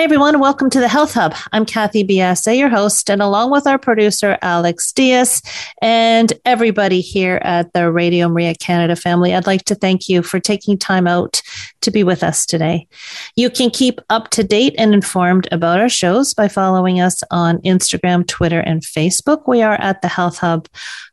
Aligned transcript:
Hi, 0.00 0.04
everyone. 0.04 0.40
Welcome 0.40 0.70
to 0.70 0.80
the 0.80 0.88
Health 0.88 1.12
Hub. 1.12 1.34
I'm 1.52 1.66
Kathy 1.66 2.04
Biase, 2.04 2.58
your 2.58 2.70
host, 2.70 3.10
and 3.10 3.20
along 3.20 3.50
with 3.50 3.66
our 3.66 3.78
producer, 3.78 4.38
Alex 4.40 4.92
Diaz, 4.92 5.42
and 5.82 6.32
everybody 6.46 7.02
here 7.02 7.38
at 7.42 7.70
the 7.74 7.92
Radio 7.92 8.26
Maria 8.26 8.54
Canada 8.54 8.96
family, 8.96 9.34
I'd 9.34 9.46
like 9.46 9.66
to 9.66 9.74
thank 9.74 10.08
you 10.08 10.22
for 10.22 10.40
taking 10.40 10.78
time 10.78 11.06
out 11.06 11.42
to 11.82 11.90
be 11.90 12.02
with 12.02 12.22
us 12.22 12.46
today. 12.46 12.88
You 13.36 13.50
can 13.50 13.68
keep 13.68 14.00
up 14.08 14.30
to 14.30 14.42
date 14.42 14.74
and 14.78 14.94
informed 14.94 15.48
about 15.52 15.80
our 15.80 15.90
shows 15.90 16.32
by 16.32 16.48
following 16.48 16.98
us 16.98 17.22
on 17.30 17.58
Instagram, 17.58 18.26
Twitter, 18.26 18.60
and 18.60 18.80
Facebook. 18.80 19.42
We 19.46 19.60
are 19.60 19.78
at 19.82 20.00
the 20.00 20.08
Health 20.08 20.38
Hub 20.38 20.66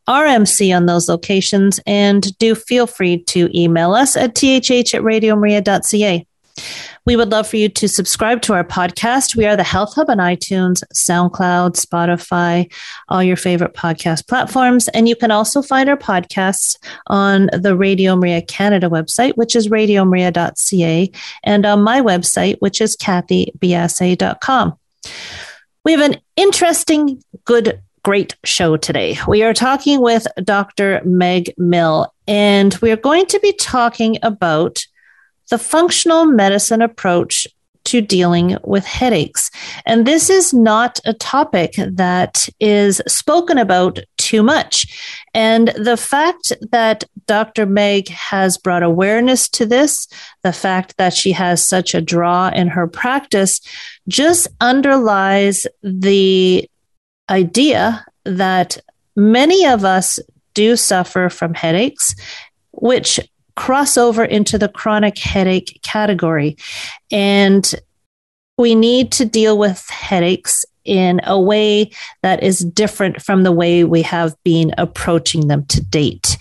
RMC 0.07 0.73
on 0.73 0.85
those 0.85 1.09
locations, 1.09 1.81
and 1.85 2.37
do 2.37 2.55
feel 2.55 2.87
free 2.87 3.21
to 3.23 3.49
email 3.53 3.93
us 3.93 4.15
at 4.15 4.35
thh 4.35 4.93
at 4.93 5.01
radiomaria.ca. 5.01 6.26
We 7.05 7.15
would 7.15 7.31
love 7.31 7.47
for 7.47 7.57
you 7.57 7.69
to 7.69 7.87
subscribe 7.87 8.41
to 8.43 8.53
our 8.53 8.63
podcast. 8.63 9.35
We 9.35 9.45
are 9.45 9.55
the 9.55 9.63
Health 9.63 9.93
Hub 9.95 10.09
on 10.09 10.17
iTunes, 10.17 10.83
SoundCloud, 10.93 11.79
Spotify, 11.79 12.71
all 13.07 13.23
your 13.23 13.37
favorite 13.37 13.73
podcast 13.73 14.27
platforms. 14.27 14.89
And 14.89 15.07
you 15.07 15.15
can 15.15 15.31
also 15.31 15.61
find 15.61 15.89
our 15.89 15.97
podcasts 15.97 16.77
on 17.07 17.49
the 17.53 17.77
Radio 17.77 18.15
Maria 18.15 18.41
Canada 18.41 18.89
website, 18.89 19.37
which 19.37 19.55
is 19.55 19.69
radiomaria.ca, 19.69 21.11
and 21.43 21.65
on 21.65 21.81
my 21.81 22.01
website, 22.01 22.57
which 22.59 22.81
is 22.81 22.97
kathybiase.com. 22.97 24.77
We 25.85 25.91
have 25.93 26.01
an 26.01 26.17
interesting, 26.35 27.23
good 27.45 27.81
great 28.03 28.35
show 28.43 28.77
today. 28.77 29.17
We 29.27 29.43
are 29.43 29.53
talking 29.53 30.01
with 30.01 30.27
Dr. 30.43 31.01
Meg 31.03 31.53
Mill, 31.57 32.13
and 32.27 32.73
we 32.81 32.91
are 32.91 32.97
going 32.97 33.25
to 33.27 33.39
be 33.39 33.53
talking 33.53 34.17
about 34.23 34.85
the 35.49 35.57
functional 35.57 36.25
medicine 36.25 36.81
approach 36.81 37.47
to 37.87 38.01
dealing 38.01 38.57
with 38.65 38.85
headaches. 38.85 39.49
And 39.85 40.05
this 40.05 40.29
is 40.29 40.53
not 40.53 40.99
a 41.05 41.13
topic 41.13 41.75
that 41.77 42.49
is 42.59 43.01
spoken 43.07 43.57
about 43.57 43.99
too 44.17 44.43
much. 44.43 45.25
And 45.33 45.69
the 45.69 45.95
fact 45.95 46.51
that 46.71 47.05
Dr. 47.27 47.65
Meg 47.65 48.09
has 48.09 48.57
brought 48.57 48.83
awareness 48.83 49.47
to 49.49 49.65
this, 49.65 50.05
the 50.43 50.51
fact 50.51 50.97
that 50.97 51.13
she 51.13 51.31
has 51.31 51.63
such 51.63 51.95
a 51.95 52.01
draw 52.01 52.49
in 52.49 52.67
her 52.67 52.87
practice, 52.87 53.61
just 54.09 54.49
underlies 54.59 55.65
the 55.81 56.69
idea 57.29 58.05
that 58.25 58.77
many 59.15 59.65
of 59.65 59.85
us 59.85 60.19
do 60.53 60.75
suffer 60.75 61.29
from 61.29 61.53
headaches, 61.53 62.15
which 62.71 63.17
cross 63.57 63.97
over 63.97 64.23
into 64.23 64.57
the 64.57 64.69
chronic 64.69 65.17
headache 65.17 65.79
category. 65.83 66.55
And 67.11 67.75
we 68.57 68.73
need 68.75 69.11
to 69.13 69.25
deal 69.25 69.57
with 69.57 69.87
headaches 69.89 70.63
in 70.85 71.19
a 71.25 71.39
way 71.39 71.91
that 72.23 72.41
is 72.41 72.59
different 72.59 73.21
from 73.21 73.43
the 73.43 73.51
way 73.51 73.83
we 73.83 74.01
have 74.03 74.35
been 74.43 74.73
approaching 74.77 75.47
them 75.47 75.65
to 75.65 75.83
date. 75.83 76.37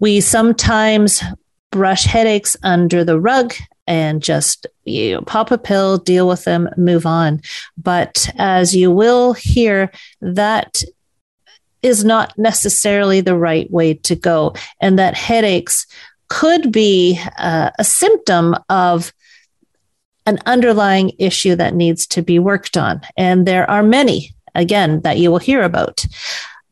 We 0.00 0.20
sometimes 0.20 1.22
brush 1.70 2.04
headaches 2.04 2.56
under 2.62 3.04
the 3.04 3.18
rug 3.18 3.54
and 3.86 4.22
just 4.22 4.66
you 4.84 5.14
know, 5.14 5.22
pop 5.22 5.50
a 5.50 5.56
pill, 5.56 5.96
deal 5.96 6.28
with 6.28 6.44
them, 6.44 6.68
move 6.76 7.06
on. 7.06 7.40
But 7.78 8.28
as 8.36 8.76
you 8.76 8.90
will 8.90 9.32
hear, 9.32 9.90
that 10.20 10.82
is 11.82 12.04
not 12.04 12.36
necessarily 12.36 13.20
the 13.20 13.36
right 13.36 13.70
way 13.70 13.94
to 13.94 14.14
go, 14.14 14.54
and 14.80 14.98
that 14.98 15.14
headaches 15.14 15.86
could 16.28 16.72
be 16.72 17.20
uh, 17.38 17.70
a 17.78 17.84
symptom 17.84 18.54
of 18.68 19.12
an 20.26 20.38
underlying 20.44 21.12
issue 21.18 21.56
that 21.56 21.74
needs 21.74 22.06
to 22.06 22.22
be 22.22 22.38
worked 22.38 22.76
on. 22.76 23.00
And 23.16 23.46
there 23.46 23.68
are 23.70 23.82
many, 23.82 24.34
again, 24.54 25.00
that 25.00 25.18
you 25.18 25.30
will 25.30 25.38
hear 25.38 25.62
about. 25.62 26.04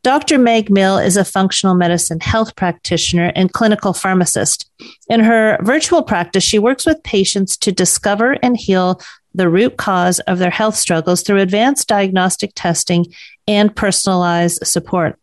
Dr. 0.03 0.39
Meg 0.39 0.71
Mill 0.71 0.99
is 0.99 1.17
a 1.17 1.25
functional 1.25 1.75
medicine 1.75 2.21
health 2.21 2.55
practitioner 2.55 3.33
and 3.35 3.53
clinical 3.53 3.93
pharmacist. 3.93 4.71
In 5.09 5.21
her 5.21 5.59
virtual 5.63 6.03
practice, 6.03 6.45
she 6.45 6.61
works 6.61 6.87
with 6.87 7.03
patients 7.03 7.57
to 7.57 7.73
discover 7.73 8.37
and 8.43 8.57
heal 8.57 9.01
the 9.35 9.49
root 9.49 9.79
cause 9.79 10.21
of 10.21 10.39
their 10.39 10.51
health 10.51 10.77
struggles 10.77 11.23
through 11.23 11.41
advanced 11.41 11.89
diagnostic 11.89 12.53
testing 12.55 13.07
and 13.49 13.75
personalized 13.75 14.65
support. 14.67 15.19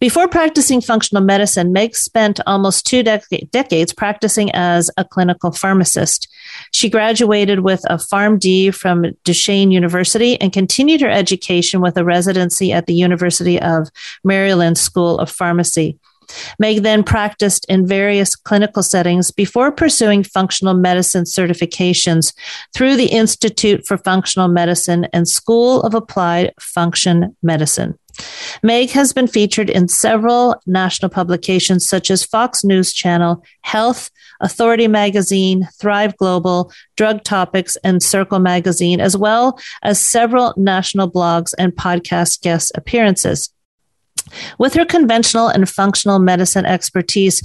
Before 0.00 0.28
practicing 0.28 0.80
functional 0.80 1.24
medicine, 1.24 1.72
Meg 1.72 1.96
spent 1.96 2.38
almost 2.46 2.86
two 2.86 3.02
dec- 3.02 3.50
decades 3.50 3.92
practicing 3.92 4.48
as 4.52 4.90
a 4.96 5.04
clinical 5.04 5.50
pharmacist. 5.50 6.28
She 6.72 6.88
graduated 6.88 7.60
with 7.60 7.82
a 7.90 7.96
PharmD 7.96 8.72
from 8.72 9.06
Duquesne 9.24 9.72
University 9.72 10.40
and 10.40 10.52
continued 10.52 11.00
her 11.00 11.10
education 11.10 11.80
with 11.80 11.96
a 11.96 12.04
residency 12.04 12.72
at 12.72 12.86
the 12.86 12.94
University 12.94 13.60
of 13.60 13.88
Maryland 14.22 14.78
School 14.78 15.18
of 15.18 15.28
Pharmacy. 15.28 15.98
Meg 16.58 16.82
then 16.82 17.02
practiced 17.02 17.64
in 17.68 17.86
various 17.86 18.36
clinical 18.36 18.82
settings 18.82 19.30
before 19.30 19.72
pursuing 19.72 20.22
functional 20.22 20.74
medicine 20.74 21.24
certifications 21.24 22.34
through 22.74 22.96
the 22.96 23.06
Institute 23.06 23.86
for 23.86 23.96
Functional 23.98 24.48
Medicine 24.48 25.06
and 25.12 25.28
School 25.28 25.82
of 25.82 25.94
Applied 25.94 26.52
Function 26.60 27.36
Medicine. 27.42 27.98
Meg 28.62 28.90
has 28.90 29.12
been 29.12 29.28
featured 29.28 29.70
in 29.70 29.88
several 29.88 30.60
national 30.66 31.08
publications 31.08 31.88
such 31.88 32.10
as 32.10 32.24
Fox 32.24 32.64
News 32.64 32.92
Channel, 32.92 33.44
Health, 33.60 34.10
Authority 34.40 34.88
Magazine, 34.88 35.68
Thrive 35.80 36.16
Global, 36.16 36.72
Drug 36.96 37.22
Topics, 37.24 37.76
and 37.84 38.02
Circle 38.02 38.40
Magazine, 38.40 39.00
as 39.00 39.16
well 39.16 39.58
as 39.82 40.00
several 40.00 40.54
national 40.56 41.10
blogs 41.10 41.54
and 41.58 41.74
podcast 41.74 42.40
guest 42.42 42.72
appearances. 42.74 43.50
With 44.58 44.74
her 44.74 44.84
conventional 44.84 45.48
and 45.48 45.68
functional 45.68 46.18
medicine 46.18 46.66
expertise, 46.66 47.42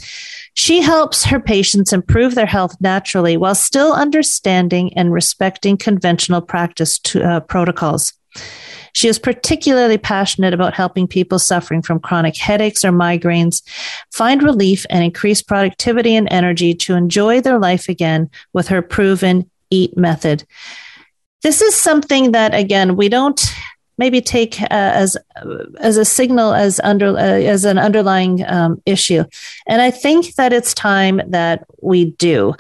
she 0.54 0.82
helps 0.82 1.26
her 1.26 1.40
patients 1.40 1.94
improve 1.94 2.36
their 2.36 2.46
health 2.46 2.76
naturally 2.80 3.38
while 3.38 3.56
still 3.56 3.94
understanding 3.94 4.94
and 4.96 5.12
respecting 5.12 5.78
conventional 5.78 6.42
practice 6.42 7.00
to, 7.00 7.24
uh, 7.24 7.40
protocols. 7.40 8.14
She 8.94 9.08
is 9.08 9.18
particularly 9.18 9.98
passionate 9.98 10.54
about 10.54 10.76
helping 10.76 11.08
people 11.08 11.40
suffering 11.40 11.82
from 11.82 12.00
chronic 12.00 12.38
headaches 12.38 12.86
or 12.86 12.92
migraines 12.92 13.63
find 14.12 14.44
relief 14.44 14.86
and 14.90 15.04
increase 15.04 15.42
productivity 15.42 16.16
and 16.16 16.28
energy 16.31 16.75
to 16.75 16.94
enjoy 16.94 17.42
their 17.42 17.57
life 17.57 17.90
again 17.90 18.30
with 18.54 18.68
her 18.68 18.84
proven 18.84 19.50
EAT 19.72 19.98
method. 19.98 20.46
This 21.42 21.62
is 21.62 21.75
something 21.75 22.31
that, 22.31 22.54
again, 22.54 22.96
we 22.96 23.10
don't 23.10 23.44
maybe 23.98 24.22
take 24.22 24.62
uh, 24.62 24.68
as 24.72 25.18
as 25.80 25.98
a 25.98 26.06
signal 26.06 26.54
as 26.54 26.80
under 26.84 27.10
uh, 27.10 27.18
as 27.18 27.66
an 27.66 27.78
underlying 27.78 28.44
um, 28.48 28.81
issue. 28.86 29.24
And 29.68 29.81
i 29.81 29.92
think 29.92 30.36
that 30.36 30.54
it's 30.54 30.74
time 30.74 31.22
that 31.28 31.66
we 31.81 32.06
do. 32.06 32.54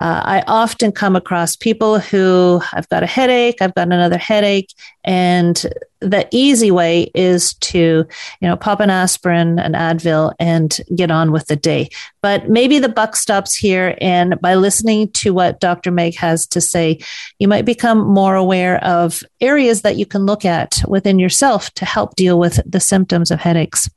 Uh, 0.00 0.22
i 0.24 0.44
often 0.46 0.92
come 0.92 1.16
across 1.16 1.56
people 1.56 1.98
who 1.98 2.60
i've 2.72 2.88
got 2.88 3.02
a 3.02 3.06
headache 3.06 3.60
i've 3.60 3.74
got 3.74 3.92
another 3.92 4.18
headache 4.18 4.72
And 5.04 5.64
the 6.00 6.28
easy 6.30 6.70
way 6.70 7.10
is 7.14 7.54
to, 7.54 7.78
you 7.78 8.48
know, 8.48 8.56
pop 8.56 8.80
an 8.80 8.90
aspirin, 8.90 9.58
an 9.58 9.72
Advil, 9.72 10.34
and 10.38 10.78
get 10.94 11.10
on 11.10 11.32
with 11.32 11.46
the 11.46 11.56
day. 11.56 11.88
But 12.22 12.48
maybe 12.48 12.78
the 12.78 12.88
buck 12.88 13.16
stops 13.16 13.54
here. 13.54 13.96
And 14.00 14.40
by 14.40 14.54
listening 14.54 15.10
to 15.12 15.32
what 15.34 15.60
Dr. 15.60 15.90
Meg 15.90 16.16
has 16.16 16.46
to 16.48 16.60
say, 16.60 17.00
you 17.38 17.48
might 17.48 17.64
become 17.64 17.98
more 17.98 18.34
aware 18.34 18.82
of 18.84 19.22
areas 19.40 19.82
that 19.82 19.96
you 19.96 20.06
can 20.06 20.26
look 20.26 20.44
at 20.44 20.82
within 20.88 21.18
yourself 21.18 21.70
to 21.74 21.84
help 21.84 22.16
deal 22.16 22.38
with 22.38 22.60
the 22.64 22.80
symptoms 22.80 23.30
of 23.30 23.40
headaches. 23.40 23.88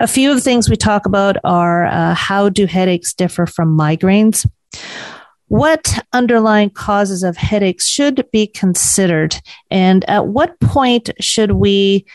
A 0.00 0.06
few 0.06 0.30
of 0.30 0.36
the 0.36 0.42
things 0.42 0.70
we 0.70 0.76
talk 0.76 1.06
about 1.06 1.36
are 1.42 1.86
uh, 1.86 2.14
how 2.14 2.48
do 2.48 2.66
headaches 2.66 3.12
differ 3.12 3.46
from 3.46 3.76
migraines? 3.76 4.48
What 5.48 6.04
underlying 6.12 6.70
causes 6.70 7.22
of 7.22 7.36
headaches 7.36 7.88
should 7.88 8.26
be 8.30 8.46
considered? 8.46 9.36
And 9.70 10.08
at 10.08 10.28
what 10.28 10.60
point 10.60 11.10
should 11.20 11.52
we 11.52 12.06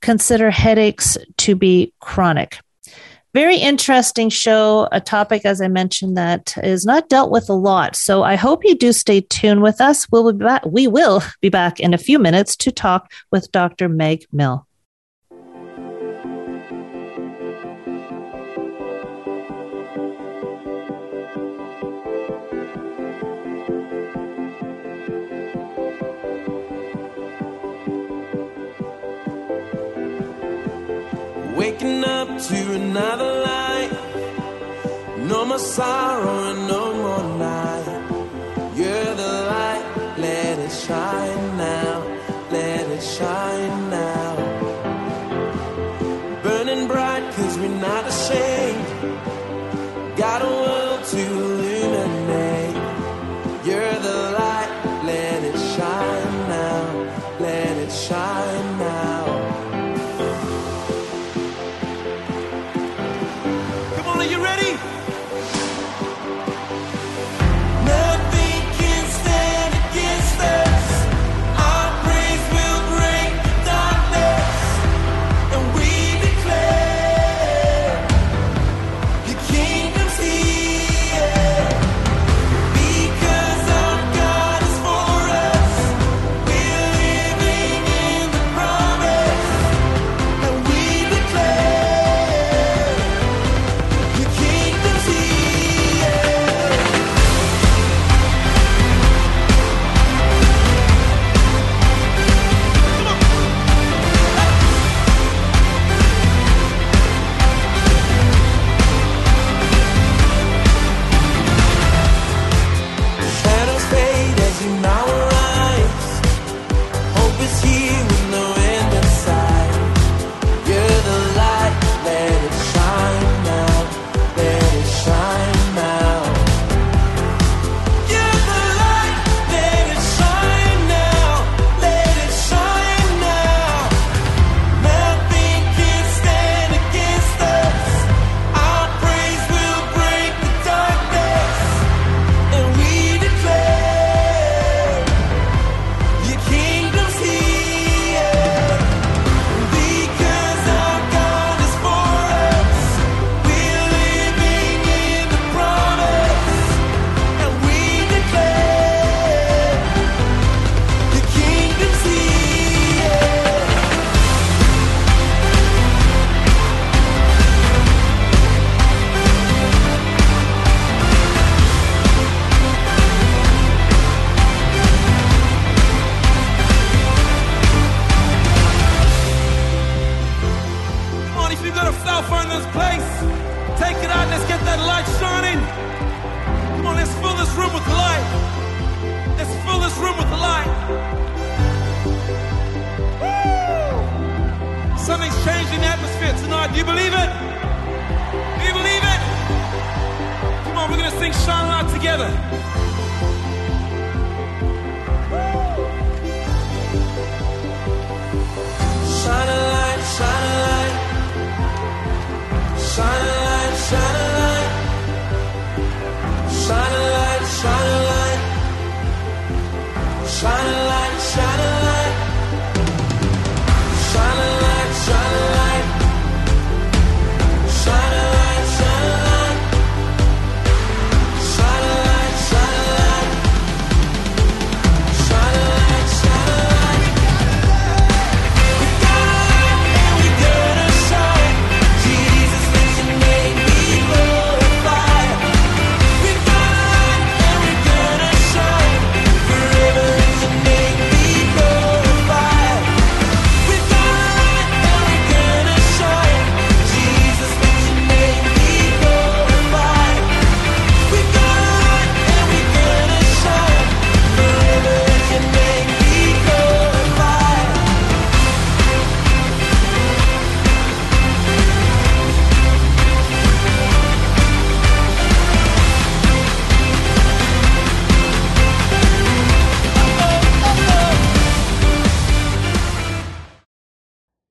consider 0.00 0.50
headaches 0.50 1.18
to 1.38 1.54
be 1.54 1.92
chronic? 2.00 2.58
Very 3.32 3.58
interesting 3.58 4.28
show, 4.28 4.88
a 4.90 5.00
topic, 5.00 5.44
as 5.44 5.60
I 5.60 5.68
mentioned, 5.68 6.16
that 6.16 6.56
is 6.64 6.84
not 6.84 7.08
dealt 7.08 7.30
with 7.30 7.48
a 7.48 7.54
lot. 7.54 7.94
So 7.94 8.24
I 8.24 8.34
hope 8.34 8.64
you 8.64 8.74
do 8.74 8.92
stay 8.92 9.20
tuned 9.20 9.62
with 9.62 9.80
us. 9.80 10.10
We'll 10.10 10.32
be 10.32 10.44
back, 10.44 10.64
we 10.66 10.88
will 10.88 11.22
be 11.40 11.48
back 11.48 11.78
in 11.78 11.94
a 11.94 11.98
few 11.98 12.18
minutes 12.18 12.56
to 12.56 12.72
talk 12.72 13.12
with 13.30 13.52
Dr. 13.52 13.88
Meg 13.88 14.24
Mill. 14.32 14.66
Waking 31.80 32.04
up 32.04 32.28
to 32.42 32.72
another 32.74 33.42
life. 33.42 33.92
No 35.18 35.44
more 35.44 35.58
sorrow 35.58 36.50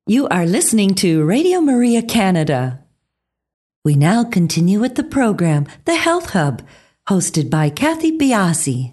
You 0.10 0.28
are 0.30 0.48
listening 0.48 0.96
to 0.96 1.24
Radio 1.24 1.62
Maria 1.62 2.02
Canada. 2.02 2.84
We 3.86 3.94
now 3.94 4.24
continue 4.24 4.80
with 4.80 4.96
the 4.96 5.04
program, 5.04 5.68
The 5.86 5.94
Health 5.94 6.32
Hub, 6.32 6.64
hosted 7.08 7.52
by 7.52 7.70
Kathy 7.70 8.18
Biase. 8.18 8.92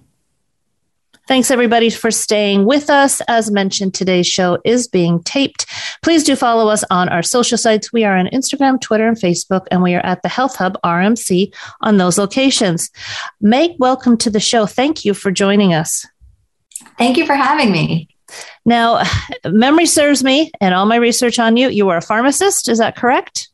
Thanks 1.26 1.50
everybody 1.50 1.88
for 1.88 2.10
staying 2.10 2.66
with 2.66 2.90
us. 2.90 3.22
As 3.28 3.50
mentioned, 3.50 3.94
today's 3.94 4.26
show 4.26 4.58
is 4.62 4.88
being 4.88 5.22
taped. 5.22 5.64
Please 6.02 6.22
do 6.22 6.36
follow 6.36 6.68
us 6.68 6.84
on 6.90 7.08
our 7.08 7.22
social 7.22 7.56
sites. 7.56 7.94
We 7.94 8.04
are 8.04 8.18
on 8.18 8.26
Instagram, 8.26 8.78
Twitter, 8.78 9.08
and 9.08 9.16
Facebook, 9.16 9.66
and 9.70 9.82
we 9.82 9.94
are 9.94 10.04
at 10.04 10.20
the 10.20 10.28
Health 10.28 10.56
Hub 10.56 10.76
RMC 10.84 11.50
on 11.80 11.96
those 11.96 12.18
locations. 12.18 12.90
Meg, 13.40 13.70
welcome 13.78 14.18
to 14.18 14.28
the 14.28 14.38
show. 14.38 14.66
Thank 14.66 15.06
you 15.06 15.14
for 15.14 15.30
joining 15.30 15.72
us. 15.72 16.04
Thank 16.98 17.16
you 17.16 17.24
for 17.24 17.36
having 17.36 17.72
me. 17.72 18.10
Now, 18.64 19.02
memory 19.44 19.86
serves 19.86 20.24
me 20.24 20.50
and 20.60 20.74
all 20.74 20.86
my 20.86 20.96
research 20.96 21.38
on 21.38 21.56
you. 21.56 21.68
You 21.68 21.88
are 21.90 21.98
a 21.98 22.02
pharmacist, 22.02 22.68
is 22.68 22.78
that 22.78 22.96
correct? 22.96 23.48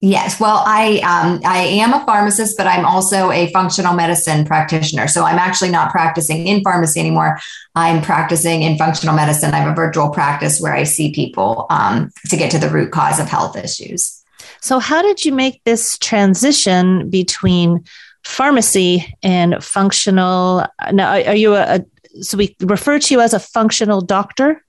Yes. 0.00 0.38
Well, 0.38 0.62
I 0.66 0.98
um, 0.98 1.40
I 1.46 1.60
am 1.60 1.94
a 1.94 2.04
pharmacist, 2.04 2.58
but 2.58 2.66
I'm 2.66 2.84
also 2.84 3.30
a 3.30 3.50
functional 3.52 3.94
medicine 3.94 4.44
practitioner. 4.44 5.08
So 5.08 5.24
I'm 5.24 5.38
actually 5.38 5.70
not 5.70 5.92
practicing 5.92 6.46
in 6.46 6.62
pharmacy 6.62 7.00
anymore. 7.00 7.38
I'm 7.74 8.02
practicing 8.02 8.62
in 8.62 8.76
functional 8.76 9.14
medicine. 9.14 9.54
I 9.54 9.60
have 9.60 9.72
a 9.72 9.74
virtual 9.74 10.10
practice 10.10 10.60
where 10.60 10.74
I 10.74 10.82
see 10.82 11.10
people 11.14 11.66
um, 11.70 12.10
to 12.28 12.36
get 12.36 12.50
to 12.50 12.58
the 12.58 12.68
root 12.68 12.92
cause 12.92 13.18
of 13.18 13.28
health 13.28 13.56
issues. 13.56 14.22
So, 14.60 14.78
how 14.78 15.00
did 15.00 15.24
you 15.24 15.32
make 15.32 15.64
this 15.64 15.96
transition 15.96 17.08
between 17.08 17.84
pharmacy 18.24 19.06
and 19.22 19.64
functional? 19.64 20.66
Now, 20.92 21.12
are 21.12 21.34
you 21.34 21.54
a, 21.54 21.76
a 21.76 21.84
so 22.20 22.38
we 22.38 22.56
refer 22.60 22.98
to 22.98 23.14
you 23.14 23.20
as 23.20 23.34
a 23.34 23.40
functional 23.40 24.00
doctor? 24.00 24.64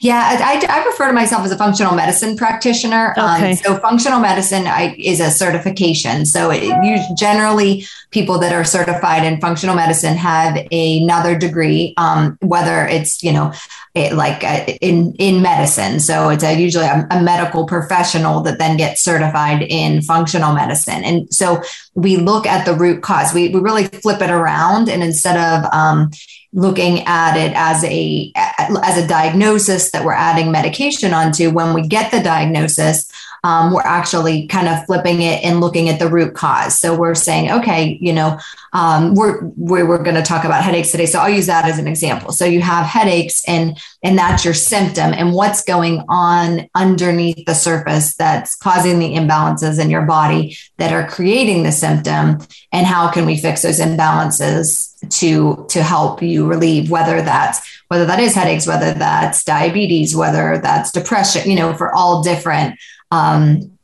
Yeah, 0.00 0.38
I, 0.40 0.66
I, 0.68 0.84
refer 0.84 1.06
to 1.06 1.12
myself 1.12 1.44
as 1.44 1.52
a 1.52 1.56
functional 1.56 1.94
medicine 1.94 2.36
practitioner. 2.36 3.14
Um, 3.16 3.36
okay. 3.36 3.50
Um, 3.50 3.56
so, 3.56 3.78
functional 3.78 4.18
medicine 4.18 4.66
I, 4.66 4.96
is 4.98 5.20
a 5.20 5.30
certification. 5.30 6.26
So, 6.26 6.50
it, 6.50 6.64
you, 6.64 7.16
generally, 7.16 7.86
people 8.10 8.38
that 8.40 8.52
are 8.52 8.64
certified 8.64 9.24
in 9.24 9.40
functional 9.40 9.76
medicine 9.76 10.16
have 10.16 10.66
another 10.72 11.38
degree, 11.38 11.94
um, 11.98 12.36
whether 12.40 12.86
it's 12.86 13.22
you 13.22 13.32
know, 13.32 13.52
it, 13.94 14.12
like 14.12 14.44
uh, 14.44 14.64
in 14.80 15.14
in 15.18 15.42
medicine. 15.42 16.00
So, 16.00 16.28
it's 16.28 16.44
a, 16.44 16.58
usually 16.58 16.86
a, 16.86 17.06
a 17.10 17.22
medical 17.22 17.66
professional 17.66 18.40
that 18.42 18.58
then 18.58 18.76
gets 18.76 19.02
certified 19.02 19.62
in 19.62 20.02
functional 20.02 20.54
medicine. 20.54 21.02
And 21.04 21.32
so, 21.32 21.62
we 21.94 22.16
look 22.16 22.46
at 22.46 22.66
the 22.66 22.74
root 22.74 23.02
cause. 23.02 23.34
We 23.34 23.48
we 23.48 23.60
really 23.60 23.84
flip 23.84 24.22
it 24.22 24.30
around, 24.30 24.88
and 24.88 25.02
instead 25.02 25.36
of 25.36 25.72
um, 25.72 26.10
looking 26.52 27.04
at 27.06 27.36
it 27.36 27.52
as 27.54 27.84
a 27.84 28.32
as 28.36 29.02
a 29.02 29.06
diagnosis 29.06 29.90
that 29.92 30.04
we're 30.04 30.12
adding 30.12 30.50
medication 30.50 31.12
onto 31.14 31.50
when 31.50 31.74
we 31.74 31.86
get 31.86 32.10
the 32.10 32.20
diagnosis 32.20 33.09
um, 33.42 33.72
we're 33.72 33.82
actually 33.82 34.46
kind 34.46 34.68
of 34.68 34.84
flipping 34.86 35.22
it 35.22 35.42
and 35.44 35.60
looking 35.60 35.88
at 35.88 35.98
the 35.98 36.08
root 36.08 36.34
cause. 36.34 36.78
So 36.78 36.96
we're 36.96 37.14
saying, 37.14 37.50
okay, 37.50 37.98
you 38.00 38.12
know, 38.12 38.38
um, 38.72 39.14
we're 39.14 39.44
we're, 39.56 39.86
we're 39.86 40.02
going 40.02 40.16
to 40.16 40.22
talk 40.22 40.44
about 40.44 40.62
headaches 40.62 40.90
today. 40.90 41.06
So 41.06 41.18
I'll 41.18 41.30
use 41.30 41.46
that 41.46 41.64
as 41.64 41.78
an 41.78 41.86
example. 41.86 42.32
So 42.32 42.44
you 42.44 42.60
have 42.60 42.86
headaches, 42.86 43.42
and 43.48 43.78
and 44.02 44.18
that's 44.18 44.44
your 44.44 44.54
symptom, 44.54 45.12
and 45.12 45.32
what's 45.32 45.64
going 45.64 46.04
on 46.08 46.68
underneath 46.74 47.44
the 47.46 47.54
surface 47.54 48.14
that's 48.14 48.56
causing 48.56 48.98
the 48.98 49.14
imbalances 49.14 49.80
in 49.80 49.90
your 49.90 50.02
body 50.02 50.56
that 50.76 50.92
are 50.92 51.08
creating 51.08 51.62
the 51.62 51.72
symptom, 51.72 52.38
and 52.72 52.86
how 52.86 53.10
can 53.10 53.26
we 53.26 53.36
fix 53.36 53.62
those 53.62 53.80
imbalances 53.80 54.90
to 55.08 55.66
to 55.70 55.82
help 55.82 56.22
you 56.22 56.46
relieve 56.46 56.90
whether 56.90 57.22
that's 57.22 57.80
whether 57.88 58.04
that 58.04 58.20
is 58.20 58.34
headaches 58.34 58.66
whether 58.66 58.92
that's 58.92 59.42
diabetes 59.44 60.14
whether 60.14 60.58
that's 60.58 60.92
depression 60.92 61.48
you 61.48 61.56
know 61.56 61.72
for 61.72 61.94
all 61.94 62.22
different 62.22 62.78
um, 63.10 63.78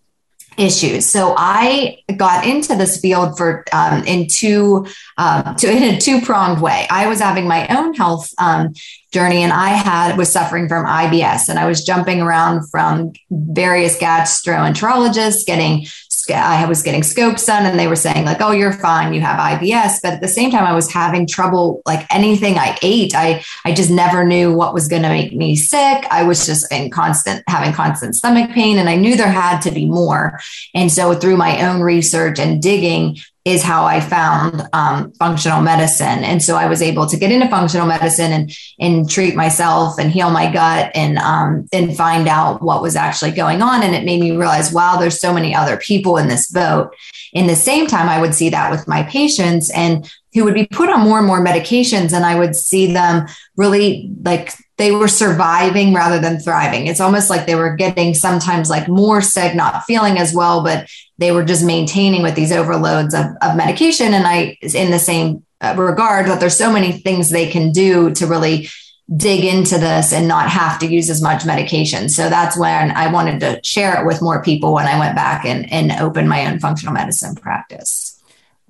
issues. 0.57 1.07
So 1.07 1.35
I 1.37 1.99
got 2.17 2.47
into 2.47 2.75
this 2.77 2.99
field 3.01 3.37
for 3.37 3.65
um, 3.73 4.05
in 4.05 4.27
two 4.27 4.87
um, 5.19 5.57
to, 5.57 5.71
in 5.77 5.83
a 5.83 6.01
two 6.01 6.21
pronged 6.21 6.61
way. 6.61 6.87
I 6.91 7.07
was 7.07 7.21
having 7.21 7.47
my 7.47 7.67
own 7.69 7.95
health 7.95 8.31
um, 8.39 8.73
journey, 9.13 9.43
and 9.43 9.53
I 9.53 9.71
had 9.71 10.17
was 10.17 10.31
suffering 10.31 10.69
from 10.69 10.87
IBS, 10.87 11.49
and 11.49 11.59
I 11.59 11.67
was 11.67 11.85
jumping 11.85 12.21
around 12.21 12.69
from 12.71 13.13
various 13.31 13.99
gastroenterologists, 13.99 15.47
getting 15.47 15.87
I 16.31 16.67
was 16.67 16.83
getting 16.83 17.03
scopes 17.03 17.47
done 17.47 17.67
and 17.67 17.79
they 17.79 17.89
were 17.89 17.97
saying 17.97 18.25
like, 18.25 18.41
oh, 18.41 18.53
you're 18.53 18.73
fine, 18.73 19.15
you 19.15 19.21
have 19.21 19.39
IBS. 19.39 20.03
But 20.03 20.15
at 20.15 20.21
the 20.21 20.29
same 20.29 20.51
time, 20.51 20.65
I 20.65 20.75
was 20.75 20.91
having 20.91 21.27
trouble, 21.27 21.83
like 21.87 22.07
anything 22.15 22.59
I 22.59 22.79
ate, 22.83 23.15
I, 23.15 23.45
I 23.65 23.73
just 23.73 23.91
never 23.91 24.25
knew 24.25 24.53
what 24.53 24.75
was 24.75 24.89
going 24.89 25.03
to 25.03 25.09
make 25.09 25.33
me 25.33 25.57
sick. 25.57 26.07
I 26.11 26.23
was 26.25 26.47
just 26.47 26.71
in 26.73 26.91
constant, 26.91 27.43
having 27.49 27.73
constant 27.73 28.17
stomach 28.17 28.51
pain 28.51 28.79
and 28.79 28.89
I 28.89 28.97
knew 28.97 29.17
there 29.17 29.31
had 29.31 29.61
to 29.61 29.71
be 29.71 29.87
more. 29.87 30.41
And 30.75 30.91
so 30.91 31.15
through 31.15 31.37
my 31.37 31.67
own 31.67 31.81
research 31.81 32.39
and 32.39 32.63
digging, 32.63 33.19
is 33.47 33.63
how 33.63 33.85
I 33.85 34.01
found 34.01 34.69
um, 34.73 35.13
functional 35.13 35.63
medicine. 35.63 36.25
And 36.25 36.43
so 36.43 36.57
I 36.57 36.67
was 36.67 36.83
able 36.83 37.07
to 37.07 37.17
get 37.17 37.31
into 37.31 37.49
functional 37.49 37.87
medicine 37.87 38.33
and, 38.33 38.53
and 38.81 39.09
treat 39.09 39.37
myself 39.37 40.01
and 40.01 40.11
heal 40.11 40.31
my 40.31 40.53
gut 40.53 40.91
and, 40.97 41.17
um, 41.19 41.69
and 41.73 41.97
find 41.97 42.27
out 42.27 42.61
what 42.61 42.83
was 42.83 42.97
actually 42.97 43.31
going 43.31 43.63
on. 43.63 43.85
And 43.85 43.95
it 43.95 44.05
made 44.05 44.19
me 44.19 44.33
realize, 44.33 44.73
wow, 44.73 44.97
there's 44.97 45.21
so 45.21 45.33
many 45.33 45.55
other 45.55 45.77
people 45.77 46.17
in 46.17 46.27
this 46.27 46.51
boat. 46.51 46.93
In 47.33 47.47
the 47.47 47.55
same 47.55 47.87
time, 47.87 48.09
I 48.09 48.21
would 48.21 48.35
see 48.35 48.51
that 48.51 48.73
with 48.73 48.89
my 48.89 49.05
patients 49.05 49.71
and 49.71 50.13
who 50.37 50.45
would 50.45 50.55
be 50.55 50.67
put 50.67 50.91
on 50.91 51.01
more 51.01 51.17
and 51.17 51.27
more 51.27 51.43
medications. 51.43 52.13
And 52.13 52.25
I 52.25 52.39
would 52.39 52.55
see 52.55 52.93
them 52.93 53.27
really 53.57 54.13
like 54.23 54.53
they 54.77 54.93
were 54.93 55.09
surviving 55.09 55.95
rather 55.95 56.19
than 56.19 56.39
thriving. 56.39 56.89
It's 56.89 57.01
almost 57.01 57.31
like 57.31 57.47
they 57.47 57.55
were 57.55 57.75
getting 57.75 58.13
sometimes 58.13 58.69
like 58.69 58.87
more 58.87 59.23
sick, 59.23 59.55
not 59.55 59.85
feeling 59.85 60.19
as 60.19 60.35
well, 60.35 60.63
but 60.63 60.89
they 61.17 61.33
were 61.33 61.43
just 61.43 61.65
maintaining 61.65 62.23
with 62.23 62.35
these 62.35 62.53
overloads 62.53 63.15
of, 63.15 63.25
of 63.41 63.57
medication. 63.57 64.13
And 64.13 64.27
I, 64.27 64.59
in 64.61 64.91
the 64.91 64.99
same 64.99 65.43
uh, 65.63 65.75
regard, 65.79 66.27
that 66.27 66.39
there's 66.39 66.59
so 66.59 66.71
many 66.71 66.93
things 66.93 67.31
they 67.31 67.49
can 67.49 67.73
do 67.73 68.13
to 68.13 68.27
really 68.27 68.69
dig 69.17 69.43
into 69.43 69.79
this 69.79 70.13
and 70.13 70.29
not 70.29 70.51
have 70.51 70.79
to 70.81 70.87
use 70.87 71.09
as 71.09 71.23
much 71.23 71.47
medication. 71.47 72.11
So 72.11 72.29
that's 72.29 72.59
when 72.59 72.91
I 72.91 73.11
wanted 73.11 73.41
to 73.41 73.61
share 73.63 73.99
it 73.99 74.07
with 74.07 74.21
more 74.21 74.43
people 74.43 74.75
when 74.75 74.87
I 74.87 74.99
went 74.99 75.17
back 75.17 75.47
and, 75.47 75.73
and 75.73 75.93
opened 75.93 76.29
my 76.29 76.45
own 76.45 76.59
functional 76.59 76.93
medicine 76.93 77.37
practice. 77.37 78.16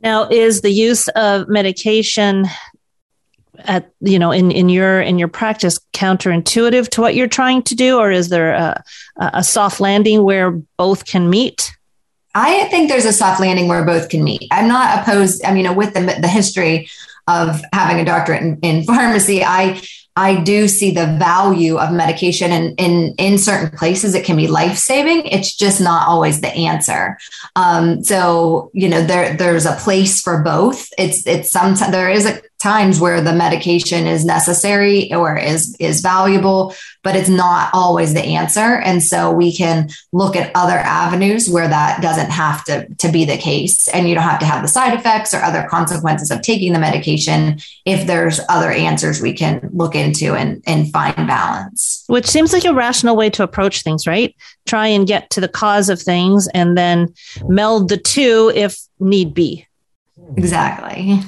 Now, 0.02 0.28
is 0.28 0.60
the 0.60 0.70
use 0.70 1.08
of 1.08 1.48
medication 1.48 2.46
at 3.60 3.90
you 4.00 4.18
know 4.18 4.30
in 4.30 4.50
in 4.50 4.68
your 4.68 5.00
in 5.00 5.18
your 5.18 5.28
practice 5.28 5.78
counterintuitive 5.94 6.88
to 6.90 7.00
what 7.00 7.14
you're 7.14 7.26
trying 7.26 7.62
to 7.62 7.74
do 7.74 7.98
or 7.98 8.10
is 8.10 8.28
there 8.28 8.52
a, 8.52 8.84
a 9.16 9.42
soft 9.42 9.80
landing 9.80 10.22
where 10.22 10.50
both 10.76 11.06
can 11.06 11.30
meet 11.30 11.72
I 12.36 12.64
think 12.68 12.90
there's 12.90 13.06
a 13.06 13.14
soft 13.14 13.40
landing 13.40 13.66
where 13.66 13.82
both 13.82 14.10
can 14.10 14.22
meet. 14.22 14.46
I'm 14.50 14.68
not 14.68 14.98
opposed. 14.98 15.42
I 15.42 15.54
mean, 15.54 15.74
with 15.74 15.94
the, 15.94 16.00
the 16.20 16.28
history 16.28 16.86
of 17.26 17.62
having 17.72 17.98
a 17.98 18.04
doctorate 18.04 18.42
in, 18.42 18.58
in 18.60 18.84
pharmacy, 18.84 19.42
I 19.42 19.80
I 20.16 20.40
do 20.40 20.66
see 20.66 20.92
the 20.92 21.06
value 21.18 21.76
of 21.76 21.92
medication 21.92 22.50
and 22.50 22.74
in, 22.80 23.14
in 23.18 23.36
certain 23.36 23.76
places 23.76 24.14
it 24.14 24.24
can 24.24 24.36
be 24.36 24.46
life 24.46 24.78
saving. 24.78 25.26
It's 25.26 25.54
just 25.54 25.78
not 25.78 26.08
always 26.08 26.40
the 26.40 26.48
answer. 26.48 27.18
Um, 27.54 28.02
so, 28.02 28.70
you 28.72 28.88
know, 28.88 29.04
there, 29.04 29.36
there's 29.36 29.66
a 29.66 29.76
place 29.76 30.22
for 30.22 30.42
both. 30.42 30.88
It's, 30.96 31.26
it's 31.26 31.50
sometimes 31.50 31.92
there 31.92 32.10
is 32.10 32.24
a 32.24 32.40
times 32.58 32.98
where 33.00 33.20
the 33.20 33.32
medication 33.32 34.06
is 34.06 34.24
necessary 34.24 35.12
or 35.12 35.36
is 35.36 35.76
is 35.78 36.00
valuable 36.00 36.74
but 37.06 37.14
it's 37.14 37.28
not 37.28 37.70
always 37.72 38.14
the 38.14 38.20
answer. 38.20 38.80
And 38.80 39.00
so 39.00 39.30
we 39.30 39.56
can 39.56 39.90
look 40.12 40.34
at 40.34 40.50
other 40.56 40.76
avenues 40.76 41.48
where 41.48 41.68
that 41.68 42.02
doesn't 42.02 42.30
have 42.30 42.64
to 42.64 42.88
to 42.96 43.12
be 43.12 43.24
the 43.24 43.36
case. 43.36 43.86
And 43.86 44.08
you 44.08 44.16
don't 44.16 44.24
have 44.24 44.40
to 44.40 44.44
have 44.44 44.60
the 44.60 44.68
side 44.68 44.92
effects 44.92 45.32
or 45.32 45.36
other 45.36 45.68
consequences 45.70 46.32
of 46.32 46.42
taking 46.42 46.72
the 46.72 46.80
medication. 46.80 47.60
If 47.84 48.08
there's 48.08 48.40
other 48.48 48.72
answers 48.72 49.22
we 49.22 49.34
can 49.34 49.70
look 49.72 49.94
into 49.94 50.34
and 50.34 50.64
and 50.66 50.90
find 50.92 51.28
balance. 51.28 52.02
Which 52.08 52.26
seems 52.26 52.52
like 52.52 52.64
a 52.64 52.74
rational 52.74 53.14
way 53.14 53.30
to 53.30 53.44
approach 53.44 53.84
things 53.84 54.08
right? 54.08 54.34
Try 54.66 54.88
and 54.88 55.06
get 55.06 55.30
to 55.30 55.40
the 55.40 55.46
cause 55.46 55.88
of 55.88 56.02
things 56.02 56.48
and 56.54 56.76
then 56.76 57.14
meld 57.44 57.88
the 57.88 57.98
two 57.98 58.50
if 58.52 58.80
need 58.98 59.32
be. 59.32 59.64
Exactly 60.36 61.22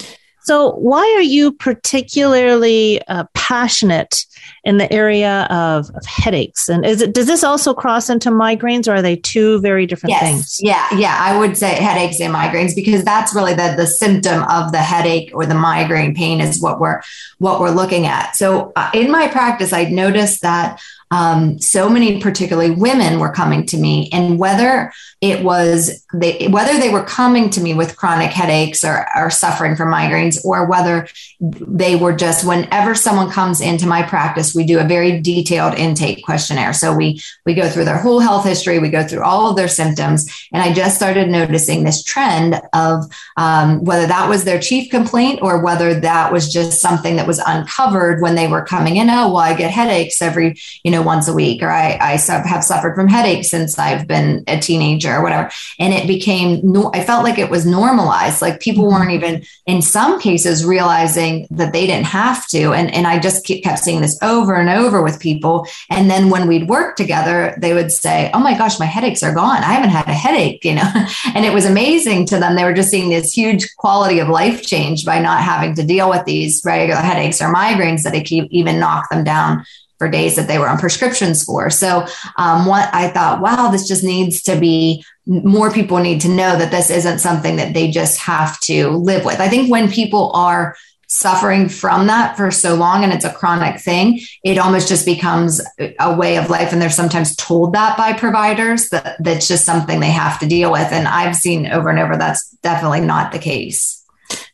so, 0.49 0.71
why 0.77 1.03
are 1.15 1.21
you 1.21 1.53
particularly 1.53 3.03
uh, 3.07 3.25
passionate 3.35 4.25
in 4.65 4.79
the 4.79 4.91
area 4.91 5.47
of, 5.51 5.91
of, 5.95 6.07
headaches? 6.07 6.71
And 6.71 6.87
is 6.87 7.03
it 7.03 7.13
does 7.13 7.27
this 7.27 7.45
also 7.45 7.75
cross 7.75 8.09
into 8.09 8.31
migraines, 8.31 8.89
or 8.89 8.95
are 8.95 9.03
they 9.03 9.17
two 9.17 9.61
very 9.61 9.85
different 9.85 10.13
yes. 10.13 10.23
things? 10.23 10.57
Yeah, 10.63 10.89
yeah, 10.97 11.19
I 11.21 11.39
would 11.39 11.59
say 11.59 11.75
headaches 11.75 12.19
and 12.19 12.35
migraines 12.35 12.75
because 12.75 13.05
that's 13.05 13.35
really 13.35 13.53
the 13.53 13.75
the 13.77 13.87
symptom 13.87 14.43
of 14.45 14.73
the 14.73 14.79
headache 14.79 15.31
or 15.35 15.45
the 15.45 15.55
migraine 15.55 16.15
pain 16.15 16.41
is 16.41 16.63
what 16.63 16.81
we're 16.81 17.03
what 17.37 17.61
we're 17.61 17.69
looking 17.69 18.07
at. 18.07 18.35
So, 18.35 18.73
uh, 18.75 18.91
in 18.95 19.11
my 19.11 19.29
practice, 19.29 19.75
I 19.75 19.85
noticed 19.85 20.41
that 20.41 20.81
um, 21.11 21.59
so 21.59 21.89
many, 21.89 22.21
particularly 22.21 22.71
women, 22.71 23.19
were 23.19 23.33
coming 23.33 23.65
to 23.67 23.77
me, 23.77 24.09
and 24.13 24.39
whether 24.39 24.93
it 25.21 25.43
was 25.43 26.05
they, 26.15 26.47
whether 26.49 26.79
they 26.79 26.91
were 26.91 27.03
coming 27.03 27.51
to 27.51 27.61
me 27.61 27.75
with 27.75 27.97
chronic 27.97 28.31
headaches 28.31 28.85
or, 28.85 29.07
or 29.17 29.31
suffering 29.31 29.75
from 29.75 29.93
migraines, 29.93 30.45
or 30.45 30.67
whether 30.67 31.09
they 31.41 31.97
were 31.97 32.15
just 32.15 32.47
whenever 32.47 32.95
someone 32.95 33.31
comes 33.31 33.61
into 33.61 33.87
my 33.87 34.03
practice, 34.03 34.55
we 34.55 34.65
do 34.65 34.79
a 34.79 34.85
very 34.85 35.21
detailed 35.21 35.75
intake 35.75 36.25
questionnaire. 36.25 36.73
So 36.73 36.95
we 36.95 37.21
we 37.45 37.55
go 37.55 37.69
through 37.69 37.87
their 37.87 37.99
whole 37.99 38.21
health 38.21 38.45
history, 38.45 38.79
we 38.79 38.91
go 38.91 39.07
through 39.07 39.25
all 39.25 39.51
of 39.51 39.57
their 39.57 39.69
symptoms, 39.69 40.31
and 40.53 40.63
I 40.63 40.73
just 40.73 40.97
started 40.97 41.29
noticing 41.29 41.83
this 41.83 42.05
trend 42.05 42.61
of 42.73 43.05
um, 43.37 43.85
whether 43.85 44.07
that 44.07 44.29
was 44.29 44.45
their 44.45 44.61
chief 44.61 44.91
complaint 44.91 45.41
or 45.43 45.63
whether 45.65 45.99
that 45.99 46.33
was 46.33 46.53
just 46.53 46.81
something 46.81 47.17
that 47.17 47.27
was 47.27 47.41
uncovered 47.45 48.23
when 48.23 48.35
they 48.35 48.47
were 48.47 48.63
coming 48.63 48.97
in. 48.97 49.11
Oh, 49.11 49.29
well, 49.29 49.39
I 49.39 49.55
get 49.55 49.71
headaches 49.73 50.23
every 50.23 50.57
you 50.85 50.93
know 50.93 50.98
once 51.03 51.29
a 51.29 51.35
week, 51.35 51.63
or 51.63 51.71
I 51.71 51.99
I 52.01 52.17
have 52.49 52.65
suffered 52.65 52.95
from 52.95 53.09
headaches 53.09 53.51
since 53.51 53.79
I've 53.79 54.07
been 54.07 54.45
a 54.47 54.59
teenager 54.59 55.15
or 55.15 55.23
whatever. 55.23 55.51
And 55.79 55.93
it 55.93 56.07
became, 56.07 56.61
no, 56.63 56.91
I 56.95 57.05
felt 57.05 57.25
like 57.25 57.39
it 57.39 57.51
was 57.51 57.67
normalized. 57.67 58.43
Like 58.43 58.61
people 58.61 58.85
mm-hmm. 58.85 58.95
weren't 58.95 59.13
even, 59.13 59.45
in 59.67 59.83
some 59.83 60.21
cases, 60.21 60.65
realizing 60.65 61.47
that 61.51 61.73
they 61.73 61.87
didn't 61.87 62.07
have 62.07 62.47
to. 62.49 62.73
And, 62.73 62.93
and 62.93 63.07
I 63.07 63.19
just 63.19 63.45
kept 63.47 63.79
seeing 63.79 64.01
this 64.01 64.19
over 64.23 64.55
and 64.55 64.69
over 64.69 65.03
with 65.03 65.21
people. 65.21 65.67
And 65.91 66.11
then 66.11 66.31
when 66.31 66.49
we'd 66.49 66.69
work 66.69 66.97
together, 66.97 67.55
they 67.59 67.75
would 67.75 67.93
say, 67.93 68.31
Oh 68.35 68.41
my 68.41 68.57
gosh, 68.57 68.79
my 68.79 68.87
headaches 68.87 69.23
are 69.23 69.35
gone. 69.35 69.59
I 69.59 69.73
haven't 69.73 69.91
had 69.91 70.09
a 70.09 70.13
headache, 70.13 70.65
you 70.65 70.75
know? 70.75 70.91
and 71.35 71.45
it 71.45 71.53
was 71.53 71.67
amazing 71.67 72.27
to 72.27 72.39
them. 72.39 72.57
They 72.57 72.65
were 72.65 72.73
just 72.73 72.91
seeing 72.91 73.11
this 73.11 73.33
huge 73.33 73.69
quality 73.77 74.19
of 74.19 74.29
life 74.29 74.63
change 74.63 75.05
by 75.05 75.19
not 75.19 75.41
having 75.41 75.75
to 75.77 75.85
deal 75.85 76.09
with 76.11 76.25
these 76.25 76.63
regular 76.65 77.01
headaches 77.01 77.43
or 77.43 77.53
migraines 77.53 78.03
that 78.03 78.15
it 78.15 78.25
keep, 78.25 78.49
even 78.51 78.81
knock 78.81 79.09
them 79.11 79.25
down 79.25 79.65
for 79.99 80.09
days 80.09 80.37
that 80.37 80.49
they 80.49 80.59
were 80.59 80.69
on 80.69 80.79
prescriptions 80.79 81.45
for. 81.45 81.71
So, 81.71 82.07
um, 82.37 82.67
what 82.67 82.89
I 82.95 83.09
thought, 83.09 83.41
wow, 83.41 83.71
this 83.71 83.87
just 83.87 84.05
needs 84.05 84.43
to 84.43 84.59
be 84.59 85.05
more 85.27 85.71
people 85.71 85.99
need 85.99 86.23
to 86.23 86.29
know 86.29 86.57
that 86.57 86.71
this 86.71 86.91
isn't 86.91 87.19
something 87.19 87.57
that 87.57 87.75
they 87.75 87.91
just 87.91 88.19
have 88.19 88.59
to 88.61 88.89
live 88.91 89.25
with. 89.25 89.41
I 89.41 89.49
think 89.49 89.71
when 89.71 89.91
people 89.91 90.33
are 90.33 90.75
suffering 91.09 91.69
from 91.69 92.07
that 92.07 92.37
for 92.37 92.51
so 92.51 92.75
long 92.75 93.03
and 93.03 93.13
it's 93.13 93.25
a 93.25 93.33
chronic 93.33 93.81
thing, 93.81 94.21
it 94.45 94.59
almost 94.59 94.89
just 94.89 95.07
becomes 95.07 95.61
a 95.99 96.15
way 96.15 96.37
of 96.37 96.51
life. 96.51 96.73
And 96.73 96.81
they're 96.81 96.91
sometimes 96.91 97.35
told 97.37 97.73
that 97.73 97.97
by 97.97 98.13
providers 98.13 98.91
that 98.91 99.17
that's 99.19 99.49
just 99.49 99.65
something 99.65 100.01
they 100.01 100.11
have 100.11 100.39
to 100.41 100.47
deal 100.47 100.71
with. 100.71 100.93
And 100.93 101.09
I've 101.09 101.37
seen 101.37 101.67
over 101.67 101.89
and 101.89 101.99
over 101.99 102.17
that's 102.17 102.51
definitely 102.63 103.01
not 103.01 103.33
the 103.33 103.39
case. 103.39 103.98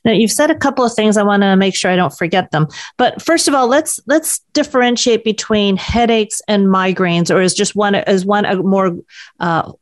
Now 0.04 0.12
you've 0.12 0.32
said 0.32 0.50
a 0.50 0.54
couple 0.54 0.84
of 0.84 0.94
things. 0.94 1.16
I 1.16 1.22
want 1.22 1.42
to 1.42 1.56
make 1.56 1.74
sure 1.74 1.90
I 1.90 1.96
don't 1.96 2.16
forget 2.16 2.50
them. 2.50 2.68
But 2.98 3.22
first 3.22 3.48
of 3.48 3.54
all, 3.54 3.66
let's 3.66 4.00
let's 4.06 4.40
differentiate 4.52 5.24
between 5.24 5.76
headaches 5.76 6.40
and 6.48 6.66
migraines, 6.66 7.34
or 7.34 7.40
is 7.40 7.54
just 7.54 7.74
one 7.74 7.94
is 7.94 8.24
one 8.24 8.44
a 8.44 8.56
more 8.56 8.96
uh, 9.40 9.72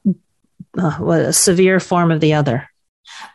uh, 0.79 1.11
a 1.11 1.33
severe 1.33 1.81
form 1.81 2.11
of 2.11 2.21
the 2.21 2.35
other? 2.35 2.69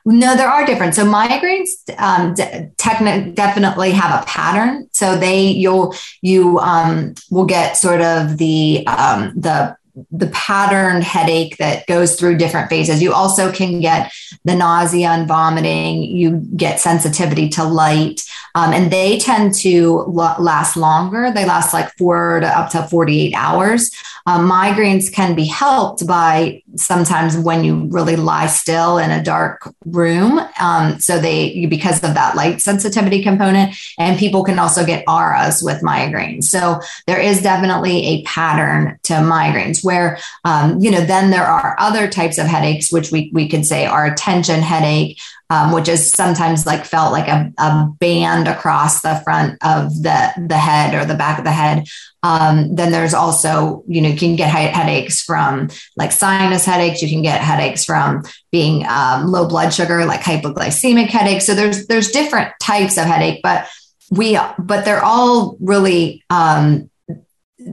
No, 0.05 0.35
there 0.35 0.47
are 0.47 0.65
different. 0.65 0.95
So 0.95 1.05
migraines 1.05 1.69
um, 1.97 2.33
de- 2.33 2.71
techni- 2.77 3.33
definitely 3.35 3.91
have 3.91 4.21
a 4.21 4.25
pattern. 4.25 4.87
So 4.91 5.15
they 5.15 5.41
you'll 5.47 5.93
you 6.21 6.59
um, 6.59 7.13
will 7.29 7.45
get 7.45 7.77
sort 7.77 8.01
of 8.01 8.37
the 8.37 8.85
um, 8.87 9.33
the 9.35 9.75
the 10.11 10.27
patterned 10.27 11.03
headache 11.03 11.57
that 11.57 11.85
goes 11.87 12.15
through 12.15 12.37
different 12.37 12.69
phases. 12.69 13.01
You 13.01 13.13
also 13.13 13.51
can 13.51 13.79
get 13.79 14.11
the 14.43 14.55
nausea 14.55 15.09
and 15.09 15.27
vomiting. 15.27 16.03
You 16.03 16.37
get 16.55 16.79
sensitivity 16.79 17.49
to 17.49 17.63
light, 17.63 18.21
um, 18.55 18.73
and 18.73 18.91
they 18.91 19.17
tend 19.17 19.53
to 19.55 20.03
last 20.39 20.77
longer. 20.77 21.31
They 21.31 21.45
last 21.45 21.73
like 21.73 21.91
four 21.97 22.39
to 22.39 22.47
up 22.47 22.69
to 22.71 22.83
48 22.83 23.33
hours. 23.33 23.91
Um, 24.25 24.49
migraines 24.49 25.11
can 25.11 25.35
be 25.35 25.45
helped 25.45 26.05
by 26.05 26.61
sometimes 26.77 27.37
when 27.37 27.63
you 27.63 27.85
really 27.87 28.15
lie 28.15 28.47
still 28.47 28.97
in 28.97 29.11
a 29.11 29.23
dark 29.23 29.73
room. 29.85 30.39
Um, 30.59 30.99
so 30.99 31.19
they, 31.19 31.65
because 31.65 32.03
of 32.03 32.13
that 32.13 32.35
light 32.35 32.61
sensitivity 32.61 33.23
component, 33.23 33.75
and 33.97 34.17
people 34.17 34.43
can 34.43 34.59
also 34.59 34.85
get 34.85 35.03
auras 35.07 35.61
with 35.61 35.81
migraines. 35.81 36.45
So 36.45 36.79
there 37.05 37.19
is 37.19 37.41
definitely 37.41 38.05
a 38.05 38.23
pattern 38.23 38.99
to 39.03 39.13
migraines 39.13 39.83
where, 39.83 40.19
um, 40.45 40.79
you 40.79 40.91
know, 40.91 41.01
then 41.01 41.31
there 41.31 41.45
are 41.45 41.75
other 41.79 42.07
types 42.07 42.37
of 42.37 42.47
headaches, 42.47 42.91
which 42.91 43.11
we, 43.11 43.29
we 43.33 43.47
could 43.47 43.65
say 43.65 43.85
are 43.85 44.05
a 44.05 44.15
tension 44.15 44.61
headache, 44.61 45.19
um, 45.49 45.71
which 45.71 45.87
is 45.87 46.11
sometimes 46.11 46.65
like 46.65 46.85
felt 46.85 47.11
like 47.11 47.27
a, 47.27 47.51
a, 47.57 47.89
band 47.99 48.47
across 48.47 49.01
the 49.01 49.21
front 49.23 49.57
of 49.63 49.93
the 50.03 50.33
the 50.47 50.57
head 50.57 50.93
or 50.93 51.05
the 51.05 51.15
back 51.15 51.37
of 51.39 51.45
the 51.45 51.51
head. 51.51 51.85
Um, 52.21 52.75
then 52.75 52.91
there's 52.91 53.13
also, 53.13 53.83
you 53.87 54.01
know, 54.01 54.09
you 54.09 54.17
can 54.17 54.35
get 54.35 54.49
headaches 54.49 55.21
from 55.21 55.69
like 55.95 56.11
sinus 56.11 56.65
headaches. 56.65 57.01
You 57.01 57.09
can 57.09 57.21
get 57.21 57.39
headaches 57.39 57.85
from 57.85 58.23
being 58.51 58.85
um, 58.87 59.27
low 59.27 59.47
blood 59.47 59.73
sugar, 59.73 60.03
like 60.05 60.21
hypoglycemic 60.21 61.07
headaches. 61.07 61.45
So 61.45 61.55
there's 61.55 61.87
there's 61.87 62.11
different 62.11 62.51
types 62.61 62.97
of 62.97 63.05
headache, 63.05 63.39
but 63.41 63.67
we 64.11 64.37
but 64.59 64.83
they're 64.83 65.03
all 65.03 65.57
really. 65.61 66.23
Um, 66.29 66.89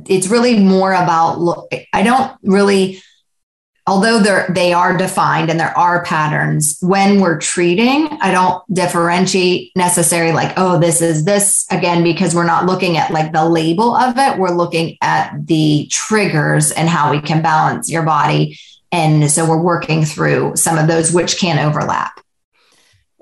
it's 0.07 0.29
really 0.29 0.61
more 0.61 0.93
about. 0.93 1.69
I 1.93 2.03
don't 2.03 2.37
really 2.43 3.03
although 3.87 4.19
they're 4.19 4.47
they 4.51 4.73
are 4.73 4.97
defined 4.97 5.51
and 5.51 5.61
there 5.61 5.77
are 5.77 6.05
patterns 6.05 6.79
when 6.81 7.21
we're 7.21 7.39
treating 7.39 8.09
i 8.21 8.31
don't 8.31 8.63
differentiate 8.73 9.71
necessarily 9.77 10.33
like 10.33 10.53
oh 10.57 10.79
this 10.79 11.03
is 11.03 11.25
this 11.25 11.67
again 11.71 12.03
because 12.03 12.35
we're 12.35 12.45
not 12.47 12.67
looking 12.67 12.97
at 12.97 13.11
like 13.11 13.33
the 13.33 13.45
label 13.45 13.95
of 13.95 14.17
it. 14.19 14.39
We're 14.39 14.51
looking 14.51 14.97
at 15.01 15.47
the 15.47 15.87
triggers 15.91 16.71
and 16.73 16.89
how 16.89 17.11
we 17.11 17.21
can 17.21 17.43
balance 17.43 17.91
your 17.91 18.03
body. 18.03 18.59
And 18.93 19.31
so 19.31 19.49
we're 19.49 19.63
working 19.63 20.05
through 20.05 20.57
some 20.57 20.79
of 20.79 20.87
those 20.87 21.13
which 21.13 21.39
can 21.39 21.59
overlap 21.59 22.21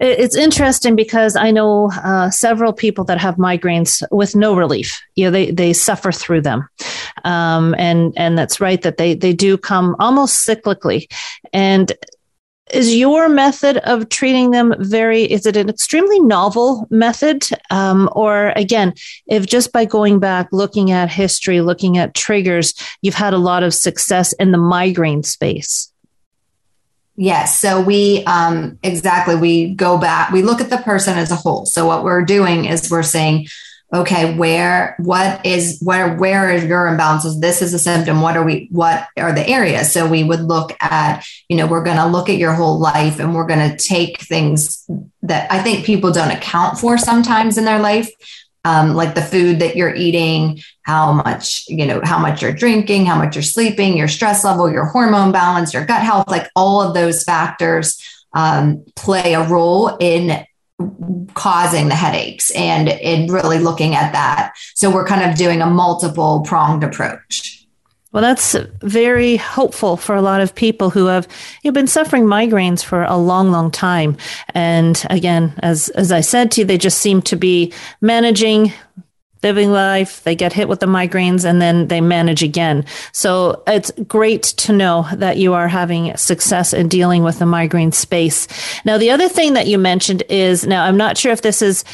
it's 0.03 0.37
interesting 0.37 0.97
because 0.97 1.37
I 1.37 1.53
know 1.53 1.91
uh, 1.93 2.31
several 2.31 2.73
people 2.73 3.05
that 3.05 3.21
have 3.21 3.37
migraines 3.37 4.03
with 4.11 4.35
no 4.35 4.57
relief. 4.57 5.01
You 5.15 5.27
know, 5.27 5.31
they 5.31 5.51
they 5.53 5.73
suffer 5.73 6.11
through 6.11 6.41
them, 6.41 6.69
um, 7.25 7.75
and 7.79 8.12
and 8.17 8.37
that's 8.37 8.61
right 8.61 8.83
that 8.83 8.97
they 8.97 9.15
they 9.15 9.33
do 9.33 9.57
come 9.57 9.95
almost 10.01 10.47
cyclically, 10.47 11.07
and 11.53 11.93
is 12.73 12.95
your 12.95 13.29
method 13.29 13.77
of 13.79 14.09
treating 14.09 14.51
them 14.51 14.75
very 14.79 15.25
is 15.25 15.47
it 15.47 15.57
an 15.57 15.69
extremely 15.69 16.19
novel 16.21 16.87
method? 16.91 17.47
Um, 17.71 18.09
or 18.12 18.53
again 18.57 18.95
if 19.27 19.47
just 19.47 19.73
by 19.73 19.85
going 19.85 20.19
back 20.19 20.49
looking 20.53 20.91
at 20.91 21.11
history 21.11 21.61
looking 21.61 21.99
at 21.99 22.15
triggers 22.15 22.75
you've 23.03 23.15
had 23.15 23.35
a 23.35 23.38
lot 23.38 23.62
of 23.62 23.75
success 23.75 24.33
in 24.35 24.53
the 24.53 24.59
migraine 24.59 25.23
space 25.23 25.91
Yes. 27.16 27.61
So 27.61 27.81
we 27.81 28.25
um, 28.25 28.79
exactly 28.83 29.37
we 29.37 29.75
go 29.75 29.98
back. 29.98 30.33
We 30.33 30.42
look 30.42 30.61
at 30.61 30.70
the 30.70 30.79
person 30.79 31.18
as 31.18 31.31
a 31.31 31.37
whole. 31.37 31.66
So 31.66 31.87
what 31.87 32.05
we're 32.05 32.25
doing 32.25 32.64
is 32.64 32.90
we're 32.90 33.03
saying, 33.03 33.48
okay, 33.92 34.35
where 34.35 34.96
what 34.98 35.44
is 35.44 35.79
where 35.83 36.16
where 36.16 36.48
are 36.48 36.57
your 36.57 36.87
imbalances? 36.87 37.38
This 37.40 37.61
is 37.61 37.75
a 37.75 37.79
symptom. 37.79 38.22
What 38.22 38.38
are 38.38 38.44
we? 38.44 38.68
What 38.70 39.07
are 39.18 39.33
the 39.33 39.46
areas? 39.46 39.92
So 39.92 40.09
we 40.09 40.25
would 40.25 40.40
look 40.40 40.72
at. 40.81 41.27
You 41.48 41.59
know, 41.59 41.66
we're 41.66 41.85
going 41.85 41.98
to 41.98 42.07
look 42.07 42.31
at 42.31 42.38
your 42.38 42.55
whole 42.55 42.79
life, 42.79 43.20
and 43.20 43.35
we're 43.35 43.46
going 43.46 43.70
to 43.70 43.77
take 43.77 44.20
things 44.20 44.88
that 45.20 45.53
I 45.53 45.62
think 45.62 45.85
people 45.85 46.12
don't 46.12 46.31
account 46.31 46.79
for 46.79 46.96
sometimes 46.96 47.59
in 47.59 47.66
their 47.66 47.79
life 47.79 48.11
um, 48.64 48.94
like 48.94 49.14
the 49.14 49.22
food 49.22 49.59
that 49.61 49.77
you're 49.77 49.94
eating, 49.94 50.61
how 50.83 51.12
much, 51.12 51.64
you 51.68 51.87
know, 51.87 52.01
how 52.05 52.18
much 52.18 52.42
you're 52.42 52.53
drinking, 52.53 53.07
how 53.07 53.18
much 53.18 53.35
you're 53.35 53.42
sleeping, 53.42 53.96
your 53.96 54.09
stress 54.09 54.44
level, 54.44 54.70
your 54.70 54.87
hormone 54.87 55.33
balance, 55.33 55.75
your 55.75 55.85
gut 55.85 56.03
health, 56.03 56.29
like 56.29 56.48
all 56.55 56.81
of 56.81 56.94
those 56.94 57.25
factors 57.25 58.01
um, 58.35 58.85
play 58.96 59.35
a 59.35 59.46
role 59.48 59.96
in 59.98 60.44
causing 61.35 61.88
the 61.88 61.94
headaches 61.94 62.51
and 62.53 62.88
in 62.88 63.31
really 63.31 63.59
looking 63.59 63.94
at 63.94 64.12
that. 64.12 64.53
So 64.75 64.90
we're 64.90 65.07
kind 65.07 65.29
of 65.29 65.37
doing 65.37 65.62
a 65.62 65.66
multiple 65.66 66.42
pronged 66.42 66.85
approach. 66.85 67.62
Well, 68.12 68.22
that's 68.22 68.55
very 68.83 69.37
hopeful 69.37 69.96
for 69.96 70.14
a 70.14 70.22
lot 70.22 70.42
of 70.42 70.55
people 70.55 70.90
who 70.90 71.07
have 71.07 71.27
you've 71.62 71.75
been 71.75 71.87
suffering 71.87 72.25
migraines 72.25 72.85
for 72.85 73.05
a 73.05 73.16
long, 73.16 73.51
long 73.51 73.70
time. 73.70 74.18
And 74.51 75.03
again, 75.09 75.55
as 75.62 75.88
as 75.90 76.12
I 76.12 76.20
said 76.20 76.51
to 76.53 76.61
you, 76.61 76.66
they 76.66 76.79
just 76.79 76.98
seem 76.98 77.22
to 77.22 77.37
be 77.37 77.72
managing 78.03 78.72
living 79.42 79.72
life, 79.72 80.22
they 80.22 80.37
get 80.37 80.53
hit 80.53 80.68
with 80.68 80.81
the 80.81 80.87
migraines 80.87 81.44
and 81.44 81.61
then 81.61 81.88
they 81.88 82.01
manage 82.01 82.42
again. 82.42 82.85
So 83.12 83.62
it's 83.66 83.90
great 84.07 84.42
to 84.42 84.72
know 84.72 85.07
that 85.14 85.37
you 85.37 85.55
are 85.55 85.68
having 85.68 86.16
success 86.16 86.72
in 86.72 86.88
dealing 86.88 87.25
with 87.25 87.40
the 87.40 87.46
migraine 87.46 87.92
space. 87.92 88.46
Now, 88.85 88.98
the 88.98 89.11
other 89.11 89.29
thing 89.29 89.55
that 89.55 89.66
you 89.66 89.79
mentioned 89.79 90.22
is 90.29 90.66
now 90.66 90.85
I'm 90.85 90.96
not 90.96 91.18
sure 91.18 91.33
if 91.33 91.42
this 91.42 91.61
is 91.61 91.85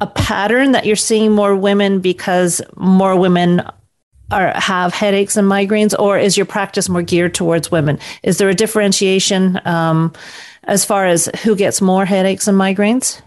a 0.00 0.06
pattern 0.06 0.72
that 0.72 0.84
you're 0.84 0.96
seeing 0.96 1.32
more 1.32 1.56
women 1.56 2.00
because 2.00 2.60
more 2.76 3.16
women 3.16 3.62
are, 4.30 4.52
have 4.54 4.94
headaches 4.94 5.36
and 5.36 5.48
migraines, 5.48 5.94
or 5.98 6.18
is 6.18 6.36
your 6.36 6.46
practice 6.46 6.88
more 6.88 7.02
geared 7.02 7.34
towards 7.34 7.70
women? 7.70 7.98
Is 8.22 8.38
there 8.38 8.48
a 8.48 8.54
differentiation 8.54 9.60
um, 9.64 10.12
as 10.64 10.84
far 10.84 11.06
as 11.06 11.30
who 11.42 11.56
gets 11.56 11.80
more 11.80 12.04
headaches 12.04 12.46
and 12.46 12.58
migraines? 12.58 13.20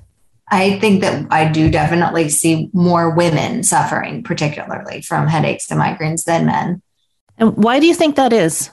I 0.50 0.80
think 0.80 1.02
that 1.02 1.26
I 1.32 1.50
do 1.52 1.70
definitely 1.70 2.30
see 2.30 2.70
more 2.74 3.10
women 3.10 3.64
suffering, 3.64 4.24
particularly 4.24 5.02
from 5.02 5.28
headaches 5.28 5.72
and 5.72 5.80
migraines 5.80 6.26
than 6.26 6.46
men. 6.46 6.82
And 7.38 7.58
why 7.58 7.80
do 7.80 7.88
you 7.88 7.96
think 7.96 8.16
that 8.18 8.34
is? 8.34 8.70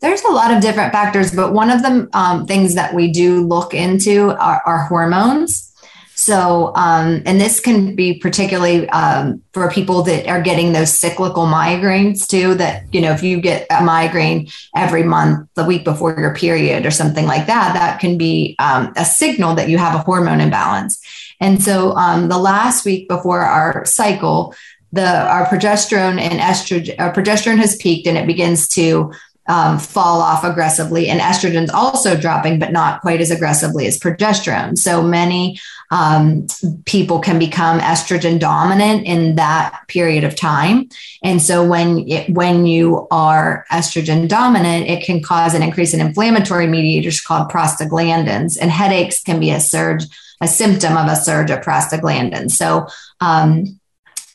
There's 0.00 0.22
a 0.22 0.32
lot 0.32 0.52
of 0.52 0.60
different 0.60 0.92
factors, 0.92 1.34
but 1.34 1.54
one 1.54 1.70
of 1.70 1.82
the 1.82 2.08
um, 2.12 2.46
things 2.46 2.74
that 2.74 2.92
we 2.94 3.10
do 3.10 3.46
look 3.46 3.72
into 3.72 4.30
are, 4.32 4.60
are 4.66 4.84
hormones. 4.84 5.72
So, 6.18 6.72
um, 6.74 7.22
and 7.26 7.38
this 7.38 7.60
can 7.60 7.94
be 7.94 8.18
particularly 8.18 8.88
um, 8.88 9.42
for 9.52 9.70
people 9.70 10.02
that 10.04 10.26
are 10.26 10.40
getting 10.40 10.72
those 10.72 10.98
cyclical 10.98 11.44
migraines 11.44 12.26
too. 12.26 12.54
That, 12.54 12.84
you 12.90 13.02
know, 13.02 13.12
if 13.12 13.22
you 13.22 13.38
get 13.38 13.66
a 13.70 13.84
migraine 13.84 14.48
every 14.74 15.02
month, 15.02 15.46
the 15.56 15.64
week 15.64 15.84
before 15.84 16.18
your 16.18 16.34
period 16.34 16.86
or 16.86 16.90
something 16.90 17.26
like 17.26 17.46
that, 17.48 17.74
that 17.74 18.00
can 18.00 18.16
be 18.16 18.56
um, 18.58 18.94
a 18.96 19.04
signal 19.04 19.54
that 19.56 19.68
you 19.68 19.76
have 19.76 19.94
a 19.94 20.02
hormone 20.02 20.40
imbalance. 20.40 20.98
And 21.38 21.62
so, 21.62 21.92
um, 21.96 22.28
the 22.28 22.38
last 22.38 22.86
week 22.86 23.08
before 23.08 23.42
our 23.42 23.84
cycle, 23.84 24.54
the 24.92 25.06
our 25.06 25.44
progesterone 25.44 26.18
and 26.18 26.40
estrogen, 26.40 26.98
our 26.98 27.12
progesterone 27.12 27.58
has 27.58 27.76
peaked 27.76 28.06
and 28.06 28.16
it 28.16 28.26
begins 28.26 28.68
to 28.68 29.12
um, 29.48 29.78
fall 29.78 30.20
off 30.20 30.44
aggressively, 30.44 31.08
and 31.08 31.20
estrogen's 31.20 31.70
also 31.70 32.18
dropping, 32.18 32.58
but 32.58 32.72
not 32.72 33.00
quite 33.00 33.20
as 33.20 33.30
aggressively 33.30 33.86
as 33.86 33.98
progesterone. 33.98 34.76
So 34.76 35.02
many 35.02 35.60
um, 35.90 36.46
people 36.84 37.20
can 37.20 37.38
become 37.38 37.78
estrogen 37.80 38.38
dominant 38.38 39.06
in 39.06 39.36
that 39.36 39.82
period 39.88 40.24
of 40.24 40.34
time. 40.34 40.88
And 41.22 41.40
so 41.40 41.66
when 41.66 42.08
it, 42.08 42.30
when 42.30 42.66
you 42.66 43.06
are 43.10 43.64
estrogen 43.70 44.28
dominant, 44.28 44.88
it 44.88 45.04
can 45.04 45.22
cause 45.22 45.54
an 45.54 45.62
increase 45.62 45.94
in 45.94 46.00
inflammatory 46.00 46.66
mediators 46.66 47.20
called 47.20 47.50
prostaglandins, 47.50 48.58
and 48.60 48.70
headaches 48.70 49.22
can 49.22 49.40
be 49.40 49.50
a 49.50 49.60
surge, 49.60 50.04
a 50.40 50.48
symptom 50.48 50.96
of 50.96 51.08
a 51.08 51.16
surge 51.16 51.50
of 51.50 51.60
prostaglandins. 51.60 52.52
So 52.52 52.88
um, 53.20 53.78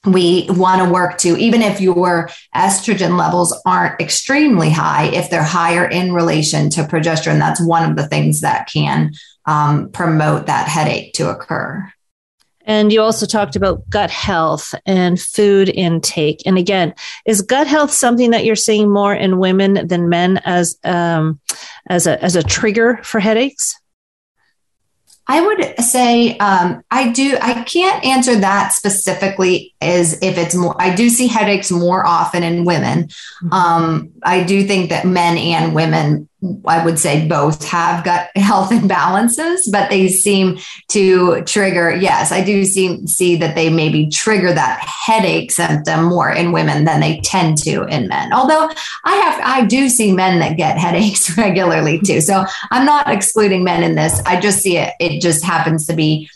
we 0.05 0.47
want 0.49 0.81
to 0.81 0.91
work 0.91 1.19
to, 1.19 1.37
even 1.37 1.61
if 1.61 1.79
your 1.79 2.29
estrogen 2.55 3.19
levels 3.19 3.53
aren't 3.65 4.01
extremely 4.01 4.71
high, 4.71 5.05
if 5.05 5.29
they're 5.29 5.43
higher 5.43 5.85
in 5.85 6.13
relation 6.13 6.71
to 6.71 6.83
progesterone, 6.83 7.37
that's 7.37 7.61
one 7.61 7.87
of 7.87 7.95
the 7.95 8.07
things 8.07 8.41
that 8.41 8.67
can 8.67 9.11
um, 9.45 9.89
promote 9.91 10.47
that 10.47 10.67
headache 10.67 11.13
to 11.13 11.29
occur. 11.29 11.91
And 12.65 12.93
you 12.93 13.01
also 13.01 13.25
talked 13.25 13.55
about 13.55 13.89
gut 13.89 14.11
health 14.11 14.75
and 14.85 15.19
food 15.19 15.69
intake. 15.69 16.43
And 16.45 16.57
again, 16.57 16.93
is 17.25 17.41
gut 17.41 17.67
health 17.67 17.91
something 17.91 18.31
that 18.31 18.45
you're 18.45 18.55
seeing 18.55 18.89
more 18.89 19.13
in 19.13 19.39
women 19.39 19.87
than 19.87 20.09
men 20.09 20.37
as 20.45 20.77
um, 20.83 21.39
as 21.89 22.07
a 22.07 22.23
as 22.23 22.35
a 22.35 22.43
trigger 22.43 22.99
for 23.03 23.19
headaches? 23.19 23.75
I 25.27 25.39
would 25.39 25.79
say 25.79 26.37
um, 26.39 26.83
I 26.91 27.11
do. 27.11 27.37
I 27.41 27.63
can't 27.63 28.03
answer 28.03 28.35
that 28.37 28.73
specifically 28.73 29.73
as 29.79 30.21
if 30.21 30.37
it's 30.37 30.55
more. 30.55 30.75
I 30.79 30.93
do 30.93 31.09
see 31.09 31.27
headaches 31.27 31.71
more 31.71 32.05
often 32.05 32.43
in 32.43 32.65
women. 32.65 33.05
Mm-hmm. 33.05 33.53
Um, 33.53 34.11
I 34.23 34.43
do 34.43 34.67
think 34.67 34.89
that 34.89 35.05
men 35.05 35.37
and 35.37 35.73
women 35.73 36.27
I 36.65 36.83
would 36.83 36.97
say 36.97 37.27
both 37.27 37.63
have 37.65 38.03
gut 38.03 38.29
health 38.35 38.71
imbalances, 38.71 39.71
but 39.71 39.89
they 39.89 40.07
seem 40.07 40.57
to 40.89 41.43
trigger. 41.43 41.91
Yes, 41.91 42.31
I 42.31 42.43
do 42.43 42.65
see 42.65 43.05
see 43.05 43.35
that 43.37 43.55
they 43.55 43.69
maybe 43.69 44.09
trigger 44.09 44.51
that 44.51 44.79
headache 44.81 45.51
symptom 45.51 46.05
more 46.05 46.31
in 46.31 46.51
women 46.51 46.85
than 46.85 46.99
they 46.99 47.19
tend 47.21 47.59
to 47.59 47.83
in 47.85 48.07
men. 48.07 48.33
Although 48.33 48.71
I 49.05 49.15
have, 49.15 49.41
I 49.43 49.65
do 49.65 49.87
see 49.87 50.11
men 50.11 50.39
that 50.39 50.57
get 50.57 50.77
headaches 50.79 51.37
regularly 51.37 51.99
too. 51.99 52.21
So 52.21 52.45
I'm 52.71 52.85
not 52.85 53.09
excluding 53.09 53.63
men 53.63 53.83
in 53.83 53.95
this. 53.95 54.19
I 54.25 54.39
just 54.39 54.61
see 54.61 54.77
it. 54.77 54.93
It 54.99 55.21
just 55.21 55.43
happens 55.43 55.85
to 55.87 55.93
be 55.93 56.29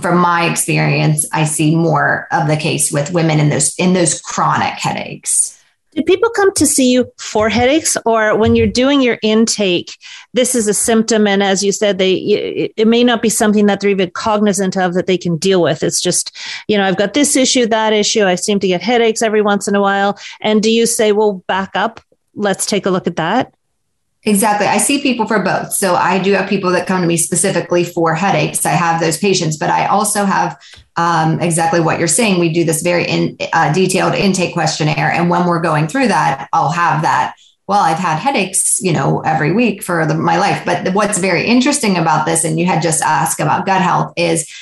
from 0.00 0.18
my 0.18 0.48
experience, 0.48 1.26
I 1.32 1.44
see 1.44 1.74
more 1.74 2.28
of 2.30 2.46
the 2.46 2.56
case 2.56 2.92
with 2.92 3.12
women 3.12 3.40
in 3.40 3.48
those 3.48 3.74
in 3.76 3.92
those 3.92 4.20
chronic 4.20 4.74
headaches. 4.74 5.59
Do 5.92 6.02
people 6.04 6.30
come 6.30 6.54
to 6.54 6.66
see 6.66 6.92
you 6.92 7.10
for 7.18 7.48
headaches, 7.48 7.96
or 8.06 8.36
when 8.36 8.54
you're 8.54 8.66
doing 8.66 9.00
your 9.00 9.18
intake, 9.22 9.96
this 10.32 10.54
is 10.54 10.68
a 10.68 10.74
symptom, 10.74 11.26
and 11.26 11.42
as 11.42 11.64
you 11.64 11.72
said, 11.72 11.98
they 11.98 12.14
it 12.76 12.86
may 12.86 13.02
not 13.02 13.22
be 13.22 13.28
something 13.28 13.66
that 13.66 13.80
they're 13.80 13.90
even 13.90 14.10
cognizant 14.12 14.76
of 14.76 14.94
that 14.94 15.06
they 15.06 15.18
can 15.18 15.36
deal 15.36 15.60
with. 15.60 15.82
It's 15.82 16.00
just, 16.00 16.36
you 16.68 16.78
know, 16.78 16.84
I've 16.84 16.96
got 16.96 17.14
this 17.14 17.34
issue, 17.34 17.66
that 17.66 17.92
issue. 17.92 18.24
I 18.24 18.36
seem 18.36 18.60
to 18.60 18.68
get 18.68 18.82
headaches 18.82 19.20
every 19.20 19.42
once 19.42 19.66
in 19.66 19.74
a 19.74 19.80
while. 19.80 20.16
And 20.40 20.62
do 20.62 20.70
you 20.70 20.86
say, 20.86 21.10
well, 21.10 21.42
back 21.48 21.70
up, 21.74 22.00
let's 22.34 22.66
take 22.66 22.86
a 22.86 22.90
look 22.90 23.08
at 23.08 23.16
that? 23.16 23.52
Exactly. 24.24 24.66
I 24.66 24.76
see 24.76 25.00
people 25.00 25.26
for 25.26 25.42
both. 25.42 25.72
So 25.72 25.94
I 25.94 26.18
do 26.18 26.32
have 26.34 26.48
people 26.48 26.70
that 26.72 26.86
come 26.86 27.00
to 27.00 27.06
me 27.06 27.16
specifically 27.16 27.84
for 27.84 28.14
headaches. 28.14 28.66
I 28.66 28.70
have 28.70 29.00
those 29.00 29.16
patients, 29.16 29.56
but 29.56 29.70
I 29.70 29.86
also 29.86 30.26
have 30.26 30.60
um, 30.96 31.40
exactly 31.40 31.80
what 31.80 31.98
you're 31.98 32.06
saying. 32.08 32.38
We 32.38 32.52
do 32.52 32.64
this 32.64 32.82
very 32.82 33.04
in, 33.06 33.38
uh, 33.54 33.72
detailed 33.72 34.14
intake 34.14 34.52
questionnaire. 34.52 35.10
And 35.10 35.30
when 35.30 35.46
we're 35.46 35.62
going 35.62 35.88
through 35.88 36.08
that, 36.08 36.48
I'll 36.52 36.70
have 36.70 37.00
that. 37.02 37.34
Well, 37.66 37.80
I've 37.80 37.98
had 37.98 38.18
headaches, 38.18 38.78
you 38.82 38.92
know, 38.92 39.20
every 39.20 39.52
week 39.52 39.82
for 39.82 40.04
the, 40.04 40.14
my 40.14 40.36
life. 40.36 40.66
But 40.66 40.92
what's 40.92 41.18
very 41.18 41.46
interesting 41.46 41.96
about 41.96 42.26
this, 42.26 42.44
and 42.44 42.58
you 42.58 42.66
had 42.66 42.82
just 42.82 43.00
asked 43.00 43.40
about 43.40 43.64
gut 43.64 43.80
health, 43.80 44.12
is 44.16 44.52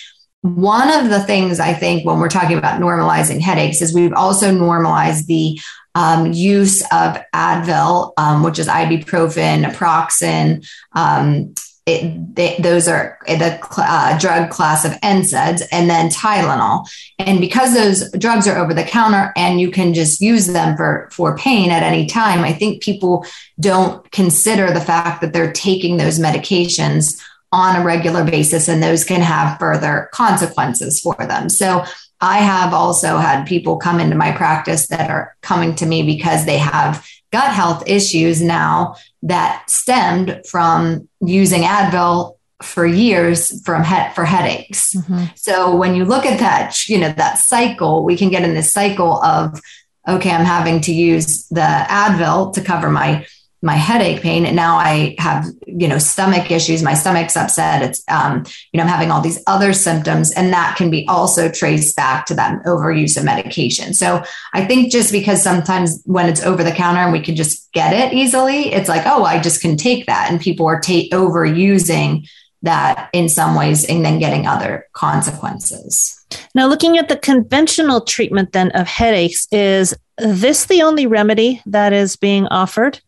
one 0.42 0.88
of 0.92 1.10
the 1.10 1.20
things 1.20 1.58
I 1.58 1.72
think 1.72 2.04
when 2.04 2.20
we're 2.20 2.28
talking 2.28 2.58
about 2.58 2.80
normalizing 2.80 3.40
headaches 3.40 3.82
is 3.82 3.92
we've 3.92 4.12
also 4.12 4.52
normalized 4.52 5.26
the 5.26 5.58
um, 5.98 6.32
use 6.32 6.82
of 6.92 7.18
Advil, 7.34 8.12
um, 8.16 8.44
which 8.44 8.60
is 8.60 8.68
ibuprofen, 8.68 9.64
naproxen. 9.64 10.64
Um, 10.92 11.54
it, 11.86 12.36
they, 12.36 12.54
those 12.60 12.86
are 12.86 13.18
the 13.26 13.58
uh, 13.78 14.16
drug 14.18 14.50
class 14.50 14.84
of 14.84 14.92
NSAIDs, 15.00 15.62
and 15.72 15.90
then 15.90 16.08
Tylenol. 16.08 16.88
And 17.18 17.40
because 17.40 17.74
those 17.74 18.12
drugs 18.12 18.46
are 18.46 18.58
over 18.58 18.74
the 18.74 18.84
counter 18.84 19.32
and 19.36 19.60
you 19.60 19.72
can 19.72 19.92
just 19.92 20.20
use 20.20 20.46
them 20.46 20.76
for, 20.76 21.08
for 21.10 21.36
pain 21.36 21.72
at 21.72 21.82
any 21.82 22.06
time, 22.06 22.44
I 22.44 22.52
think 22.52 22.80
people 22.80 23.26
don't 23.58 24.08
consider 24.12 24.70
the 24.72 24.80
fact 24.80 25.20
that 25.22 25.32
they're 25.32 25.52
taking 25.52 25.96
those 25.96 26.20
medications 26.20 27.20
on 27.50 27.74
a 27.74 27.84
regular 27.84 28.22
basis, 28.24 28.68
and 28.68 28.82
those 28.82 29.04
can 29.04 29.22
have 29.22 29.58
further 29.58 30.10
consequences 30.12 31.00
for 31.00 31.16
them. 31.18 31.48
So 31.48 31.84
I 32.20 32.38
have 32.38 32.74
also 32.74 33.16
had 33.16 33.46
people 33.46 33.76
come 33.76 34.00
into 34.00 34.16
my 34.16 34.32
practice 34.32 34.88
that 34.88 35.10
are 35.10 35.36
coming 35.40 35.74
to 35.76 35.86
me 35.86 36.02
because 36.02 36.44
they 36.44 36.58
have 36.58 37.06
gut 37.32 37.52
health 37.52 37.84
issues 37.86 38.42
now 38.42 38.96
that 39.22 39.68
stemmed 39.68 40.42
from 40.48 41.08
using 41.20 41.62
Advil 41.62 42.36
for 42.62 42.84
years 42.84 43.62
from 43.64 43.84
he- 43.84 44.14
for 44.14 44.24
headaches. 44.24 44.94
Mm-hmm. 44.94 45.24
So 45.36 45.76
when 45.76 45.94
you 45.94 46.04
look 46.04 46.26
at 46.26 46.40
that, 46.40 46.88
you 46.88 46.98
know, 46.98 47.12
that 47.12 47.38
cycle, 47.38 48.04
we 48.04 48.16
can 48.16 48.30
get 48.30 48.42
in 48.42 48.54
this 48.54 48.72
cycle 48.72 49.22
of 49.22 49.60
okay, 50.08 50.30
I'm 50.30 50.44
having 50.44 50.80
to 50.82 50.92
use 50.92 51.46
the 51.48 51.60
Advil 51.60 52.54
to 52.54 52.62
cover 52.62 52.90
my 52.90 53.26
my 53.60 53.74
headache 53.74 54.20
pain 54.20 54.46
and 54.46 54.54
now 54.54 54.76
i 54.76 55.16
have 55.18 55.46
you 55.66 55.88
know 55.88 55.98
stomach 55.98 56.50
issues 56.50 56.82
my 56.82 56.94
stomach's 56.94 57.36
upset 57.36 57.82
it's 57.82 58.02
um, 58.08 58.44
you 58.72 58.78
know 58.78 58.84
i'm 58.84 58.88
having 58.88 59.10
all 59.10 59.20
these 59.20 59.42
other 59.46 59.72
symptoms 59.72 60.32
and 60.32 60.52
that 60.52 60.76
can 60.76 60.90
be 60.90 61.06
also 61.08 61.50
traced 61.50 61.96
back 61.96 62.26
to 62.26 62.34
that 62.34 62.62
overuse 62.64 63.16
of 63.16 63.24
medication. 63.24 63.92
So 63.94 64.22
i 64.52 64.64
think 64.64 64.92
just 64.92 65.10
because 65.12 65.42
sometimes 65.42 66.00
when 66.04 66.28
it's 66.28 66.42
over 66.42 66.62
the 66.62 66.72
counter 66.72 67.00
and 67.00 67.12
we 67.12 67.20
can 67.20 67.34
just 67.34 67.70
get 67.72 67.92
it 67.92 68.14
easily 68.14 68.72
it's 68.72 68.88
like 68.88 69.02
oh 69.06 69.24
i 69.24 69.40
just 69.40 69.60
can 69.60 69.76
take 69.76 70.06
that 70.06 70.30
and 70.30 70.40
people 70.40 70.66
are 70.66 70.80
ta- 70.80 71.08
overusing 71.12 72.28
that 72.62 73.08
in 73.12 73.28
some 73.28 73.54
ways 73.54 73.84
and 73.84 74.04
then 74.04 74.18
getting 74.18 74.46
other 74.46 74.88
consequences. 74.92 76.14
Now 76.54 76.66
looking 76.66 76.98
at 76.98 77.08
the 77.08 77.16
conventional 77.16 78.00
treatment 78.00 78.52
then 78.52 78.70
of 78.72 78.86
headaches 78.86 79.46
is 79.52 79.94
this 80.18 80.66
the 80.66 80.82
only 80.82 81.06
remedy 81.06 81.62
that 81.66 81.92
is 81.92 82.16
being 82.16 82.46
offered 82.48 83.00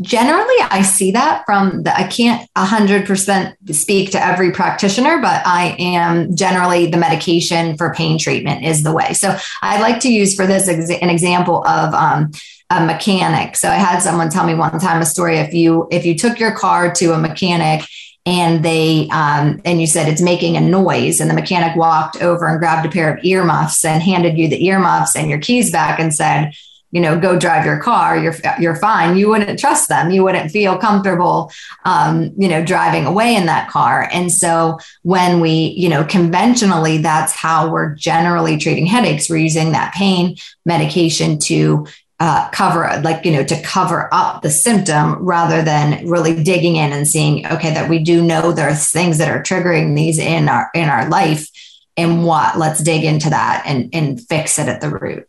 generally 0.00 0.54
i 0.70 0.82
see 0.82 1.12
that 1.12 1.44
from 1.46 1.82
the 1.82 1.96
i 1.96 2.04
can't 2.04 2.48
100% 2.56 3.74
speak 3.74 4.10
to 4.10 4.24
every 4.24 4.50
practitioner 4.52 5.20
but 5.20 5.42
i 5.46 5.76
am 5.78 6.34
generally 6.34 6.86
the 6.86 6.96
medication 6.96 7.76
for 7.76 7.94
pain 7.94 8.18
treatment 8.18 8.64
is 8.64 8.82
the 8.82 8.92
way. 8.92 9.12
So 9.12 9.36
i 9.60 9.80
like 9.80 10.00
to 10.00 10.12
use 10.12 10.34
for 10.34 10.46
this 10.46 10.68
an 10.68 11.10
example 11.10 11.66
of 11.66 11.94
um, 11.94 12.32
a 12.70 12.84
mechanic. 12.84 13.56
So 13.56 13.68
i 13.68 13.74
had 13.74 14.00
someone 14.00 14.30
tell 14.30 14.46
me 14.46 14.54
one 14.54 14.78
time 14.78 15.00
a 15.02 15.06
story 15.06 15.38
if 15.38 15.52
you 15.54 15.88
if 15.90 16.04
you 16.06 16.16
took 16.16 16.38
your 16.38 16.52
car 16.52 16.92
to 16.94 17.12
a 17.12 17.18
mechanic 17.18 17.86
and 18.24 18.64
they 18.64 19.08
um, 19.10 19.60
and 19.64 19.80
you 19.80 19.86
said 19.86 20.08
it's 20.08 20.22
making 20.22 20.56
a 20.56 20.60
noise 20.60 21.20
and 21.20 21.28
the 21.28 21.34
mechanic 21.34 21.76
walked 21.76 22.22
over 22.22 22.46
and 22.46 22.58
grabbed 22.58 22.86
a 22.86 22.90
pair 22.90 23.14
of 23.14 23.24
earmuffs 23.24 23.84
and 23.84 24.02
handed 24.02 24.38
you 24.38 24.48
the 24.48 24.64
earmuffs 24.66 25.16
and 25.16 25.28
your 25.28 25.40
keys 25.40 25.72
back 25.72 25.98
and 25.98 26.14
said 26.14 26.52
you 26.92 27.00
know, 27.00 27.18
go 27.18 27.38
drive 27.38 27.64
your 27.64 27.78
car, 27.78 28.18
you're 28.18 28.34
you're 28.60 28.76
fine. 28.76 29.16
You 29.16 29.30
wouldn't 29.30 29.58
trust 29.58 29.88
them. 29.88 30.10
You 30.10 30.22
wouldn't 30.22 30.50
feel 30.50 30.76
comfortable, 30.76 31.50
um, 31.84 32.32
you 32.36 32.48
know, 32.48 32.62
driving 32.64 33.06
away 33.06 33.34
in 33.34 33.46
that 33.46 33.70
car. 33.70 34.08
And 34.12 34.30
so 34.30 34.78
when 35.02 35.40
we, 35.40 35.74
you 35.76 35.88
know, 35.88 36.04
conventionally, 36.04 36.98
that's 36.98 37.32
how 37.32 37.70
we're 37.70 37.94
generally 37.94 38.58
treating 38.58 38.86
headaches. 38.86 39.30
We're 39.30 39.38
using 39.38 39.72
that 39.72 39.94
pain 39.94 40.36
medication 40.66 41.38
to 41.40 41.86
uh, 42.20 42.48
cover 42.50 43.00
like 43.02 43.24
you 43.24 43.32
know 43.32 43.42
to 43.42 43.60
cover 43.62 44.08
up 44.12 44.42
the 44.42 44.50
symptom 44.50 45.16
rather 45.24 45.60
than 45.62 46.06
really 46.06 46.40
digging 46.40 46.76
in 46.76 46.92
and 46.92 47.08
seeing 47.08 47.44
okay 47.48 47.74
that 47.74 47.90
we 47.90 47.98
do 47.98 48.22
know 48.22 48.52
there's 48.52 48.90
things 48.90 49.18
that 49.18 49.28
are 49.28 49.42
triggering 49.42 49.96
these 49.96 50.20
in 50.20 50.48
our 50.48 50.70
in 50.72 50.88
our 50.88 51.08
life 51.08 51.48
and 51.96 52.24
what 52.24 52.56
let's 52.56 52.80
dig 52.80 53.02
into 53.02 53.28
that 53.30 53.64
and 53.66 53.92
and 53.92 54.24
fix 54.28 54.60
it 54.60 54.68
at 54.68 54.80
the 54.80 54.88
root 54.88 55.28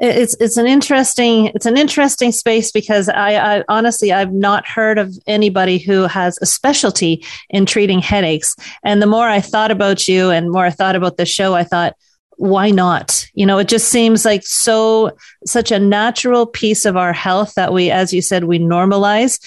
it's 0.00 0.34
it's 0.40 0.56
an 0.56 0.66
interesting 0.66 1.46
it's 1.48 1.66
an 1.66 1.76
interesting 1.76 2.32
space 2.32 2.72
because 2.72 3.08
I, 3.08 3.58
I, 3.58 3.64
honestly 3.68 4.12
I've 4.12 4.32
not 4.32 4.66
heard 4.66 4.98
of 4.98 5.14
anybody 5.26 5.76
who 5.78 6.06
has 6.06 6.38
a 6.40 6.46
specialty 6.46 7.24
in 7.50 7.66
treating 7.66 7.98
headaches. 7.98 8.56
And 8.82 9.02
the 9.02 9.06
more 9.06 9.28
I 9.28 9.40
thought 9.40 9.70
about 9.70 10.08
you 10.08 10.30
and 10.30 10.50
more 10.50 10.64
I 10.64 10.70
thought 10.70 10.96
about 10.96 11.18
the 11.18 11.26
show, 11.26 11.54
I 11.54 11.64
thought, 11.64 11.96
why 12.40 12.70
not? 12.70 13.26
You 13.34 13.44
know, 13.44 13.58
it 13.58 13.68
just 13.68 13.88
seems 13.88 14.24
like 14.24 14.46
so 14.46 15.14
such 15.44 15.70
a 15.70 15.78
natural 15.78 16.46
piece 16.46 16.86
of 16.86 16.96
our 16.96 17.12
health 17.12 17.52
that 17.54 17.74
we, 17.74 17.90
as 17.90 18.14
you 18.14 18.22
said, 18.22 18.44
we 18.44 18.58
normalize. 18.58 19.38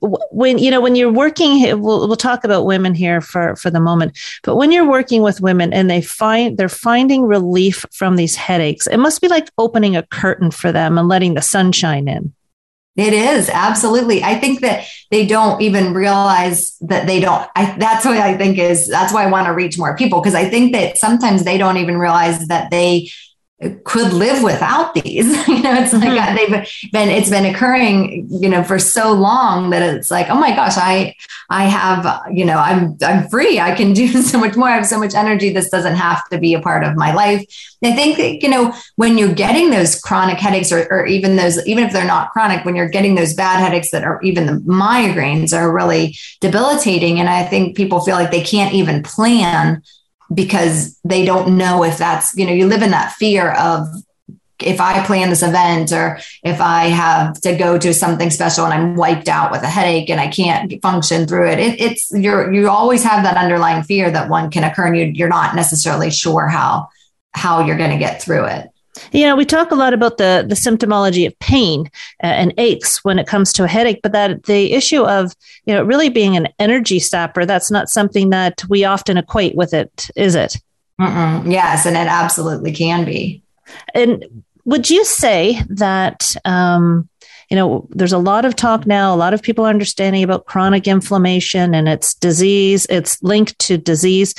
When 0.00 0.56
you 0.56 0.70
know 0.70 0.80
when 0.80 0.94
you're 0.94 1.12
working, 1.12 1.60
we'll, 1.82 2.08
we'll 2.08 2.16
talk 2.16 2.42
about 2.42 2.64
women 2.64 2.94
here 2.94 3.20
for 3.20 3.56
for 3.56 3.68
the 3.68 3.78
moment. 3.78 4.18
But 4.42 4.56
when 4.56 4.72
you're 4.72 4.88
working 4.88 5.20
with 5.20 5.42
women 5.42 5.74
and 5.74 5.90
they 5.90 6.00
find 6.00 6.56
they're 6.56 6.70
finding 6.70 7.24
relief 7.24 7.84
from 7.92 8.16
these 8.16 8.36
headaches, 8.36 8.86
it 8.86 8.96
must 8.96 9.20
be 9.20 9.28
like 9.28 9.50
opening 9.58 9.94
a 9.94 10.06
curtain 10.06 10.50
for 10.50 10.72
them 10.72 10.96
and 10.96 11.08
letting 11.08 11.34
the 11.34 11.42
sunshine 11.42 12.08
in. 12.08 12.32
It 12.96 13.12
is 13.12 13.48
absolutely. 13.48 14.22
I 14.22 14.38
think 14.38 14.60
that 14.60 14.84
they 15.10 15.26
don't 15.26 15.62
even 15.62 15.94
realize 15.94 16.76
that 16.80 17.06
they 17.06 17.20
don't. 17.20 17.48
I, 17.54 17.76
that's 17.78 18.04
what 18.04 18.16
I 18.16 18.36
think 18.36 18.58
is. 18.58 18.88
That's 18.88 19.12
why 19.12 19.24
I 19.24 19.30
want 19.30 19.46
to 19.46 19.52
reach 19.52 19.78
more 19.78 19.96
people 19.96 20.20
because 20.20 20.34
I 20.34 20.48
think 20.48 20.72
that 20.72 20.98
sometimes 20.98 21.44
they 21.44 21.56
don't 21.56 21.76
even 21.76 21.96
realize 21.98 22.46
that 22.48 22.70
they 22.70 23.10
could 23.84 24.12
live 24.14 24.42
without 24.42 24.94
these. 24.94 25.26
you 25.48 25.62
know, 25.62 25.74
it's 25.74 25.92
like 25.92 26.02
mm-hmm. 26.04 26.34
they've 26.34 26.90
been 26.92 27.08
it's 27.10 27.28
been 27.28 27.44
occurring, 27.44 28.26
you 28.30 28.48
know, 28.48 28.64
for 28.64 28.78
so 28.78 29.12
long 29.12 29.70
that 29.70 29.82
it's 29.82 30.10
like, 30.10 30.30
oh 30.30 30.38
my 30.38 30.54
gosh, 30.54 30.76
I 30.76 31.14
I 31.50 31.64
have, 31.64 32.22
you 32.32 32.44
know, 32.44 32.56
I'm 32.56 32.96
I'm 33.02 33.28
free. 33.28 33.60
I 33.60 33.74
can 33.74 33.92
do 33.92 34.08
so 34.22 34.38
much 34.38 34.56
more. 34.56 34.68
I 34.68 34.76
have 34.76 34.86
so 34.86 34.98
much 34.98 35.14
energy. 35.14 35.52
This 35.52 35.68
doesn't 35.68 35.96
have 35.96 36.26
to 36.30 36.38
be 36.38 36.54
a 36.54 36.60
part 36.60 36.84
of 36.84 36.96
my 36.96 37.12
life. 37.12 37.44
I 37.82 37.92
think 37.92 38.18
that, 38.18 38.42
you 38.42 38.48
know, 38.48 38.74
when 38.96 39.18
you're 39.18 39.34
getting 39.34 39.70
those 39.70 39.98
chronic 39.98 40.38
headaches 40.38 40.70
or, 40.70 40.86
or 40.90 41.06
even 41.06 41.36
those, 41.36 41.64
even 41.66 41.84
if 41.84 41.92
they're 41.92 42.04
not 42.04 42.30
chronic, 42.30 42.64
when 42.64 42.76
you're 42.76 42.90
getting 42.90 43.14
those 43.14 43.32
bad 43.32 43.58
headaches 43.58 43.90
that 43.90 44.04
are 44.04 44.20
even 44.22 44.46
the 44.46 44.52
migraines 44.70 45.56
are 45.56 45.72
really 45.72 46.16
debilitating. 46.40 47.20
And 47.20 47.28
I 47.28 47.44
think 47.44 47.76
people 47.76 48.00
feel 48.00 48.16
like 48.16 48.30
they 48.30 48.42
can't 48.42 48.74
even 48.74 49.02
plan 49.02 49.82
because 50.32 50.98
they 51.04 51.24
don't 51.24 51.56
know 51.56 51.84
if 51.84 51.98
that's, 51.98 52.36
you 52.36 52.46
know, 52.46 52.52
you 52.52 52.66
live 52.66 52.82
in 52.82 52.90
that 52.90 53.12
fear 53.12 53.52
of 53.52 53.88
if 54.62 54.80
I 54.80 55.04
plan 55.04 55.30
this 55.30 55.42
event 55.42 55.92
or 55.92 56.20
if 56.42 56.60
I 56.60 56.86
have 56.86 57.40
to 57.42 57.56
go 57.56 57.78
to 57.78 57.94
something 57.94 58.30
special 58.30 58.64
and 58.64 58.74
I'm 58.74 58.94
wiped 58.94 59.28
out 59.28 59.50
with 59.50 59.62
a 59.62 59.68
headache 59.68 60.10
and 60.10 60.20
I 60.20 60.28
can't 60.28 60.80
function 60.82 61.26
through 61.26 61.48
it, 61.48 61.58
it 61.58 61.80
it's 61.80 62.10
you're 62.12 62.52
you 62.52 62.68
always 62.68 63.02
have 63.02 63.24
that 63.24 63.36
underlying 63.36 63.82
fear 63.82 64.10
that 64.10 64.28
one 64.28 64.50
can 64.50 64.64
occur 64.64 64.86
and 64.86 64.96
you, 64.96 65.04
you're 65.06 65.28
not 65.28 65.54
necessarily 65.54 66.10
sure 66.10 66.46
how 66.46 66.88
how 67.32 67.64
you're 67.64 67.78
going 67.78 67.90
to 67.90 67.98
get 67.98 68.22
through 68.22 68.44
it. 68.44 68.68
You 69.12 69.26
know, 69.26 69.36
we 69.36 69.44
talk 69.44 69.70
a 69.70 69.76
lot 69.76 69.94
about 69.94 70.18
the 70.18 70.44
the 70.46 70.54
symptomology 70.54 71.26
of 71.26 71.38
pain 71.38 71.90
uh, 72.22 72.26
and 72.26 72.52
aches 72.58 73.04
when 73.04 73.18
it 73.18 73.26
comes 73.26 73.52
to 73.54 73.64
a 73.64 73.68
headache, 73.68 74.00
but 74.02 74.12
that 74.12 74.44
the 74.44 74.72
issue 74.72 75.04
of 75.04 75.34
you 75.64 75.74
know 75.74 75.82
really 75.82 76.08
being 76.08 76.36
an 76.36 76.48
energy 76.58 76.98
sapper 76.98 77.46
that's 77.46 77.70
not 77.70 77.88
something 77.88 78.30
that 78.30 78.64
we 78.68 78.84
often 78.84 79.16
equate 79.16 79.54
with 79.54 79.72
it, 79.72 80.10
is 80.16 80.34
it? 80.34 80.56
Mm-mm. 81.00 81.50
Yes, 81.50 81.86
and 81.86 81.96
it 81.96 82.08
absolutely 82.08 82.72
can 82.72 83.04
be. 83.04 83.42
And 83.94 84.44
would 84.64 84.90
you 84.90 85.04
say 85.04 85.62
that? 85.68 86.34
Um, 86.44 87.08
you 87.48 87.56
know, 87.56 87.88
there's 87.90 88.12
a 88.12 88.18
lot 88.18 88.44
of 88.44 88.54
talk 88.54 88.86
now, 88.86 89.12
a 89.12 89.16
lot 89.16 89.34
of 89.34 89.42
people 89.42 89.66
are 89.66 89.70
understanding 89.70 90.22
about 90.22 90.46
chronic 90.46 90.86
inflammation 90.86 91.74
and 91.74 91.88
its 91.88 92.14
disease, 92.14 92.86
it's 92.88 93.20
linked 93.24 93.58
to 93.58 93.76
disease 93.76 94.36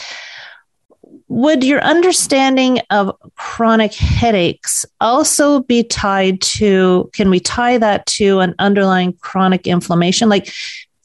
would 1.32 1.64
your 1.64 1.80
understanding 1.80 2.82
of 2.90 3.16
chronic 3.38 3.94
headaches 3.94 4.86
also 5.00 5.62
be 5.62 5.82
tied 5.82 6.42
to 6.42 7.10
can 7.14 7.30
we 7.30 7.40
tie 7.40 7.78
that 7.78 8.06
to 8.06 8.40
an 8.40 8.54
underlying 8.60 9.14
chronic 9.22 9.66
inflammation? 9.66 10.28
Like 10.28 10.52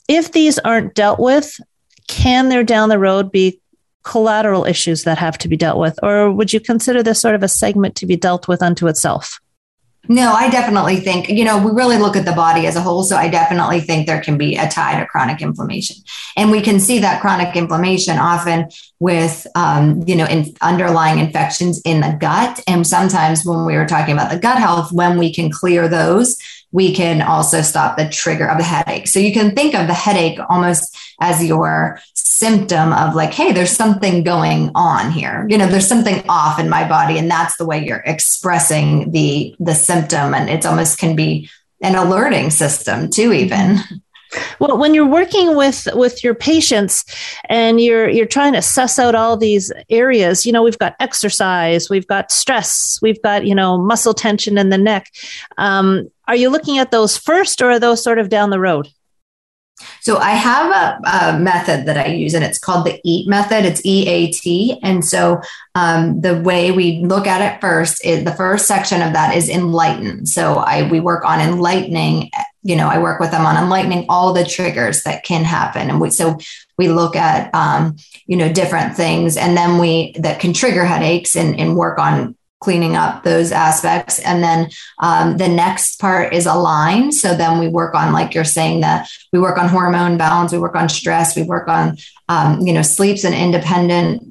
if 0.09 0.33
these 0.33 0.59
aren't 0.59 0.95
dealt 0.95 1.21
with 1.21 1.61
can 2.09 2.49
there 2.49 2.65
down 2.65 2.89
the 2.89 2.99
road 2.99 3.31
be 3.31 3.61
collateral 4.03 4.65
issues 4.65 5.05
that 5.05 5.17
have 5.17 5.39
to 5.39 5.49
be 5.49 5.57
dealt 5.57 5.79
with? 5.79 5.97
Or 6.03 6.33
would 6.33 6.53
you 6.53 6.59
consider 6.59 7.05
this 7.05 7.21
sort 7.21 7.37
of 7.37 7.45
a 7.45 7.49
segment 7.49 7.95
to 7.97 8.07
be 8.07 8.17
dealt 8.17 8.49
with 8.49 8.63
unto 8.63 8.89
itself 8.89 9.41
no, 10.09 10.33
I 10.33 10.49
definitely 10.51 10.97
think, 10.97 11.29
you 11.29 11.45
know, 11.45 11.59
we 11.59 11.71
really 11.71 11.99
look 11.99 12.17
at 12.17 12.25
the 12.25 12.33
body 12.33 12.67
as 12.67 12.77
a 12.77 12.81
whole. 12.81 13.03
So 13.03 13.17
I 13.17 13.29
definitely 13.29 13.81
think 13.81 14.07
there 14.07 14.21
can 14.21 14.39
be 14.39 14.57
a 14.57 14.69
tie 14.69 14.99
to 14.99 15.07
chronic 15.07 15.43
inflammation. 15.43 15.97
And 16.37 16.51
we 16.51 16.61
can 16.61 16.81
see 16.81 16.99
that 17.01 17.21
chronic 17.21 17.57
inflammation 17.57 18.19
often 18.19 18.69
with, 18.99 19.47
um, 19.55 20.03
you 20.07 20.17
know, 20.17 20.27
in 20.27 20.55
underlying 20.61 21.19
infections 21.19 21.81
in 21.85 22.01
the 22.01 22.17
gut. 22.21 22.63
And 22.67 22.87
sometimes 22.87 23.45
when 23.45 23.65
we 23.65 23.77
were 23.77 23.87
talking 23.87 24.15
about 24.15 24.31
the 24.31 24.39
gut 24.39 24.59
health, 24.59 24.93
when 24.93 25.19
we 25.19 25.33
can 25.33 25.51
clear 25.51 25.89
those, 25.89 26.37
we 26.73 26.95
can 26.95 27.23
also 27.23 27.63
stop 27.63 27.97
the 27.97 28.09
trigger 28.09 28.49
of 28.49 28.59
the 28.59 28.65
headache. 28.65 29.07
So 29.07 29.19
you 29.19 29.33
can 29.33 29.55
think 29.55 29.75
of 29.75 29.87
the 29.87 29.95
headache 29.95 30.39
almost 30.49 30.97
as 31.21 31.45
your 31.45 32.01
symptom 32.15 32.93
of 32.93 33.15
like, 33.15 33.33
hey, 33.33 33.53
there's 33.53 33.71
something 33.71 34.23
going 34.23 34.71
on 34.75 35.11
here. 35.11 35.47
You 35.49 35.59
know, 35.59 35.67
there's 35.67 35.89
something 35.89 36.23
off 36.29 36.59
in 36.59 36.69
my 36.69 36.87
body. 36.87 37.19
And 37.19 37.31
that's 37.31 37.57
the 37.57 37.67
way 37.67 37.85
you're 37.85 38.03
expressing 38.05 39.11
the 39.11 39.55
the 39.59 39.75
symptom. 39.75 40.35
And 40.35 40.51
it's 40.51 40.67
almost 40.67 40.99
can 40.99 41.17
be 41.17 41.49
an 41.83 41.95
alerting 41.95 42.51
system 42.51 43.11
too, 43.11 43.33
even. 43.33 43.77
Mm-hmm. 43.77 43.95
Well, 44.59 44.79
when 44.79 44.95
you're 44.95 45.07
working 45.07 45.57
with 45.57 45.89
with 45.95 46.23
your 46.25 46.35
patients 46.35 47.05
and 47.49 47.81
you're 47.81 48.09
you're 48.09 48.27
trying 48.27 48.53
to 48.55 48.63
suss 48.63 48.99
out 48.99 49.15
all 49.15 49.37
these 49.37 49.73
areas, 49.91 50.47
you 50.47 50.53
know, 50.53 50.63
we've 50.63 50.79
got 50.79 50.97
exercise, 51.01 51.91
we've 51.91 52.07
got 52.07 52.31
stress, 52.31 52.99
we've 53.03 53.21
got 53.23 53.47
you 53.47 53.55
know 53.55 53.79
muscle 53.79 54.15
tension 54.15 54.59
in 54.59 54.71
the 54.71 54.79
neck. 54.79 55.13
Um, 55.59 56.11
are 56.29 56.37
you 56.37 56.51
looking 56.51 56.79
at 56.79 56.91
those 56.91 57.17
first, 57.17 57.63
or 57.63 57.71
are 57.73 57.79
those 57.79 58.03
sort 58.03 58.19
of 58.19 58.29
down 58.29 58.51
the 58.51 58.61
road? 58.61 58.89
So 60.01 60.17
I 60.17 60.31
have 60.31 60.71
a, 60.71 61.35
a, 61.35 61.39
method 61.39 61.85
that 61.85 61.99
I 61.99 62.07
use, 62.07 62.33
and 62.33 62.43
it's 62.45 62.59
called 62.59 62.87
the 62.87 62.99
EAT 63.05 63.29
method. 63.29 63.67
It's 63.67 63.85
E 63.85 64.09
A 64.09 64.33
T, 64.33 64.79
and 64.83 65.05
so 65.05 65.41
um, 65.75 66.21
the 66.23 66.41
way 66.41 66.73
we 66.73 67.03
look 67.05 67.27
at 67.27 67.43
it 67.43 67.61
first 67.61 68.05
is 68.05 68.25
the 68.25 68.33
first 68.33 68.67
section 68.67 69.03
of 69.03 69.13
that 69.13 69.37
is 69.37 69.51
enlighten. 69.51 70.25
So 70.25 70.55
I 70.55 70.89
we 70.89 71.01
work 71.01 71.25
on 71.25 71.41
enlightening. 71.41 72.31
You 72.67 72.77
know, 72.77 72.89
I 72.89 72.99
work 72.99 73.21
with 73.21 73.31
them 73.31 73.47
on 73.47 73.57
enlightening 73.57 74.07
all 74.09 74.33
the 74.33 74.45
triggers 74.45 75.03
that 75.05 75.25
can 75.25 75.45
happen, 75.45 75.89
and 75.89 76.01
we 76.01 76.11
so 76.11 76.39
we 76.77 76.89
look 76.89 77.17
at 77.17 77.55
um, 77.55 77.97
you 78.27 78.37
know 78.37 78.53
different 78.53 78.97
things, 78.97 79.37
and 79.37 79.57
then 79.57 79.79
we 79.79 80.15
that 80.19 80.41
can 80.41 80.53
trigger 80.53 80.85
headaches, 80.85 81.37
and 81.37 81.59
and 81.59 81.77
work 81.77 81.99
on 81.99 82.37
cleaning 82.61 82.97
up 82.97 83.23
those 83.23 83.53
aspects. 83.53 84.19
And 84.19 84.43
then 84.43 84.71
um, 84.99 85.37
the 85.37 85.49
next 85.49 86.01
part 86.01 86.33
is 86.33 86.47
align. 86.47 87.13
So 87.13 87.35
then 87.35 87.59
we 87.59 87.69
work 87.69 87.95
on, 87.95 88.13
like 88.13 88.35
you're 88.35 88.45
saying, 88.45 88.81
that 88.81 89.09
we 89.33 89.39
work 89.39 89.59
on 89.59 89.69
hormone 89.69 90.17
balance, 90.17 90.53
we 90.53 90.59
work 90.59 90.75
on 90.75 90.89
stress, 90.89 91.37
we 91.37 91.43
work 91.43 91.69
on, 91.69 91.99
um, 92.29 92.61
you 92.63 92.73
know, 92.73 92.83
sleep's 92.83 93.25
an 93.25 93.35
independent 93.35 94.23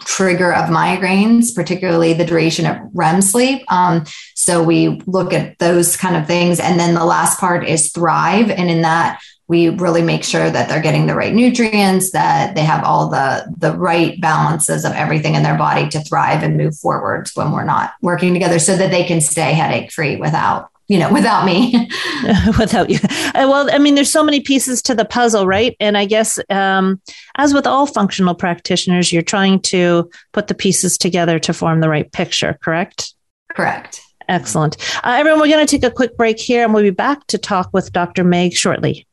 trigger 0.00 0.52
of 0.52 0.70
migraines, 0.70 1.54
particularly 1.54 2.12
the 2.12 2.24
duration 2.24 2.66
of 2.66 2.76
REM 2.94 3.22
sleep. 3.22 3.62
Um, 3.72 4.04
so 4.40 4.62
we 4.62 4.88
look 5.04 5.34
at 5.34 5.58
those 5.58 5.98
kind 5.98 6.16
of 6.16 6.26
things. 6.26 6.60
And 6.60 6.80
then 6.80 6.94
the 6.94 7.04
last 7.04 7.38
part 7.38 7.68
is 7.68 7.92
thrive. 7.92 8.50
And 8.50 8.70
in 8.70 8.80
that, 8.80 9.20
we 9.48 9.68
really 9.68 10.00
make 10.00 10.24
sure 10.24 10.50
that 10.50 10.66
they're 10.66 10.80
getting 10.80 11.06
the 11.06 11.14
right 11.14 11.34
nutrients 11.34 12.12
that 12.12 12.54
they 12.54 12.64
have 12.64 12.82
all 12.82 13.10
the 13.10 13.52
the 13.58 13.76
right 13.76 14.18
balances 14.18 14.86
of 14.86 14.92
everything 14.92 15.34
in 15.34 15.42
their 15.42 15.58
body 15.58 15.90
to 15.90 16.00
thrive 16.00 16.42
and 16.42 16.56
move 16.56 16.74
forwards 16.74 17.32
when 17.34 17.52
we're 17.52 17.64
not 17.64 17.92
working 18.00 18.32
together 18.32 18.58
so 18.58 18.76
that 18.78 18.90
they 18.90 19.04
can 19.04 19.20
stay 19.20 19.52
headache 19.52 19.92
free 19.92 20.16
without 20.16 20.70
you 20.88 20.98
know 20.98 21.12
without 21.12 21.44
me. 21.44 21.72
Without 22.58 22.88
you. 22.88 22.98
Uh, 23.02 23.46
well 23.46 23.68
i 23.72 23.78
mean 23.78 23.94
there's 23.94 24.10
so 24.10 24.24
many 24.24 24.40
pieces 24.40 24.80
to 24.82 24.94
the 24.94 25.04
puzzle 25.04 25.46
right? 25.46 25.76
And 25.80 25.98
i 25.98 26.06
guess 26.06 26.38
um, 26.48 26.98
as 27.36 27.52
with 27.52 27.66
all 27.66 27.86
functional 27.86 28.34
practitioners 28.34 29.12
you're 29.12 29.20
trying 29.20 29.60
to 29.62 30.10
put 30.32 30.46
the 30.46 30.54
pieces 30.54 30.96
together 30.96 31.38
to 31.40 31.52
form 31.52 31.80
the 31.80 31.90
right 31.90 32.10
picture 32.10 32.58
correct? 32.62 33.12
Correct 33.54 34.00
excellent 34.30 34.76
uh, 35.04 35.14
everyone 35.18 35.40
we're 35.40 35.48
going 35.48 35.66
to 35.66 35.70
take 35.70 35.84
a 35.84 35.94
quick 35.94 36.16
break 36.16 36.38
here 36.38 36.64
and 36.64 36.72
we'll 36.72 36.82
be 36.82 36.90
back 36.90 37.26
to 37.26 37.36
talk 37.36 37.68
with 37.74 37.92
dr 37.92 38.24
meg 38.24 38.54
shortly 38.54 39.06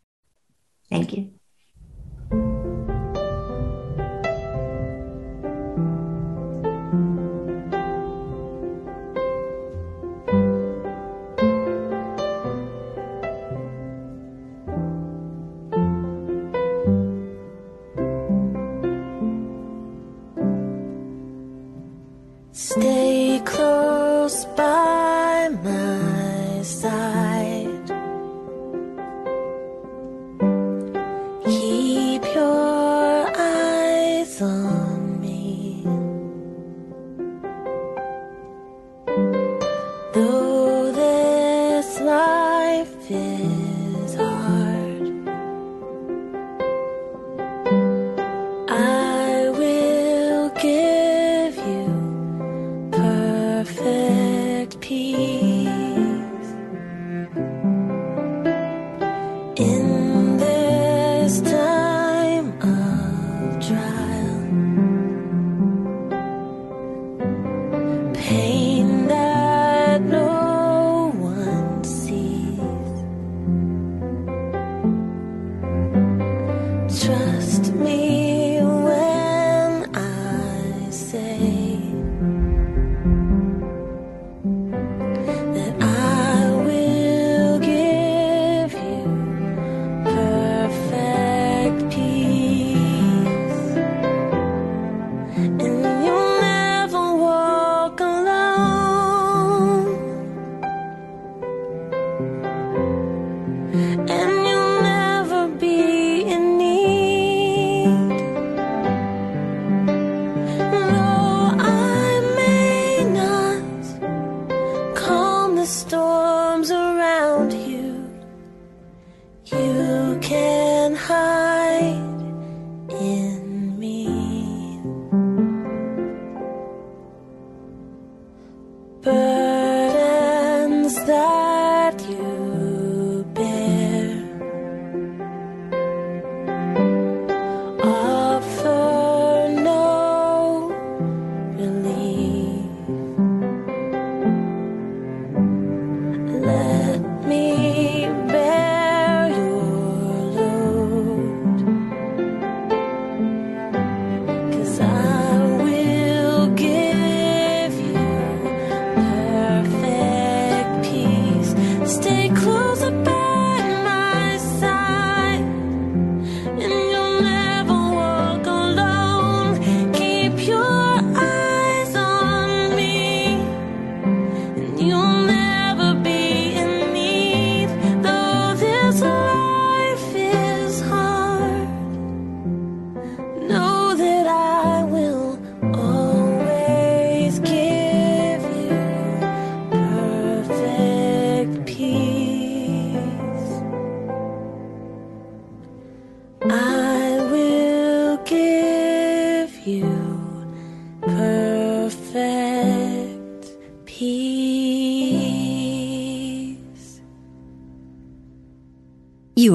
Thank 0.90 1.14
you. 1.14 1.37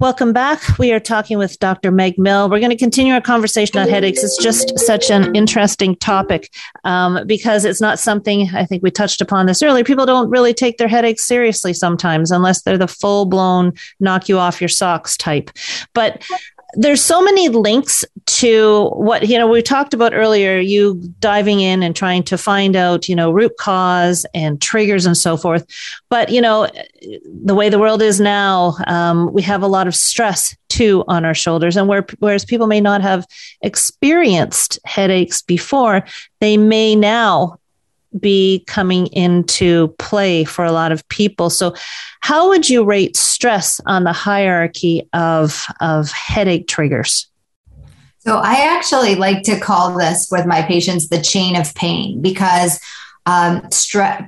Welcome 0.00 0.32
back. 0.32 0.78
We 0.78 0.92
are 0.92 1.00
talking 1.00 1.38
with 1.38 1.58
Dr. 1.58 1.90
Meg 1.90 2.20
Mill. 2.20 2.48
We're 2.48 2.60
going 2.60 2.70
to 2.70 2.76
continue 2.76 3.14
our 3.14 3.20
conversation 3.20 3.80
on 3.80 3.88
headaches. 3.88 4.22
It's 4.22 4.40
just 4.40 4.78
such 4.78 5.10
an 5.10 5.34
interesting 5.34 5.96
topic 5.96 6.54
um, 6.84 7.26
because 7.26 7.64
it's 7.64 7.80
not 7.80 7.98
something 7.98 8.48
I 8.54 8.64
think 8.64 8.84
we 8.84 8.92
touched 8.92 9.20
upon 9.20 9.46
this 9.46 9.60
earlier. 9.60 9.82
People 9.82 10.06
don't 10.06 10.30
really 10.30 10.54
take 10.54 10.78
their 10.78 10.86
headaches 10.86 11.24
seriously 11.26 11.72
sometimes 11.72 12.30
unless 12.30 12.62
they're 12.62 12.78
the 12.78 12.86
full 12.86 13.26
blown 13.26 13.72
knock 13.98 14.28
you 14.28 14.38
off 14.38 14.60
your 14.60 14.68
socks 14.68 15.16
type. 15.16 15.50
But 15.94 16.22
there's 16.74 17.00
so 17.00 17.22
many 17.22 17.48
links 17.48 18.04
to 18.26 18.90
what 18.90 19.26
you 19.28 19.38
know 19.38 19.48
we 19.48 19.62
talked 19.62 19.94
about 19.94 20.12
earlier 20.12 20.58
you 20.58 20.96
diving 21.18 21.60
in 21.60 21.82
and 21.82 21.96
trying 21.96 22.22
to 22.22 22.36
find 22.36 22.76
out 22.76 23.08
you 23.08 23.16
know 23.16 23.30
root 23.30 23.56
cause 23.58 24.26
and 24.34 24.60
triggers 24.60 25.06
and 25.06 25.16
so 25.16 25.36
forth. 25.36 25.66
But 26.10 26.28
you 26.30 26.40
know 26.40 26.68
the 27.44 27.54
way 27.54 27.68
the 27.68 27.78
world 27.78 28.02
is 28.02 28.20
now 28.20 28.74
um, 28.86 29.32
we 29.32 29.42
have 29.42 29.62
a 29.62 29.66
lot 29.66 29.86
of 29.86 29.94
stress 29.94 30.54
too 30.68 31.04
on 31.08 31.24
our 31.24 31.34
shoulders. 31.34 31.76
And 31.76 31.88
where, 31.88 32.06
whereas 32.18 32.44
people 32.44 32.66
may 32.66 32.80
not 32.80 33.00
have 33.00 33.26
experienced 33.62 34.78
headaches 34.84 35.42
before 35.42 36.04
they 36.40 36.56
may 36.56 36.94
now 36.94 37.57
be 38.18 38.64
coming 38.66 39.06
into 39.08 39.88
play 39.98 40.44
for 40.44 40.64
a 40.64 40.72
lot 40.72 40.92
of 40.92 41.06
people. 41.08 41.50
So, 41.50 41.74
how 42.20 42.48
would 42.48 42.68
you 42.68 42.84
rate 42.84 43.16
stress 43.16 43.80
on 43.86 44.04
the 44.04 44.12
hierarchy 44.12 45.08
of, 45.12 45.64
of 45.80 46.10
headache 46.10 46.68
triggers? 46.68 47.28
So, 48.18 48.38
I 48.38 48.74
actually 48.74 49.14
like 49.14 49.42
to 49.44 49.58
call 49.58 49.96
this 49.96 50.28
with 50.30 50.46
my 50.46 50.62
patients 50.62 51.08
the 51.08 51.20
chain 51.20 51.56
of 51.56 51.74
pain 51.74 52.20
because 52.22 52.80
um, 53.28 53.68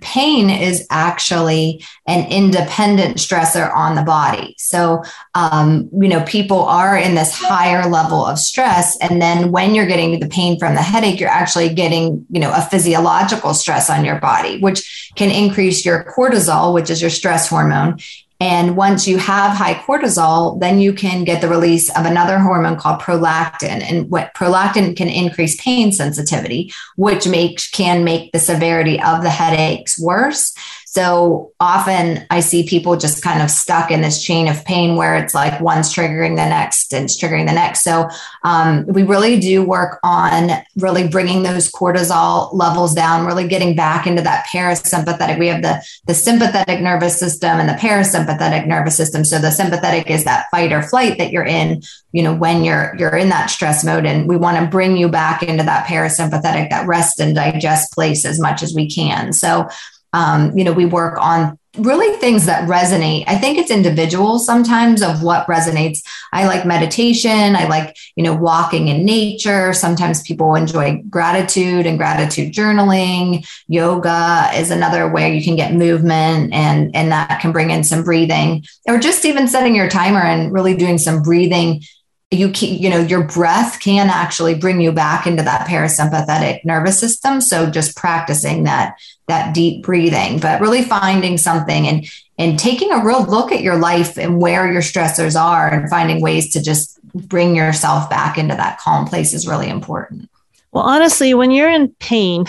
pain 0.02 0.50
is 0.50 0.86
actually 0.90 1.82
an 2.06 2.30
independent 2.30 3.16
stressor 3.16 3.74
on 3.74 3.94
the 3.94 4.02
body. 4.02 4.54
So, 4.58 5.02
um, 5.34 5.88
you 5.90 6.06
know, 6.06 6.22
people 6.24 6.64
are 6.64 6.98
in 6.98 7.14
this 7.14 7.34
higher 7.34 7.88
level 7.88 8.26
of 8.26 8.38
stress. 8.38 8.98
And 8.98 9.20
then 9.22 9.52
when 9.52 9.74
you're 9.74 9.86
getting 9.86 10.20
the 10.20 10.28
pain 10.28 10.58
from 10.58 10.74
the 10.74 10.82
headache, 10.82 11.18
you're 11.18 11.30
actually 11.30 11.72
getting, 11.72 12.26
you 12.28 12.40
know, 12.40 12.52
a 12.52 12.60
physiological 12.60 13.54
stress 13.54 13.88
on 13.88 14.04
your 14.04 14.20
body, 14.20 14.60
which 14.60 15.12
can 15.16 15.30
increase 15.30 15.82
your 15.82 16.04
cortisol, 16.04 16.74
which 16.74 16.90
is 16.90 17.00
your 17.00 17.10
stress 17.10 17.48
hormone. 17.48 17.98
And 18.40 18.74
once 18.74 19.06
you 19.06 19.18
have 19.18 19.54
high 19.54 19.74
cortisol, 19.74 20.58
then 20.58 20.80
you 20.80 20.94
can 20.94 21.24
get 21.24 21.42
the 21.42 21.48
release 21.48 21.94
of 21.94 22.06
another 22.06 22.38
hormone 22.38 22.78
called 22.78 23.00
prolactin. 23.02 23.82
And 23.82 24.10
what 24.10 24.32
prolactin 24.34 24.96
can 24.96 25.08
increase 25.08 25.60
pain 25.60 25.92
sensitivity, 25.92 26.72
which 26.96 27.28
makes 27.28 27.70
can 27.70 28.02
make 28.02 28.32
the 28.32 28.38
severity 28.38 29.00
of 29.02 29.22
the 29.22 29.30
headaches 29.30 30.00
worse. 30.00 30.54
So 30.92 31.52
often 31.60 32.26
I 32.30 32.40
see 32.40 32.66
people 32.66 32.96
just 32.96 33.22
kind 33.22 33.42
of 33.42 33.50
stuck 33.52 33.92
in 33.92 34.00
this 34.00 34.20
chain 34.20 34.48
of 34.48 34.64
pain 34.64 34.96
where 34.96 35.14
it's 35.14 35.34
like 35.34 35.60
one's 35.60 35.94
triggering 35.94 36.30
the 36.30 36.48
next 36.48 36.92
and 36.92 37.04
it's 37.04 37.16
triggering 37.16 37.46
the 37.46 37.52
next. 37.52 37.84
So 37.84 38.08
um, 38.42 38.84
we 38.88 39.04
really 39.04 39.38
do 39.38 39.64
work 39.64 40.00
on 40.02 40.50
really 40.78 41.06
bringing 41.06 41.44
those 41.44 41.70
cortisol 41.70 42.52
levels 42.52 42.92
down, 42.92 43.24
really 43.24 43.46
getting 43.46 43.76
back 43.76 44.08
into 44.08 44.20
that 44.22 44.46
parasympathetic. 44.52 45.38
We 45.38 45.46
have 45.46 45.62
the, 45.62 45.80
the 46.08 46.14
sympathetic 46.14 46.80
nervous 46.80 47.16
system 47.20 47.60
and 47.60 47.68
the 47.68 47.74
parasympathetic 47.74 48.66
nervous 48.66 48.96
system. 48.96 49.24
So 49.24 49.38
the 49.38 49.52
sympathetic 49.52 50.10
is 50.10 50.24
that 50.24 50.46
fight 50.50 50.72
or 50.72 50.82
flight 50.82 51.18
that 51.18 51.30
you're 51.30 51.46
in, 51.46 51.82
you 52.10 52.24
know, 52.24 52.34
when 52.34 52.64
you're 52.64 52.96
you're 52.98 53.16
in 53.16 53.28
that 53.28 53.50
stress 53.50 53.84
mode. 53.84 54.06
And 54.06 54.28
we 54.28 54.36
want 54.36 54.58
to 54.58 54.66
bring 54.66 54.96
you 54.96 55.08
back 55.08 55.44
into 55.44 55.62
that 55.62 55.86
parasympathetic, 55.86 56.70
that 56.70 56.88
rest 56.88 57.20
and 57.20 57.32
digest 57.32 57.92
place 57.92 58.24
as 58.24 58.40
much 58.40 58.64
as 58.64 58.74
we 58.74 58.90
can. 58.90 59.32
So 59.32 59.68
um, 60.12 60.56
you 60.56 60.64
know, 60.64 60.72
we 60.72 60.86
work 60.86 61.18
on 61.20 61.58
really 61.78 62.16
things 62.16 62.46
that 62.46 62.68
resonate. 62.68 63.24
I 63.28 63.36
think 63.36 63.56
it's 63.56 63.70
individual 63.70 64.40
sometimes 64.40 65.02
of 65.02 65.22
what 65.22 65.46
resonates. 65.46 66.00
I 66.32 66.46
like 66.46 66.66
meditation. 66.66 67.54
I 67.54 67.68
like, 67.68 67.96
you 68.16 68.24
know, 68.24 68.34
walking 68.34 68.88
in 68.88 69.04
nature. 69.04 69.72
Sometimes 69.72 70.22
people 70.22 70.56
enjoy 70.56 71.02
gratitude 71.08 71.86
and 71.86 71.96
gratitude 71.96 72.52
journaling. 72.52 73.46
Yoga 73.68 74.50
is 74.54 74.72
another 74.72 75.08
way 75.08 75.36
you 75.36 75.44
can 75.44 75.54
get 75.54 75.72
movement 75.72 76.52
and, 76.52 76.94
and 76.94 77.12
that 77.12 77.40
can 77.40 77.52
bring 77.52 77.70
in 77.70 77.84
some 77.84 78.02
breathing 78.02 78.64
or 78.88 78.98
just 78.98 79.24
even 79.24 79.46
setting 79.46 79.76
your 79.76 79.88
timer 79.88 80.20
and 80.20 80.52
really 80.52 80.76
doing 80.76 80.98
some 80.98 81.22
breathing 81.22 81.82
you 82.30 82.52
you 82.58 82.88
know 82.88 83.00
your 83.00 83.24
breath 83.24 83.80
can 83.80 84.08
actually 84.08 84.54
bring 84.54 84.80
you 84.80 84.92
back 84.92 85.26
into 85.26 85.42
that 85.42 85.66
parasympathetic 85.66 86.64
nervous 86.64 86.98
system. 86.98 87.40
So 87.40 87.68
just 87.68 87.96
practicing 87.96 88.64
that 88.64 88.96
that 89.26 89.52
deep 89.54 89.84
breathing 89.84 90.38
but 90.38 90.60
really 90.60 90.82
finding 90.82 91.38
something 91.38 91.86
and 91.88 92.06
and 92.38 92.58
taking 92.58 92.92
a 92.92 93.04
real 93.04 93.24
look 93.24 93.52
at 93.52 93.62
your 93.62 93.76
life 93.76 94.16
and 94.16 94.40
where 94.40 94.72
your 94.72 94.82
stressors 94.82 95.40
are 95.40 95.68
and 95.68 95.90
finding 95.90 96.20
ways 96.20 96.52
to 96.52 96.62
just 96.62 96.98
bring 97.14 97.56
yourself 97.56 98.08
back 98.08 98.38
into 98.38 98.54
that 98.54 98.78
calm 98.78 99.06
place 99.06 99.34
is 99.34 99.48
really 99.48 99.68
important. 99.68 100.28
Well 100.70 100.84
honestly 100.84 101.34
when 101.34 101.50
you're 101.50 101.70
in 101.70 101.88
pain 101.98 102.46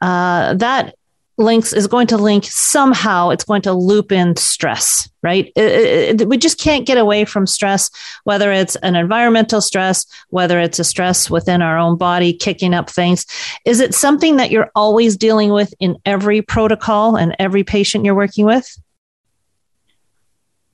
uh, 0.00 0.54
that 0.54 0.94
links 1.38 1.72
is 1.72 1.86
going 1.86 2.06
to 2.06 2.16
link 2.16 2.44
somehow 2.44 3.30
it's 3.30 3.44
going 3.44 3.62
to 3.62 3.72
loop 3.72 4.10
in 4.10 4.34
stress 4.36 5.08
right 5.22 5.52
it, 5.56 6.20
it, 6.20 6.28
we 6.28 6.36
just 6.36 6.60
can't 6.60 6.86
get 6.86 6.98
away 6.98 7.24
from 7.24 7.46
stress 7.46 7.90
whether 8.24 8.52
it's 8.52 8.76
an 8.76 8.96
environmental 8.96 9.60
stress 9.60 10.04
whether 10.30 10.58
it's 10.58 10.78
a 10.78 10.84
stress 10.84 11.30
within 11.30 11.62
our 11.62 11.78
own 11.78 11.96
body 11.96 12.32
kicking 12.32 12.74
up 12.74 12.90
things 12.90 13.24
is 13.64 13.80
it 13.80 13.94
something 13.94 14.36
that 14.36 14.50
you're 14.50 14.70
always 14.74 15.16
dealing 15.16 15.50
with 15.50 15.72
in 15.80 15.96
every 16.04 16.42
protocol 16.42 17.16
and 17.16 17.34
every 17.38 17.64
patient 17.64 18.04
you're 18.04 18.14
working 18.14 18.44
with 18.44 18.76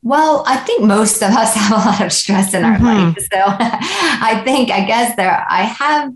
well, 0.04 0.44
I 0.46 0.58
think 0.58 0.82
most 0.82 1.22
of 1.22 1.30
us 1.30 1.54
have 1.54 1.72
a 1.72 1.88
lot 1.88 2.00
of 2.02 2.12
stress 2.12 2.52
in 2.52 2.62
our 2.62 2.76
mm-hmm. 2.76 2.84
life. 2.84 3.16
So 3.32 3.38
I 3.40 4.42
think, 4.44 4.70
I 4.70 4.84
guess 4.84 5.16
there, 5.16 5.44
I 5.48 5.62
have 5.62 6.12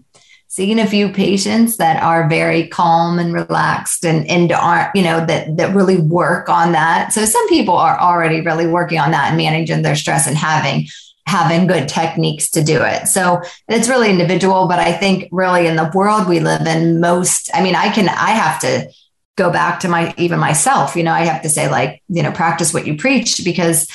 seen 0.59 0.81
a 0.81 0.89
few 0.89 1.09
patients 1.09 1.77
that 1.77 2.03
are 2.03 2.29
very 2.29 2.67
calm 2.67 3.21
and 3.21 3.33
relaxed 3.33 4.05
and, 4.05 4.27
and 4.29 4.51
aren't, 4.51 4.93
you 4.93 5.03
know, 5.03 5.25
that, 5.25 5.57
that 5.57 5.73
really 5.73 5.99
work 5.99 6.49
on 6.49 6.73
that. 6.73 7.13
So 7.13 7.25
some 7.27 7.49
people 7.49 7.77
are 7.77 7.97
already 7.97 8.41
really 8.41 8.67
working 8.67 8.99
on 8.99 9.13
that 9.13 9.29
and 9.29 9.37
managing 9.37 9.83
their 9.83 9.95
stress 9.95 10.27
and 10.27 10.37
having 10.37 10.89
having 11.29 11.69
good 11.69 11.89
techniques 11.89 12.51
to 12.51 12.65
do 12.65 12.83
it. 12.83 13.07
So 13.07 13.41
it's 13.69 13.89
really 13.89 14.11
individual, 14.11 14.67
but 14.67 14.81
I 14.81 14.93
think 14.93 15.29
really 15.31 15.69
in 15.69 15.77
the 15.77 15.93
world 15.95 16.27
we 16.27 16.41
live 16.41 16.67
in 16.67 16.99
most, 17.01 17.51
I 17.55 17.63
mean, 17.63 17.77
I 17.77 17.93
can, 17.93 18.09
I 18.09 18.31
have 18.31 18.59
to 18.63 18.91
go 19.37 19.53
back 19.53 19.79
to 19.81 19.89
my, 19.89 20.13
even 20.17 20.41
myself, 20.41 20.97
you 20.97 21.05
know, 21.05 21.13
I 21.13 21.21
have 21.21 21.43
to 21.43 21.49
say 21.49 21.71
like, 21.71 22.03
you 22.09 22.25
know, 22.25 22.33
practice 22.33 22.75
what 22.75 22.87
you 22.87 22.97
preach 22.97 23.45
because 23.45 23.87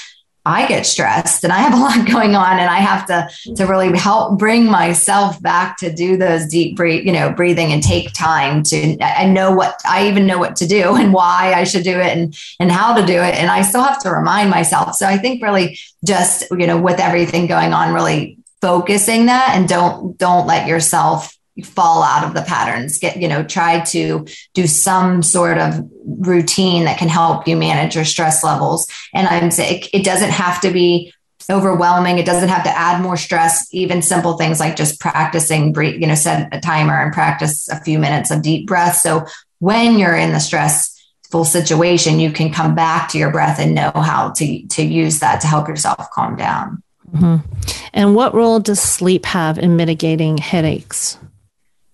I 0.45 0.67
get 0.67 0.85
stressed 0.85 1.43
and 1.43 1.53
I 1.53 1.59
have 1.59 1.73
a 1.73 1.77
lot 1.77 2.07
going 2.11 2.35
on 2.35 2.59
and 2.59 2.69
I 2.69 2.79
have 2.79 3.05
to 3.07 3.29
to 3.55 3.65
really 3.65 3.97
help 3.97 4.37
bring 4.37 4.65
myself 4.65 5.41
back 5.41 5.77
to 5.77 5.91
do 5.91 6.17
those 6.17 6.47
deep 6.47 6.75
breathe, 6.75 7.05
you 7.05 7.13
know, 7.13 7.31
breathing 7.31 7.71
and 7.71 7.81
take 7.81 8.13
time 8.13 8.63
to 8.63 8.97
I 9.01 9.25
know 9.25 9.53
what 9.53 9.79
I 9.85 10.07
even 10.07 10.27
know 10.27 10.37
what 10.37 10.55
to 10.57 10.67
do 10.67 10.95
and 10.95 11.13
why 11.13 11.53
I 11.55 11.63
should 11.63 11.83
do 11.83 11.97
it 11.97 12.17
and 12.17 12.35
and 12.59 12.71
how 12.71 12.93
to 12.95 13.05
do 13.05 13.21
it 13.21 13.35
and 13.35 13.49
I 13.49 13.61
still 13.61 13.83
have 13.83 14.01
to 14.03 14.11
remind 14.11 14.49
myself. 14.49 14.95
So 14.95 15.07
I 15.07 15.17
think 15.17 15.41
really 15.41 15.79
just, 16.05 16.43
you 16.51 16.67
know, 16.67 16.79
with 16.79 16.99
everything 16.99 17.47
going 17.47 17.73
on 17.73 17.93
really 17.93 18.37
focusing 18.61 19.27
that 19.27 19.51
and 19.55 19.67
don't 19.67 20.17
don't 20.17 20.47
let 20.47 20.67
yourself 20.67 21.37
fall 21.61 22.01
out 22.01 22.25
of 22.25 22.33
the 22.33 22.41
patterns 22.41 22.97
get 22.97 23.17
you 23.17 23.27
know 23.27 23.43
try 23.43 23.79
to 23.81 24.25
do 24.55 24.65
some 24.65 25.21
sort 25.21 25.59
of 25.59 25.87
routine 26.03 26.85
that 26.85 26.97
can 26.97 27.07
help 27.07 27.47
you 27.47 27.55
manage 27.55 27.95
your 27.95 28.05
stress 28.05 28.43
levels. 28.43 28.87
And 29.13 29.27
i'm 29.27 29.51
saying 29.51 29.83
it 29.93 30.03
doesn't 30.03 30.31
have 30.31 30.61
to 30.61 30.71
be 30.71 31.13
overwhelming. 31.49 32.19
It 32.19 32.25
doesn't 32.25 32.49
have 32.49 32.63
to 32.63 32.69
add 32.69 33.01
more 33.01 33.17
stress 33.17 33.67
even 33.73 34.01
simple 34.01 34.37
things 34.37 34.59
like 34.59 34.75
just 34.75 34.99
practicing 34.99 35.73
breathe 35.73 35.99
you 36.01 36.07
know 36.07 36.15
set 36.15 36.53
a 36.55 36.59
timer 36.59 36.99
and 37.01 37.13
practice 37.13 37.69
a 37.69 37.79
few 37.81 37.99
minutes 37.99 38.31
of 38.31 38.41
deep 38.41 38.67
breath. 38.67 38.97
So 38.97 39.25
when 39.59 39.97
you're 39.97 40.15
in 40.15 40.31
the 40.31 40.39
stressful 40.39 41.45
situation 41.45 42.19
you 42.19 42.31
can 42.31 42.51
come 42.51 42.75
back 42.75 43.09
to 43.09 43.17
your 43.17 43.31
breath 43.31 43.59
and 43.59 43.75
know 43.75 43.91
how 43.93 44.31
to 44.31 44.67
to 44.67 44.83
use 44.83 45.19
that 45.19 45.41
to 45.41 45.47
help 45.47 45.67
yourself 45.67 46.09
calm 46.11 46.35
down. 46.35 46.81
Mm-hmm. 47.13 47.47
and 47.93 48.15
what 48.15 48.33
role 48.33 48.59
does 48.59 48.79
sleep 48.79 49.25
have 49.25 49.59
in 49.59 49.75
mitigating 49.75 50.39
headaches 50.39 51.19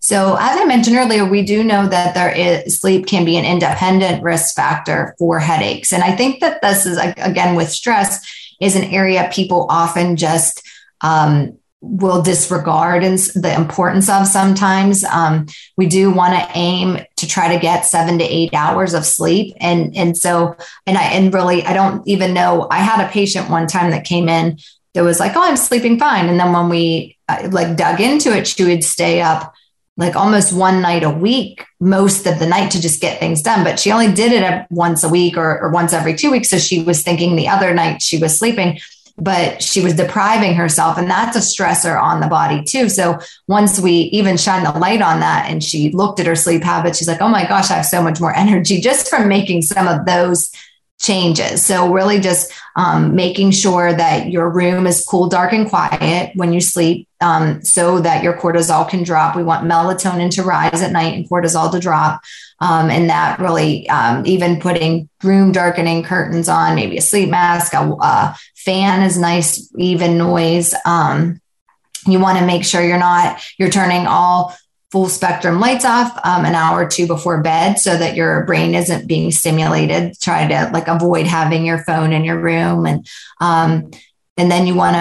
so, 0.02 0.38
as 0.40 0.58
I 0.58 0.64
mentioned 0.66 0.96
earlier, 0.96 1.26
we 1.26 1.44
do 1.44 1.64
know 1.64 1.86
that 1.88 2.16
there 2.16 2.34
is 2.34 2.80
sleep 2.80 3.06
can 3.06 3.26
be 3.26 3.36
an 3.36 3.44
independent 3.44 4.24
risk 4.24 4.56
factor 4.56 5.14
for 5.20 5.40
headaches. 5.40 5.92
And 5.92 6.04
I 6.04 6.16
think 6.16 6.40
that 6.40 6.62
this 6.62 6.86
is, 6.86 6.98
again, 6.98 7.56
with 7.56 7.70
stress, 7.70 8.26
is 8.62 8.76
an 8.76 8.86
area 8.86 9.30
people 9.32 9.66
often 9.70 10.16
just 10.16 10.66
um, 11.02 11.58
will 11.82 12.22
disregard 12.22 13.04
and 13.04 13.18
the 13.18 13.54
importance 13.54 14.10
of 14.10 14.26
sometimes. 14.28 15.04
Um, 15.04 15.48
we 15.76 15.88
do 15.88 16.12
want 16.12 16.34
to 16.34 16.58
aim 16.58 17.00
to 17.18 17.28
try 17.28 17.54
to 17.54 17.60
get 17.60 17.86
seven 17.86 18.20
to 18.20 18.26
eight 18.26 18.54
hours 18.54 18.94
of 18.94 19.06
sleep. 19.06 19.56
And, 19.60 19.96
and 19.98 20.18
so, 20.18 20.56
and 20.86 20.98
I, 20.98 21.04
and 21.04 21.34
really, 21.34 21.64
I 21.64 21.74
don't 21.74 22.06
even 22.08 22.34
know. 22.34 22.68
I 22.72 22.80
had 22.80 23.06
a 23.06 23.12
patient 23.12 23.50
one 23.50 23.68
time 23.68 23.92
that 23.92 24.06
came 24.06 24.30
in 24.30 24.60
that 24.94 25.04
was 25.04 25.20
like, 25.20 25.36
oh, 25.36 25.44
I'm 25.44 25.58
sleeping 25.58 26.00
fine. 26.00 26.28
And 26.30 26.40
then 26.40 26.54
when 26.54 26.70
we 26.70 27.18
uh, 27.28 27.50
like 27.52 27.78
dug 27.78 28.00
into 28.02 28.36
it, 28.36 28.48
she 28.48 28.64
would 28.64 28.84
stay 28.84 29.22
up 29.22 29.54
like 30.00 30.16
almost 30.16 30.54
one 30.54 30.82
night 30.82 31.04
a 31.04 31.10
week 31.10 31.66
most 31.82 32.26
of 32.26 32.40
the 32.40 32.48
night 32.48 32.72
to 32.72 32.82
just 32.82 33.02
get 33.02 33.20
things 33.20 33.42
done. 33.42 33.66
But 33.66 33.80
she 33.80 33.92
only 33.92 34.12
did 34.12 34.32
it 34.32 34.66
once 34.72 35.04
a 35.04 35.10
week 35.10 35.36
or, 35.36 35.60
or, 35.60 35.70
once 35.72 35.92
every 35.92 36.16
two 36.16 36.32
weeks. 36.32 36.50
So 36.50 36.58
she 36.58 36.82
was 36.82 37.04
thinking 37.04 37.36
the 37.36 37.50
other 37.50 37.74
night 37.74 38.02
she 38.02 38.18
was 38.18 38.40
sleeping, 38.40 38.80
but 39.18 39.62
she 39.62 39.82
was 39.82 39.94
depriving 39.94 40.54
herself. 40.54 40.98
And 40.98 41.12
that's 41.12 41.36
a 41.36 41.40
stressor 41.40 42.02
on 42.02 42.22
the 42.22 42.28
body 42.28 42.64
too. 42.64 42.88
So 42.88 43.20
once 43.50 43.78
we 43.78 43.92
even 43.92 44.38
shine 44.38 44.64
the 44.64 44.72
light 44.72 45.02
on 45.02 45.20
that 45.20 45.50
and 45.50 45.62
she 45.62 45.92
looked 45.92 46.22
at 46.22 46.28
her 46.28 46.36
sleep 46.36 46.64
habits, 46.64 46.98
she's 46.98 47.08
like, 47.10 47.22
oh 47.22 47.28
my 47.28 47.46
gosh, 47.46 47.70
I 47.70 47.76
have 47.76 47.86
so 47.86 48.02
much 48.02 48.22
more 48.22 48.34
energy 48.36 48.80
just 48.80 49.10
from 49.10 49.28
making 49.28 49.64
some 49.64 49.90
of 49.90 50.06
those 50.06 50.50
changes. 51.00 51.66
So, 51.66 51.92
really 51.92 52.20
just 52.20 52.52
um, 52.76 53.16
making 53.16 53.52
sure 53.52 53.94
that 53.94 54.30
your 54.30 54.50
room 54.50 54.86
is 54.86 55.04
cool, 55.06 55.28
dark, 55.28 55.54
and 55.54 55.68
quiet 55.68 56.32
when 56.36 56.54
you 56.54 56.62
sleep 56.62 57.08
um, 57.22 57.62
so 57.64 58.00
that 58.00 58.24
your 58.24 58.38
cortisol 58.38 58.88
can 58.88 59.04
drop. 59.04 59.36
We 59.36 59.44
want 59.44 59.70
melatonin 59.70 60.32
to 60.36 60.44
rise 60.44 60.82
at 60.82 60.92
night 60.92 61.16
and 61.16 61.30
cortisol 61.30 61.72
to 61.72 61.80
drop. 61.80 62.22
Um, 62.62 62.90
and 62.90 63.10
that 63.10 63.40
really, 63.40 63.90
um, 63.90 64.26
even 64.26 64.60
putting 64.60 65.10
room 65.24 65.52
darkening 65.52 66.04
curtains 66.04 66.50
on, 66.50 66.76
maybe 66.76 66.98
a 66.98 67.02
sleep 67.02 67.30
mask, 67.30 67.74
a, 67.74 67.80
a 67.80 68.38
fan 68.56 69.02
is 69.04 69.18
nice, 69.18 69.72
even 69.78 70.18
noise. 70.18 70.76
Um, 70.86 71.42
you 72.06 72.20
want 72.20 72.40
to 72.40 72.46
make 72.46 72.66
sure 72.66 72.82
you're 72.82 72.98
not, 72.98 73.42
you're 73.58 73.70
turning 73.70 74.08
all 74.08 74.56
full 74.92 75.08
spectrum 75.08 75.60
lights 75.60 75.86
off 75.86 76.18
um, 76.24 76.46
an 76.46 76.56
hour 76.56 76.84
or 76.84 76.88
two 76.88 77.06
before 77.06 77.42
bed 77.42 77.76
so 77.76 77.96
that 77.96 78.16
your 78.16 78.44
brain 78.46 78.74
isn't 78.74 79.08
being 79.08 79.32
stimulated 79.32 80.20
try 80.20 80.48
to 80.48 80.72
like 80.74 80.88
avoid 80.88 81.28
having 81.28 81.66
your 81.66 81.84
phone 81.84 82.12
in 82.12 82.24
your 82.24 82.40
room. 82.40 82.86
And 82.86 83.08
um, 83.40 83.92
and 84.38 84.50
then 84.50 84.66
you 84.66 84.74
want 84.74 84.96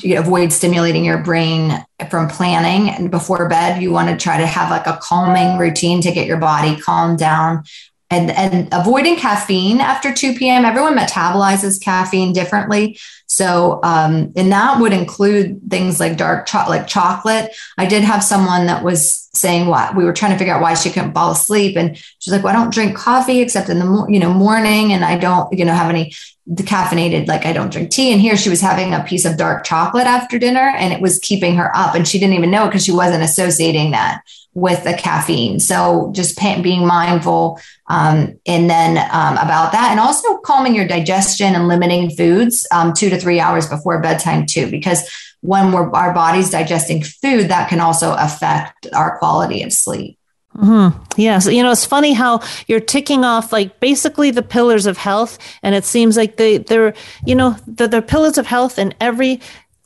to 0.00 0.14
avoid 0.14 0.52
stimulating 0.52 1.04
your 1.04 1.22
brain 1.22 1.72
from 2.10 2.28
planning. 2.28 2.90
And 2.90 3.08
before 3.08 3.48
bed 3.48 3.80
you 3.80 3.92
want 3.92 4.10
to 4.10 4.22
try 4.22 4.38
to 4.38 4.46
have 4.46 4.70
like 4.70 4.86
a 4.86 4.98
calming 5.00 5.58
routine 5.58 6.02
to 6.02 6.12
get 6.12 6.26
your 6.26 6.38
body 6.38 6.78
calmed 6.80 7.18
down 7.18 7.64
and 8.10 8.30
and 8.32 8.68
avoiding 8.72 9.16
caffeine 9.16 9.80
after 9.80 10.12
2 10.12 10.34
p.m. 10.34 10.64
Everyone 10.64 10.96
metabolizes 10.96 11.80
caffeine 11.80 12.32
differently. 12.32 12.98
So, 13.26 13.78
um, 13.84 14.32
and 14.34 14.50
that 14.50 14.80
would 14.80 14.92
include 14.92 15.60
things 15.70 16.00
like 16.00 16.16
dark 16.16 16.46
chocolate, 16.46 16.80
like 16.80 16.88
chocolate. 16.88 17.54
I 17.78 17.86
did 17.86 18.02
have 18.02 18.24
someone 18.24 18.66
that 18.66 18.82
was 18.82 19.28
saying 19.32 19.68
what 19.68 19.94
we 19.94 20.04
were 20.04 20.12
trying 20.12 20.32
to 20.32 20.38
figure 20.38 20.52
out 20.52 20.60
why 20.60 20.74
she 20.74 20.90
couldn't 20.90 21.14
fall 21.14 21.30
asleep, 21.30 21.76
and 21.76 21.96
she's 22.18 22.32
like, 22.32 22.42
"Well, 22.42 22.54
I 22.54 22.58
don't 22.58 22.74
drink 22.74 22.96
coffee 22.96 23.40
except 23.40 23.68
in 23.68 23.78
the 23.78 24.06
you 24.08 24.18
know 24.18 24.32
morning, 24.32 24.92
and 24.92 25.04
I 25.04 25.16
don't 25.16 25.56
you 25.56 25.64
know 25.64 25.72
have 25.72 25.90
any 25.90 26.12
decaffeinated 26.50 27.28
like 27.28 27.46
I 27.46 27.52
don't 27.52 27.70
drink 27.70 27.90
tea." 27.90 28.12
And 28.12 28.20
here 28.20 28.36
she 28.36 28.50
was 28.50 28.60
having 28.60 28.92
a 28.92 29.04
piece 29.04 29.24
of 29.24 29.36
dark 29.36 29.62
chocolate 29.64 30.08
after 30.08 30.36
dinner, 30.36 30.74
and 30.76 30.92
it 30.92 31.00
was 31.00 31.20
keeping 31.20 31.54
her 31.54 31.70
up, 31.76 31.94
and 31.94 32.08
she 32.08 32.18
didn't 32.18 32.34
even 32.34 32.50
know 32.50 32.64
it 32.64 32.68
because 32.70 32.84
she 32.84 32.92
wasn't 32.92 33.22
associating 33.22 33.92
that 33.92 34.22
with 34.54 34.82
the 34.82 34.94
caffeine. 34.94 35.60
So 35.60 36.10
just 36.12 36.38
being 36.38 36.86
mindful 36.86 37.60
um, 37.88 38.38
and 38.46 38.68
then 38.68 38.98
um, 39.12 39.34
about 39.34 39.72
that, 39.72 39.90
and 39.90 40.00
also 40.00 40.38
calming 40.38 40.74
your 40.74 40.88
digestion 40.88 41.54
and 41.54 41.68
limiting 41.68 42.10
foods 42.10 42.66
um, 42.72 42.92
two 42.92 43.10
to 43.10 43.18
three 43.18 43.38
hours 43.38 43.68
before 43.68 44.00
bedtime 44.00 44.46
too, 44.46 44.70
because 44.70 45.08
when 45.40 45.72
we're 45.72 45.90
our 45.92 46.12
body's 46.12 46.50
digesting 46.50 47.02
food, 47.02 47.48
that 47.48 47.68
can 47.68 47.80
also 47.80 48.14
affect 48.18 48.86
our 48.92 49.18
quality 49.18 49.62
of 49.62 49.72
sleep. 49.72 50.18
Mm-hmm. 50.56 51.00
Yes. 51.16 51.46
You 51.46 51.62
know, 51.62 51.70
it's 51.70 51.86
funny 51.86 52.12
how 52.12 52.42
you're 52.66 52.80
ticking 52.80 53.24
off 53.24 53.52
like 53.52 53.78
basically 53.78 54.32
the 54.32 54.42
pillars 54.42 54.86
of 54.86 54.98
health. 54.98 55.38
And 55.62 55.74
it 55.76 55.84
seems 55.84 56.16
like 56.16 56.36
they, 56.36 56.58
they're, 56.58 56.92
you 57.24 57.36
know, 57.36 57.56
the, 57.68 57.86
the 57.86 58.02
pillars 58.02 58.36
of 58.36 58.46
health 58.46 58.78
in 58.78 58.92
every 59.00 59.40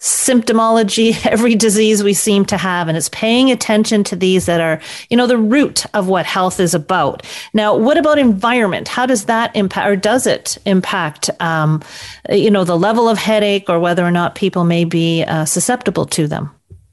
symptomology, 0.04 1.24
every 1.30 1.54
disease 1.54 2.04
we 2.04 2.12
seem 2.12 2.44
to 2.44 2.58
have, 2.58 2.88
and 2.88 2.96
it's 2.96 3.08
paying 3.08 3.50
attention 3.50 4.04
to 4.04 4.14
these 4.14 4.44
that 4.46 4.60
are, 4.60 4.80
you 5.08 5.16
know, 5.16 5.26
the 5.26 5.38
root 5.38 5.86
of 5.94 6.08
what 6.08 6.26
health 6.26 6.60
is 6.60 6.74
about. 6.74 7.24
Now, 7.54 7.74
what 7.74 7.96
about 7.96 8.18
environment? 8.18 8.86
How 8.86 9.06
does 9.06 9.24
that 9.24 9.56
impact, 9.56 9.88
or 9.88 9.96
does 9.96 10.26
it 10.26 10.58
impact, 10.66 11.30
um, 11.40 11.82
you 12.30 12.50
know, 12.50 12.64
the 12.64 12.76
level 12.76 13.08
of 13.08 13.16
headache 13.16 13.70
or 13.70 13.80
whether 13.80 14.04
or 14.04 14.10
not 14.10 14.34
people 14.34 14.64
may 14.64 14.84
be 14.84 15.24
uh, 15.24 15.46
susceptible 15.46 16.04
to 16.06 16.28
them? 16.28 16.50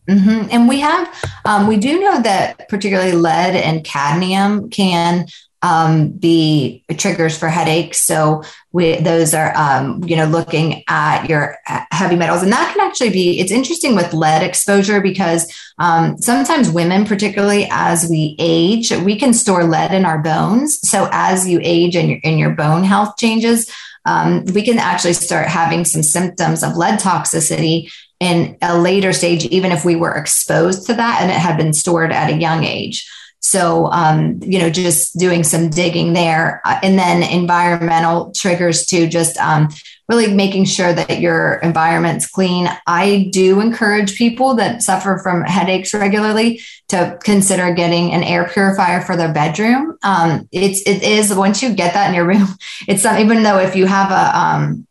Mm-hmm. 0.09 0.47
And 0.49 0.69
we 0.69 0.79
have, 0.79 1.13
um, 1.45 1.67
we 1.67 1.77
do 1.77 1.99
know 1.99 2.21
that 2.21 2.69
particularly 2.69 3.11
lead 3.11 3.55
and 3.55 3.83
cadmium 3.83 4.69
can 4.69 5.27
um, 5.61 6.09
be 6.09 6.83
triggers 6.97 7.37
for 7.37 7.49
headaches. 7.49 7.99
So 7.99 8.43
we, 8.73 8.95
those 9.01 9.33
are, 9.33 9.55
um, 9.55 10.01
you 10.05 10.15
know, 10.15 10.25
looking 10.25 10.83
at 10.87 11.27
your 11.27 11.57
heavy 11.91 12.15
metals, 12.15 12.41
and 12.41 12.51
that 12.51 12.73
can 12.73 12.85
actually 12.85 13.09
be. 13.09 13.39
It's 13.39 13.51
interesting 13.51 13.95
with 13.95 14.13
lead 14.13 14.43
exposure 14.43 15.01
because 15.01 15.51
um, 15.77 16.17
sometimes 16.17 16.69
women, 16.69 17.05
particularly 17.05 17.67
as 17.69 18.09
we 18.09 18.35
age, 18.39 18.91
we 18.91 19.17
can 19.17 19.33
store 19.33 19.65
lead 19.65 19.93
in 19.93 20.05
our 20.05 20.19
bones. 20.19 20.79
So 20.87 21.09
as 21.11 21.47
you 21.47 21.59
age 21.61 21.95
and 21.95 22.09
your 22.09 22.19
and 22.23 22.39
your 22.39 22.51
bone 22.51 22.83
health 22.83 23.17
changes, 23.17 23.69
um, 24.05 24.45
we 24.45 24.63
can 24.63 24.79
actually 24.79 25.13
start 25.13 25.47
having 25.47 25.85
some 25.85 26.03
symptoms 26.03 26.63
of 26.63 26.77
lead 26.77 26.99
toxicity 26.99 27.91
in 28.19 28.55
a 28.61 28.77
later 28.77 29.13
stage, 29.13 29.45
even 29.45 29.71
if 29.71 29.83
we 29.83 29.95
were 29.95 30.13
exposed 30.13 30.85
to 30.85 30.93
that 30.93 31.21
and 31.21 31.31
it 31.31 31.37
had 31.37 31.57
been 31.57 31.73
stored 31.73 32.11
at 32.11 32.29
a 32.29 32.37
young 32.37 32.63
age. 32.63 33.09
So, 33.41 33.87
um, 33.87 34.39
you 34.41 34.59
know, 34.59 34.69
just 34.69 35.17
doing 35.17 35.43
some 35.43 35.69
digging 35.69 36.13
there. 36.13 36.61
Uh, 36.63 36.79
and 36.83 36.97
then 36.97 37.23
environmental 37.23 38.31
triggers 38.31 38.85
to 38.87 39.07
just 39.07 39.35
um, 39.37 39.69
really 40.07 40.33
making 40.33 40.65
sure 40.65 40.93
that 40.93 41.19
your 41.19 41.55
environment's 41.55 42.27
clean. 42.27 42.69
I 42.85 43.29
do 43.31 43.59
encourage 43.59 44.15
people 44.15 44.55
that 44.55 44.83
suffer 44.83 45.19
from 45.23 45.43
headaches 45.43 45.93
regularly 45.93 46.61
to 46.89 47.17
consider 47.23 47.73
getting 47.73 48.11
an 48.11 48.21
air 48.23 48.47
purifier 48.47 49.01
for 49.01 49.15
their 49.15 49.33
bedroom. 49.33 49.97
Um, 50.03 50.47
it's, 50.51 50.81
it 50.81 51.01
is, 51.01 51.33
once 51.33 51.63
you 51.63 51.73
get 51.73 51.93
that 51.93 52.09
in 52.09 52.15
your 52.15 52.27
room, 52.27 52.47
it's 52.87 53.03
not, 53.03 53.19
even 53.21 53.43
though 53.43 53.59
if 53.59 53.75
you 53.75 53.85
have 53.85 54.11
a, 54.11 54.37
um, 54.37 54.87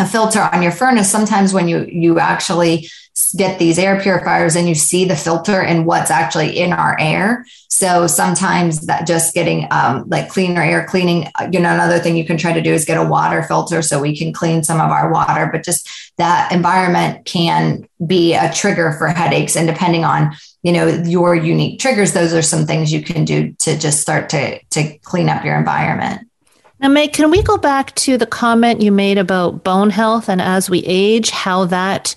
a 0.00 0.06
filter 0.06 0.40
on 0.40 0.62
your 0.62 0.72
furnace, 0.72 1.10
sometimes 1.10 1.52
when 1.52 1.68
you, 1.68 1.84
you 1.84 2.18
actually 2.18 2.88
get 3.36 3.58
these 3.58 3.78
air 3.78 4.00
purifiers 4.00 4.56
and 4.56 4.68
you 4.68 4.74
see 4.74 5.04
the 5.04 5.16
filter 5.16 5.60
and 5.60 5.86
what's 5.86 6.10
actually 6.10 6.58
in 6.58 6.72
our 6.72 6.98
air. 6.98 7.44
So 7.68 8.06
sometimes 8.06 8.86
that 8.86 9.06
just 9.06 9.34
getting 9.34 9.68
um, 9.70 10.08
like 10.08 10.28
cleaner 10.28 10.62
air 10.62 10.86
cleaning, 10.86 11.28
uh, 11.38 11.48
you 11.52 11.60
know, 11.60 11.72
another 11.72 11.98
thing 11.98 12.16
you 12.16 12.24
can 12.24 12.38
try 12.38 12.52
to 12.52 12.62
do 12.62 12.72
is 12.72 12.84
get 12.84 12.98
a 12.98 13.08
water 13.08 13.42
filter 13.42 13.82
so 13.82 14.00
we 14.00 14.16
can 14.16 14.32
clean 14.32 14.64
some 14.64 14.80
of 14.80 14.90
our 14.90 15.12
water. 15.12 15.48
But 15.52 15.64
just 15.64 15.88
that 16.16 16.50
environment 16.50 17.24
can 17.24 17.86
be 18.04 18.34
a 18.34 18.52
trigger 18.52 18.92
for 18.92 19.08
headaches. 19.08 19.56
And 19.56 19.66
depending 19.66 20.04
on, 20.04 20.34
you 20.62 20.72
know, 20.72 20.86
your 20.88 21.34
unique 21.34 21.78
triggers, 21.78 22.12
those 22.12 22.32
are 22.32 22.42
some 22.42 22.66
things 22.66 22.92
you 22.92 23.02
can 23.02 23.24
do 23.24 23.52
to 23.60 23.78
just 23.78 24.00
start 24.00 24.30
to, 24.30 24.58
to 24.70 24.98
clean 24.98 25.28
up 25.28 25.44
your 25.44 25.56
environment. 25.56 26.29
Now, 26.80 26.88
Meg, 26.88 27.12
can 27.12 27.30
we 27.30 27.42
go 27.42 27.58
back 27.58 27.94
to 27.96 28.16
the 28.16 28.26
comment 28.26 28.80
you 28.80 28.90
made 28.90 29.18
about 29.18 29.64
bone 29.64 29.90
health 29.90 30.28
and 30.28 30.40
as 30.40 30.70
we 30.70 30.82
age, 30.86 31.30
how 31.30 31.66
that 31.66 32.14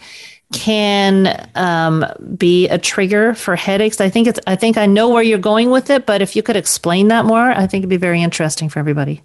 can 0.54 1.50
um, 1.56 2.06
be 2.38 2.70
a 2.70 2.78
trigger 2.78 3.34
for 3.34 3.56
headaches. 3.56 4.00
I 4.00 4.10
think 4.10 4.28
it's. 4.28 4.40
I 4.48 4.56
think 4.56 4.78
I 4.78 4.86
know 4.86 5.10
where 5.10 5.24
you're 5.24 5.40
going 5.40 5.70
with 5.72 5.90
it, 5.90 6.06
but 6.06 6.22
if 6.22 6.36
you 6.36 6.44
could 6.44 6.56
explain 6.56 7.10
that 7.10 7.26
more, 7.26 7.52
I 7.52 7.68
think 7.68 7.82
it'd 7.82 7.90
be 7.90 7.98
very 7.98 8.22
interesting 8.22 8.70
for 8.70 8.80
everybody. 8.80 9.22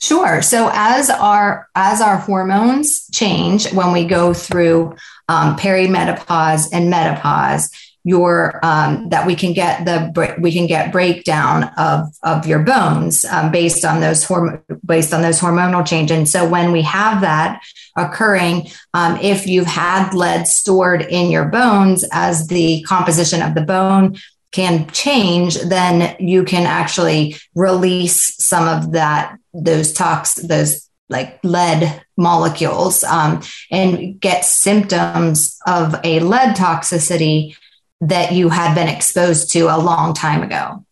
Sure. 0.00 0.42
So 0.42 0.70
as 0.72 1.08
our 1.08 1.68
as 1.74 2.00
our 2.00 2.18
hormones 2.18 3.08
change 3.10 3.72
when 3.72 3.92
we 3.92 4.04
go 4.04 4.34
through 4.34 4.96
um, 5.28 5.56
perimenopause 5.56 6.68
and 6.72 6.90
menopause, 6.90 7.70
your 8.04 8.60
um, 8.62 9.08
that 9.08 9.26
we 9.26 9.34
can 9.34 9.54
get 9.54 9.86
the 9.86 10.36
we 10.38 10.52
can 10.52 10.66
get 10.66 10.92
breakdown 10.92 11.64
of 11.78 12.14
of 12.22 12.46
your 12.46 12.58
bones 12.58 13.24
um, 13.24 13.50
based 13.50 13.84
on 13.84 14.00
those 14.00 14.24
horm- 14.24 14.62
based 14.84 15.14
on 15.14 15.22
those 15.22 15.40
hormonal 15.40 15.84
change. 15.84 16.10
And 16.10 16.28
so 16.28 16.46
when 16.46 16.70
we 16.70 16.82
have 16.82 17.22
that 17.22 17.62
occurring, 17.96 18.68
um, 18.92 19.16
if 19.22 19.46
you've 19.46 19.66
had 19.66 20.12
lead 20.12 20.46
stored 20.46 21.00
in 21.02 21.30
your 21.30 21.46
bones 21.46 22.04
as 22.12 22.46
the 22.48 22.82
composition 22.82 23.40
of 23.40 23.54
the 23.54 23.62
bone 23.62 24.16
can 24.52 24.86
change, 24.90 25.58
then 25.62 26.14
you 26.20 26.44
can 26.44 26.66
actually 26.66 27.36
release 27.54 28.36
some 28.36 28.68
of 28.68 28.92
that 28.92 29.38
those 29.54 29.92
tox 29.92 30.34
those 30.34 30.90
like 31.08 31.38
lead 31.42 32.02
molecules 32.16 33.04
um, 33.04 33.42
and 33.70 34.20
get 34.20 34.44
symptoms 34.44 35.58
of 35.66 35.94
a 36.04 36.20
lead 36.20 36.56
toxicity 36.56 37.56
that 38.00 38.32
you 38.32 38.48
had 38.48 38.74
been 38.74 38.88
exposed 38.88 39.52
to 39.52 39.62
a 39.62 39.78
long 39.78 40.14
time 40.14 40.42
ago. 40.42 40.84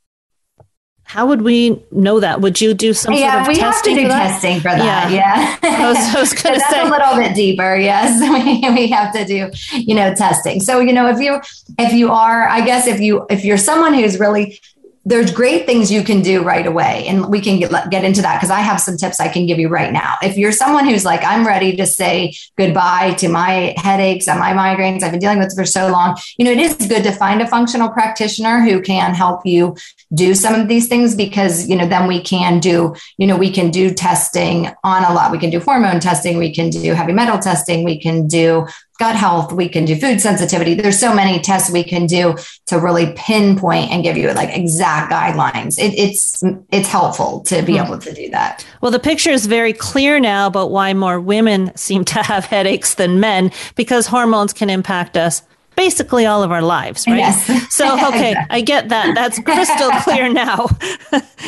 How 1.04 1.26
would 1.26 1.42
we 1.42 1.84
know 1.90 2.20
that? 2.20 2.40
Would 2.40 2.58
you 2.58 2.72
do 2.72 2.94
some 2.94 3.12
yeah, 3.12 3.32
sort 3.32 3.42
of 3.42 3.48
we 3.48 3.54
testing 3.56 3.96
have 3.96 4.02
to 4.02 4.02
do 4.02 4.08
for 4.08 4.18
testing 4.18 4.56
for 4.60 4.68
that. 4.70 5.10
Yeah, 5.10 5.58
yeah. 5.62 5.78
I 5.78 5.88
was, 5.88 5.98
I 5.98 6.20
was 6.20 6.32
going 6.42 6.54
to 6.54 6.60
say 6.70 6.80
a 6.80 6.84
little 6.88 7.16
bit 7.16 7.34
deeper. 7.34 7.76
Yes, 7.76 8.18
we, 8.22 8.70
we 8.70 8.86
have 8.88 9.12
to 9.12 9.26
do 9.26 9.50
you 9.78 9.94
know 9.94 10.14
testing. 10.14 10.60
So 10.60 10.80
you 10.80 10.94
know 10.94 11.08
if 11.08 11.20
you 11.20 11.38
if 11.78 11.92
you 11.92 12.10
are, 12.12 12.48
I 12.48 12.64
guess 12.64 12.86
if 12.86 12.98
you 13.00 13.26
if 13.28 13.44
you're 13.44 13.58
someone 13.58 13.92
who's 13.92 14.18
really 14.18 14.58
there's 15.04 15.32
great 15.32 15.66
things 15.66 15.90
you 15.90 16.04
can 16.04 16.22
do 16.22 16.42
right 16.42 16.66
away. 16.66 17.04
And 17.08 17.28
we 17.28 17.40
can 17.40 17.58
get, 17.58 17.70
get 17.90 18.04
into 18.04 18.22
that 18.22 18.36
because 18.36 18.50
i 18.50 18.60
have 18.60 18.80
some 18.80 18.96
tips 18.96 19.20
i 19.20 19.28
can 19.28 19.46
give 19.46 19.58
you 19.58 19.68
right 19.68 19.92
now. 19.92 20.16
If 20.22 20.36
you're 20.36 20.52
someone 20.52 20.86
who's 20.86 21.04
like 21.04 21.22
i'm 21.24 21.46
ready 21.46 21.76
to 21.76 21.86
say 21.86 22.34
goodbye 22.56 23.14
to 23.14 23.28
my 23.28 23.74
headaches 23.76 24.28
and 24.28 24.38
my 24.38 24.52
migraines. 24.52 25.02
I've 25.02 25.10
been 25.10 25.20
dealing 25.20 25.38
with 25.38 25.54
for 25.54 25.64
so 25.64 25.88
long. 25.88 26.16
You 26.38 26.44
know 26.44 26.52
it 26.52 26.58
is 26.58 26.74
good 26.74 27.02
to 27.04 27.12
find 27.12 27.42
a 27.42 27.46
functional 27.46 27.88
practitioner 27.88 28.62
who 28.62 28.80
can 28.80 29.14
help 29.14 29.44
you 29.44 29.76
do 30.14 30.34
some 30.34 30.54
of 30.54 30.68
these 30.68 30.88
things 30.88 31.14
because 31.14 31.68
you 31.68 31.76
know 31.76 31.86
then 31.86 32.06
we 32.06 32.20
can 32.20 32.60
do 32.60 32.94
you 33.18 33.26
know 33.26 33.36
we 33.36 33.50
can 33.50 33.70
do 33.70 33.92
testing 33.92 34.68
on 34.84 35.04
a 35.04 35.12
lot. 35.12 35.32
We 35.32 35.38
can 35.38 35.50
do 35.50 35.60
hormone 35.60 36.00
testing. 36.00 36.38
We 36.38 36.54
can 36.54 36.70
do 36.70 36.94
heavy 36.94 37.12
metal 37.12 37.38
testing. 37.38 37.84
We 37.84 37.98
can 37.98 38.28
do 38.28 38.66
gut 39.02 39.16
health, 39.16 39.52
we 39.52 39.68
can 39.68 39.84
do 39.84 39.96
food 39.96 40.20
sensitivity. 40.20 40.74
There's 40.74 40.96
so 40.96 41.12
many 41.12 41.40
tests 41.40 41.72
we 41.72 41.82
can 41.82 42.06
do 42.06 42.36
to 42.66 42.78
really 42.78 43.12
pinpoint 43.16 43.90
and 43.90 44.04
give 44.04 44.16
you 44.16 44.32
like 44.32 44.56
exact 44.56 45.10
guidelines. 45.10 45.76
It, 45.76 45.92
it's 45.98 46.40
it's 46.70 46.86
helpful 46.86 47.40
to 47.46 47.62
be 47.62 47.78
hmm. 47.78 47.84
able 47.84 47.98
to 47.98 48.14
do 48.14 48.30
that. 48.30 48.64
Well, 48.80 48.92
the 48.92 49.00
picture 49.00 49.30
is 49.30 49.46
very 49.46 49.72
clear 49.72 50.20
now 50.20 50.46
about 50.46 50.70
why 50.70 50.94
more 50.94 51.20
women 51.20 51.76
seem 51.76 52.04
to 52.04 52.22
have 52.22 52.44
headaches 52.44 52.94
than 52.94 53.18
men 53.18 53.50
because 53.74 54.06
hormones 54.06 54.52
can 54.52 54.70
impact 54.70 55.16
us 55.16 55.42
basically 55.74 56.24
all 56.24 56.44
of 56.44 56.52
our 56.52 56.62
lives, 56.62 57.04
right? 57.08 57.16
Yes. 57.16 57.72
So, 57.72 57.86
okay, 58.08 58.36
I 58.50 58.60
get 58.60 58.90
that. 58.90 59.16
That's 59.16 59.40
crystal 59.40 59.90
clear 60.02 60.32
now. 60.32 60.68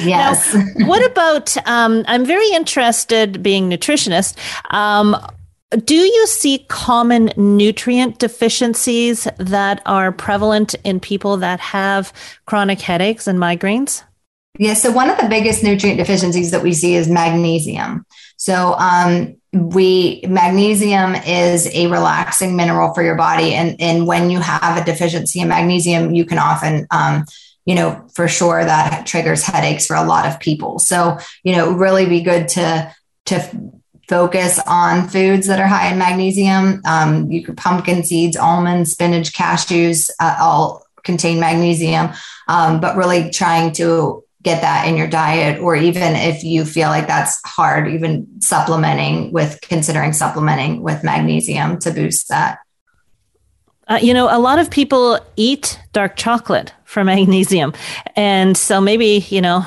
yes. 0.03 0.55
now, 0.55 0.89
what 0.89 1.09
about? 1.09 1.57
Um, 1.69 2.03
I'm 2.09 2.25
very 2.25 2.51
interested, 2.51 3.45
being 3.45 3.71
nutritionist. 3.71 4.35
Um, 4.75 5.15
do 5.77 5.95
you 5.95 6.27
see 6.27 6.65
common 6.69 7.33
nutrient 7.37 8.19
deficiencies 8.19 9.27
that 9.39 9.83
are 9.87 10.13
prevalent 10.13 10.75
in 10.85 11.01
people 11.01 11.37
that 11.39 11.61
have 11.61 12.13
chronic 12.47 12.81
headaches 12.81 13.27
and 13.27 13.39
migraines? 13.39 14.03
Yeah, 14.59 14.75
so 14.75 14.93
one 14.93 15.11
of 15.11 15.19
the 15.19 15.29
biggest 15.29 15.65
nutrient 15.65 15.99
deficiencies 15.99 16.53
that 16.53 16.63
we 16.63 16.73
see 16.73 16.95
is 16.95 17.09
magnesium. 17.09 18.07
So, 18.37 18.75
um, 18.79 19.37
we 19.53 20.25
magnesium 20.29 21.15
is 21.15 21.69
a 21.73 21.87
relaxing 21.87 22.57
mineral 22.57 22.93
for 22.93 23.03
your 23.03 23.15
body, 23.15 23.55
and 23.55 23.81
and 23.81 24.07
when 24.07 24.31
you 24.31 24.41
have 24.41 24.77
a 24.81 24.85
deficiency 24.85 25.41
in 25.41 25.49
magnesium, 25.49 26.13
you 26.13 26.25
can 26.25 26.39
often 26.39 26.87
um, 26.91 27.25
you 27.65 27.75
know, 27.75 28.07
for 28.15 28.29
sure 28.29 28.63
that 28.65 29.07
triggers 29.07 29.43
headaches 29.43 29.87
for 29.87 29.97
a 29.97 30.05
lot 30.05 30.27
of 30.27 30.39
people. 30.39 30.79
So, 30.79 31.19
you 31.43 31.53
know, 31.53 31.73
really 31.73 32.07
be 32.07 32.21
good 32.21 32.49
to 32.49 32.95
to 33.27 33.73
focus 34.09 34.61
on 34.67 35.09
foods 35.09 35.47
that 35.47 35.61
are 35.61 35.67
high 35.67 35.91
in 35.93 35.99
magnesium. 35.99 36.83
Um, 36.85 37.31
you 37.31 37.43
could 37.43 37.57
pumpkin 37.57 38.05
seeds, 38.05 38.37
almonds, 38.37 38.93
spinach, 38.93 39.33
cashews, 39.33 40.11
uh, 40.21 40.37
all 40.41 40.85
contain 41.03 41.39
magnesium, 41.39 42.11
um, 42.49 42.81
but 42.81 42.97
really 42.97 43.31
trying 43.31 43.73
to 43.73 44.25
get 44.43 44.61
that 44.61 44.87
in 44.87 44.97
your 44.97 45.07
diet, 45.07 45.59
or 45.61 45.75
even 45.75 46.15
if 46.15 46.45
you 46.45 46.65
feel 46.67 46.89
like 46.89 47.07
that's 47.07 47.41
hard, 47.47 47.89
even 47.89 48.41
supplementing 48.41 49.33
with 49.33 49.59
considering 49.63 50.13
supplementing 50.13 50.83
with 50.83 51.03
magnesium 51.03 51.79
to 51.79 51.91
boost 51.91 52.29
that. 52.29 52.59
Uh, 53.89 53.99
you 54.01 54.15
know, 54.15 54.29
a 54.31 54.39
lot 54.39 54.59
of 54.59 54.71
people 54.71 55.19
eat 55.37 55.79
dark 55.93 56.17
chocolate 56.17 56.73
for 56.85 57.05
magnesium. 57.05 57.73
And 58.17 58.57
so 58.57 58.81
maybe, 58.81 59.25
you 59.29 59.41
know, 59.41 59.67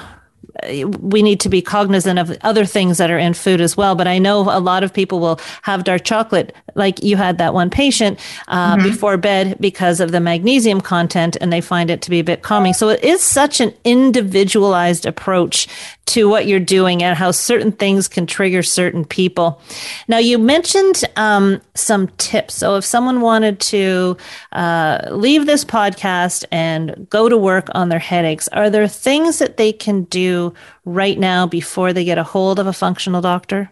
we 0.99 1.22
need 1.22 1.39
to 1.41 1.49
be 1.49 1.62
cognizant 1.62 2.20
of 2.20 2.36
other 2.41 2.66
things 2.66 2.97
that 2.97 3.12
are 3.12 3.18
in 3.18 3.34
food 3.34 3.62
as 3.62 3.78
well. 3.78 3.95
But 3.95 4.08
I 4.08 4.18
know 4.18 4.41
a 4.41 4.60
lot 4.60 4.84
of 4.84 4.93
people 4.93 5.20
will 5.20 5.39
have 5.64 5.84
dark 5.84 6.03
chocolate, 6.03 6.55
like 6.76 7.03
you 7.03 7.18
had 7.18 7.38
that 7.38 7.53
one 7.53 7.70
patient 7.70 8.20
uh, 8.47 8.76
mm-hmm. 8.76 8.84
before 8.84 9.18
bed 9.18 9.58
because 9.60 9.99
of 9.99 10.12
the 10.12 10.20
magnesium 10.20 10.82
content, 10.82 11.38
and 11.39 11.51
they 11.51 11.62
find 11.62 11.89
it 11.89 12.01
to 12.03 12.10
be 12.10 12.20
a 12.20 12.24
bit 12.24 12.41
calming. 12.41 12.74
So 12.74 12.89
it 12.89 13.03
is 13.03 13.22
such 13.22 13.60
an 13.60 13.74
individualized 13.84 15.05
approach 15.05 15.68
to 16.08 16.28
what 16.30 16.47
you're 16.47 16.60
doing 16.60 17.03
and 17.03 17.18
how 17.18 17.32
certain 17.32 17.72
things 17.72 18.08
can 18.08 18.26
trigger 18.26 18.64
certain 18.64 19.05
people. 19.05 19.62
Now, 20.08 20.18
you 20.18 20.38
mentioned 20.38 21.03
um, 21.16 21.62
some 21.76 22.08
tips. 22.18 22.55
So, 22.55 22.76
if 22.76 22.86
someone 22.86 23.22
wanted 23.22 23.60
to 23.60 24.18
uh, 24.51 25.10
leave 25.12 25.45
this 25.45 25.64
podcast 25.64 26.45
and 26.51 27.08
go 27.10 27.30
to 27.30 27.38
work 27.38 27.68
on 27.74 27.89
their 27.89 27.99
headaches, 27.99 28.47
are 28.49 28.70
there 28.70 28.88
things 28.88 29.39
that 29.39 29.58
they 29.58 29.72
can 29.72 30.03
do 30.05 30.53
right 30.86 31.20
now 31.20 31.45
before 31.45 31.93
they 31.93 32.05
get 32.05 32.18
a 32.18 32.24
hold 32.24 32.60
of 32.60 32.68
a 32.68 32.74
functional 32.74 33.22
doctor? 33.22 33.72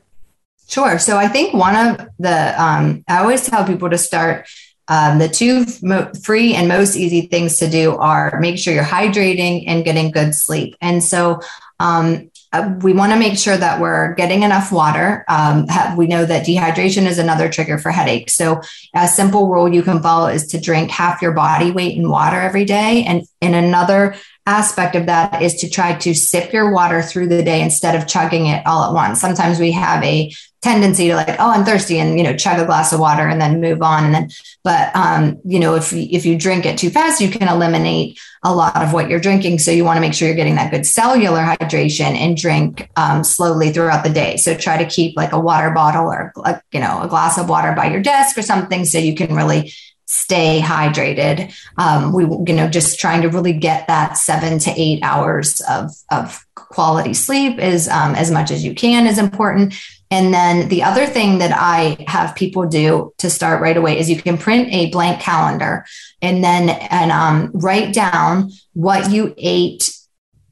Sure. 0.67 0.99
So, 0.99 1.17
I 1.17 1.27
think 1.27 1.53
one 1.53 1.75
of 1.75 2.07
the, 2.19 2.61
um, 2.61 3.03
I 3.07 3.19
always 3.19 3.47
tell 3.47 3.65
people 3.65 3.89
to 3.89 3.97
start 3.97 4.47
um, 4.87 5.17
the 5.17 5.27
two 5.29 5.65
mo- 5.81 6.11
free 6.23 6.53
and 6.53 6.67
most 6.67 6.95
easy 6.95 7.21
things 7.21 7.57
to 7.57 7.69
do 7.69 7.95
are 7.95 8.37
make 8.39 8.59
sure 8.59 8.73
you're 8.73 8.83
hydrating 8.83 9.63
and 9.67 9.83
getting 9.83 10.11
good 10.11 10.35
sleep. 10.35 10.75
And 10.79 11.03
so 11.03 11.39
um, 11.79 12.31
uh, 12.53 12.73
we 12.81 12.93
want 12.93 13.11
to 13.11 13.19
make 13.19 13.37
sure 13.37 13.57
that 13.57 13.81
we're 13.81 14.13
getting 14.15 14.43
enough 14.43 14.71
water. 14.71 15.25
Um, 15.27 15.67
we 15.97 16.07
know 16.07 16.25
that 16.25 16.45
dehydration 16.45 17.05
is 17.05 17.17
another 17.17 17.49
trigger 17.49 17.77
for 17.77 17.91
headaches. 17.91 18.33
So, 18.33 18.61
a 18.93 19.07
simple 19.07 19.49
rule 19.49 19.67
you 19.67 19.83
can 19.83 20.01
follow 20.01 20.27
is 20.27 20.47
to 20.47 20.61
drink 20.61 20.89
half 20.89 21.21
your 21.21 21.33
body 21.33 21.71
weight 21.71 21.97
in 21.97 22.09
water 22.09 22.39
every 22.39 22.63
day. 22.63 23.03
And 23.05 23.23
in 23.41 23.53
another 23.53 24.15
aspect 24.45 24.95
of 24.95 25.07
that 25.07 25.41
is 25.41 25.55
to 25.55 25.69
try 25.69 25.95
to 25.95 26.13
sip 26.13 26.53
your 26.53 26.71
water 26.71 27.01
through 27.01 27.27
the 27.27 27.43
day 27.43 27.61
instead 27.61 27.95
of 27.95 28.07
chugging 28.07 28.45
it 28.45 28.65
all 28.67 28.83
at 28.83 28.93
once. 28.93 29.19
Sometimes 29.19 29.59
we 29.59 29.71
have 29.71 30.03
a 30.03 30.31
tendency 30.61 31.07
to 31.07 31.15
like, 31.15 31.39
oh, 31.39 31.51
I'm 31.51 31.63
thirsty, 31.63 31.99
and 31.99 32.17
you 32.17 32.23
know, 32.23 32.35
chug 32.35 32.59
a 32.59 32.65
glass 32.65 32.91
of 32.91 32.99
water 32.99 33.27
and 33.27 33.39
then 33.39 33.61
move 33.61 33.81
on. 33.81 34.05
And 34.05 34.13
then, 34.13 34.29
but 34.63 34.95
um, 34.95 35.39
you 35.45 35.59
know, 35.59 35.75
if 35.75 35.93
if 35.93 36.25
you 36.25 36.37
drink 36.37 36.65
it 36.65 36.77
too 36.77 36.89
fast, 36.89 37.21
you 37.21 37.29
can 37.29 37.47
eliminate 37.47 38.19
a 38.43 38.53
lot 38.53 38.81
of 38.81 38.93
what 38.93 39.09
you're 39.09 39.19
drinking. 39.19 39.59
So 39.59 39.71
you 39.71 39.83
want 39.83 39.97
to 39.97 40.01
make 40.01 40.13
sure 40.13 40.27
you're 40.27 40.35
getting 40.35 40.55
that 40.55 40.71
good 40.71 40.85
cellular 40.85 41.41
hydration 41.41 42.15
and 42.15 42.37
drink 42.37 42.89
um, 42.95 43.23
slowly 43.23 43.71
throughout 43.71 44.03
the 44.03 44.11
day. 44.11 44.37
So 44.37 44.55
try 44.55 44.77
to 44.77 44.89
keep 44.89 45.15
like 45.17 45.31
a 45.31 45.39
water 45.39 45.71
bottle 45.71 46.05
or 46.05 46.33
like 46.35 46.61
you 46.71 46.79
know 46.79 47.01
a 47.01 47.07
glass 47.07 47.37
of 47.37 47.49
water 47.49 47.73
by 47.73 47.89
your 47.89 48.01
desk 48.01 48.37
or 48.37 48.43
something, 48.43 48.85
so 48.85 48.97
you 48.99 49.15
can 49.15 49.35
really 49.35 49.73
stay 50.07 50.61
hydrated. 50.61 51.53
Um, 51.77 52.13
we, 52.13 52.23
you 52.23 52.53
know, 52.55 52.69
just 52.69 52.99
trying 52.99 53.21
to 53.23 53.29
really 53.29 53.53
get 53.53 53.87
that 53.87 54.17
seven 54.17 54.59
to 54.59 54.71
eight 54.75 54.99
hours 55.03 55.61
of, 55.69 55.91
of 56.11 56.45
quality 56.55 57.13
sleep 57.13 57.59
is 57.59 57.87
um, 57.87 58.15
as 58.15 58.31
much 58.31 58.51
as 58.51 58.63
you 58.63 58.75
can 58.75 59.07
is 59.07 59.17
important. 59.17 59.73
And 60.11 60.33
then 60.33 60.69
the 60.69 60.83
other 60.83 61.07
thing 61.07 61.39
that 61.39 61.51
I 61.51 62.03
have 62.07 62.35
people 62.35 62.67
do 62.67 63.13
to 63.17 63.29
start 63.29 63.61
right 63.61 63.75
away 63.75 63.97
is 63.97 64.09
you 64.09 64.21
can 64.21 64.37
print 64.37 64.71
a 64.71 64.91
blank 64.91 65.19
calendar 65.21 65.85
and 66.21 66.43
then 66.43 66.69
and 66.69 67.11
um, 67.11 67.51
write 67.53 67.93
down 67.93 68.51
what 68.73 69.11
you 69.11 69.33
ate 69.37 69.91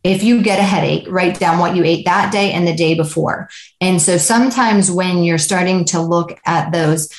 if 0.04 0.22
you 0.22 0.44
get 0.44 0.60
a 0.60 0.64
headache, 0.64 1.06
write 1.08 1.40
down 1.40 1.60
what 1.60 1.78
you 1.78 1.84
ate 1.86 2.06
that 2.06 2.32
day 2.32 2.52
and 2.52 2.68
the 2.68 2.76
day 2.76 2.94
before. 2.94 3.50
And 3.80 4.02
so 4.02 4.18
sometimes 4.18 4.92
when 4.92 5.24
you're 5.24 5.38
starting 5.38 5.86
to 5.86 6.02
look 6.02 6.38
at 6.46 6.74
those 6.74 7.10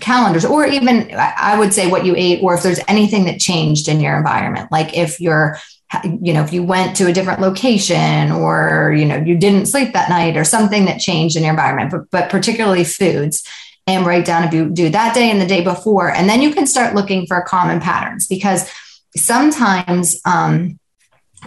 calendars 0.00 0.46
or 0.46 0.66
even 0.66 1.10
i 1.14 1.58
would 1.58 1.74
say 1.74 1.90
what 1.90 2.06
you 2.06 2.14
ate 2.16 2.42
or 2.42 2.54
if 2.54 2.62
there's 2.62 2.80
anything 2.88 3.26
that 3.26 3.38
changed 3.38 3.86
in 3.86 4.00
your 4.00 4.16
environment 4.16 4.72
like 4.72 4.96
if 4.96 5.20
you're 5.20 5.58
you 6.04 6.32
know 6.32 6.42
if 6.42 6.52
you 6.52 6.62
went 6.62 6.96
to 6.96 7.06
a 7.06 7.12
different 7.12 7.40
location 7.40 8.32
or 8.32 8.94
you 8.96 9.04
know 9.04 9.16
you 9.16 9.36
didn't 9.36 9.66
sleep 9.66 9.92
that 9.92 10.08
night 10.08 10.36
or 10.36 10.44
something 10.44 10.86
that 10.86 11.00
changed 11.00 11.36
in 11.36 11.42
your 11.42 11.50
environment 11.50 11.90
but, 11.90 12.10
but 12.10 12.30
particularly 12.30 12.84
foods 12.84 13.46
and 13.86 14.06
write 14.06 14.24
down 14.24 14.44
if 14.44 14.52
you 14.52 14.70
do 14.70 14.88
that 14.88 15.14
day 15.14 15.30
and 15.30 15.40
the 15.40 15.46
day 15.46 15.62
before 15.62 16.10
and 16.10 16.28
then 16.28 16.40
you 16.40 16.52
can 16.52 16.66
start 16.66 16.94
looking 16.94 17.26
for 17.26 17.40
common 17.42 17.80
patterns 17.80 18.26
because 18.26 18.70
sometimes 19.16 20.20
um, 20.24 20.78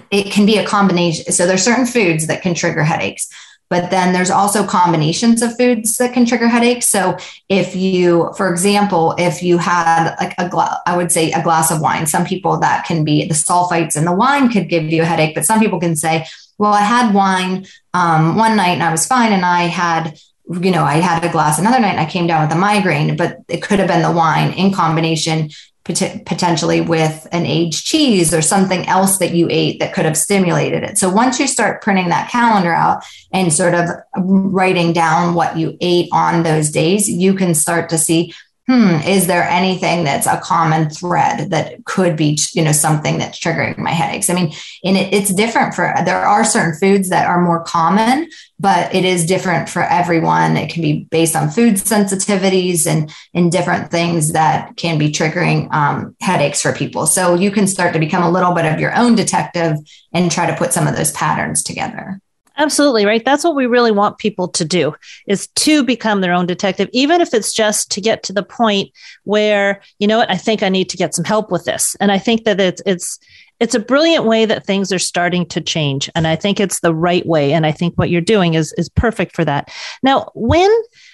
it 0.09 0.31
can 0.31 0.45
be 0.45 0.57
a 0.57 0.65
combination 0.65 1.31
so 1.31 1.47
there's 1.47 1.63
certain 1.63 1.85
foods 1.85 2.27
that 2.27 2.41
can 2.41 2.53
trigger 2.53 2.83
headaches 2.83 3.29
but 3.71 3.89
then 3.89 4.11
there's 4.11 4.29
also 4.29 4.67
combinations 4.67 5.41
of 5.41 5.55
foods 5.55 5.95
that 5.95 6.13
can 6.13 6.25
trigger 6.25 6.49
headaches. 6.49 6.89
So 6.89 7.17
if 7.47 7.73
you, 7.73 8.33
for 8.35 8.51
example, 8.51 9.15
if 9.17 9.41
you 9.41 9.57
had 9.57 10.13
like 10.19 10.35
a 10.37 10.51
I 10.85 10.97
would 10.97 11.09
say 11.09 11.31
a 11.31 11.41
glass 11.41 11.71
of 11.71 11.79
wine, 11.79 12.05
some 12.05 12.25
people 12.25 12.57
that 12.57 12.85
can 12.85 13.05
be 13.05 13.25
the 13.25 13.33
sulfites 13.33 13.95
in 13.95 14.03
the 14.03 14.11
wine 14.11 14.49
could 14.49 14.67
give 14.67 14.83
you 14.83 15.03
a 15.03 15.05
headache, 15.05 15.35
but 15.35 15.45
some 15.45 15.61
people 15.61 15.79
can 15.79 15.95
say, 15.95 16.25
well, 16.57 16.73
I 16.73 16.81
had 16.81 17.15
wine 17.15 17.65
um, 17.93 18.35
one 18.35 18.57
night 18.57 18.73
and 18.73 18.83
I 18.83 18.91
was 18.91 19.07
fine. 19.07 19.31
And 19.31 19.45
I 19.45 19.63
had 19.63 20.19
you 20.59 20.71
know, 20.71 20.83
I 20.83 20.95
had 20.95 21.23
a 21.23 21.31
glass 21.31 21.59
another 21.59 21.79
night 21.79 21.91
and 21.91 21.99
I 22.01 22.05
came 22.05 22.27
down 22.27 22.45
with 22.45 22.57
a 22.57 22.59
migraine, 22.59 23.15
but 23.15 23.37
it 23.47 23.61
could 23.61 23.79
have 23.79 23.87
been 23.87 24.01
the 24.01 24.11
wine 24.11 24.51
in 24.51 24.73
combination 24.73 25.49
pot- 25.83 26.25
potentially 26.25 26.81
with 26.81 27.27
an 27.31 27.45
aged 27.45 27.85
cheese 27.85 28.33
or 28.33 28.41
something 28.41 28.87
else 28.87 29.17
that 29.17 29.33
you 29.33 29.47
ate 29.49 29.79
that 29.79 29.93
could 29.93 30.05
have 30.05 30.17
stimulated 30.17 30.83
it. 30.83 30.97
So 30.97 31.09
once 31.09 31.39
you 31.39 31.47
start 31.47 31.81
printing 31.81 32.09
that 32.09 32.29
calendar 32.29 32.73
out 32.73 33.03
and 33.31 33.51
sort 33.51 33.73
of 33.73 33.89
writing 34.15 34.93
down 34.93 35.33
what 35.33 35.57
you 35.57 35.77
ate 35.81 36.09
on 36.11 36.43
those 36.43 36.71
days, 36.71 37.09
you 37.09 37.33
can 37.33 37.53
start 37.53 37.89
to 37.89 37.97
see 37.97 38.33
hmm, 38.71 39.01
is 39.05 39.27
there 39.27 39.43
anything 39.43 40.05
that's 40.05 40.25
a 40.25 40.39
common 40.39 40.89
thread 40.89 41.49
that 41.49 41.83
could 41.83 42.15
be, 42.15 42.39
you 42.53 42.63
know, 42.63 42.71
something 42.71 43.17
that's 43.17 43.37
triggering 43.37 43.77
my 43.77 43.91
headaches? 43.91 44.29
I 44.29 44.33
mean, 44.33 44.53
and 44.85 44.95
it, 44.95 45.13
it's 45.13 45.33
different 45.33 45.73
for, 45.73 45.93
there 46.05 46.21
are 46.21 46.45
certain 46.45 46.79
foods 46.79 47.09
that 47.09 47.27
are 47.27 47.41
more 47.41 47.63
common, 47.65 48.29
but 48.61 48.95
it 48.95 49.03
is 49.03 49.25
different 49.25 49.67
for 49.67 49.83
everyone. 49.83 50.55
It 50.55 50.71
can 50.71 50.81
be 50.81 51.05
based 51.11 51.35
on 51.35 51.49
food 51.49 51.75
sensitivities 51.75 52.87
and, 52.87 53.13
and 53.33 53.51
different 53.51 53.91
things 53.91 54.31
that 54.31 54.77
can 54.77 54.97
be 54.97 55.11
triggering 55.11 55.69
um, 55.73 56.15
headaches 56.21 56.61
for 56.61 56.71
people. 56.71 57.07
So 57.07 57.35
you 57.35 57.51
can 57.51 57.67
start 57.67 57.91
to 57.91 57.99
become 57.99 58.23
a 58.23 58.31
little 58.31 58.53
bit 58.53 58.65
of 58.65 58.79
your 58.79 58.95
own 58.95 59.15
detective 59.15 59.75
and 60.13 60.31
try 60.31 60.45
to 60.45 60.55
put 60.55 60.71
some 60.71 60.87
of 60.87 60.95
those 60.95 61.11
patterns 61.11 61.61
together. 61.61 62.21
Absolutely, 62.57 63.05
right? 63.05 63.23
That's 63.23 63.43
what 63.43 63.55
we 63.55 63.65
really 63.65 63.91
want 63.91 64.17
people 64.17 64.47
to 64.49 64.65
do 64.65 64.93
is 65.25 65.47
to 65.55 65.83
become 65.83 66.21
their 66.21 66.33
own 66.33 66.45
detective, 66.45 66.89
even 66.91 67.21
if 67.21 67.33
it's 67.33 67.53
just 67.53 67.89
to 67.91 68.01
get 68.01 68.23
to 68.23 68.33
the 68.33 68.43
point 68.43 68.91
where, 69.23 69.81
you 69.99 70.07
know 70.07 70.17
what, 70.17 70.29
I 70.29 70.35
think 70.35 70.61
I 70.61 70.69
need 70.69 70.89
to 70.89 70.97
get 70.97 71.15
some 71.15 71.25
help 71.25 71.49
with 71.49 71.63
this. 71.65 71.95
And 71.99 72.11
I 72.11 72.17
think 72.17 72.43
that 72.43 72.59
it's 72.59 72.81
it's 72.85 73.19
it's 73.61 73.75
a 73.75 73.79
brilliant 73.79 74.25
way 74.25 74.45
that 74.45 74.65
things 74.65 74.91
are 74.91 74.99
starting 74.99 75.45
to 75.45 75.61
change. 75.61 76.09
And 76.13 76.27
I 76.27 76.35
think 76.35 76.59
it's 76.59 76.81
the 76.81 76.95
right 76.95 77.25
way. 77.25 77.53
And 77.53 77.65
I 77.65 77.71
think 77.71 77.95
what 77.95 78.09
you're 78.09 78.19
doing 78.19 78.55
is 78.55 78.73
is 78.73 78.89
perfect 78.89 79.35
for 79.35 79.45
that. 79.45 79.71
Now, 80.03 80.29
when 80.33 80.69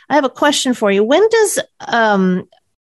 I 0.10 0.16
have 0.16 0.26
a 0.26 0.30
question 0.30 0.74
for 0.74 0.92
you, 0.92 1.04
when 1.04 1.28
does 1.30 1.60
um 1.88 2.48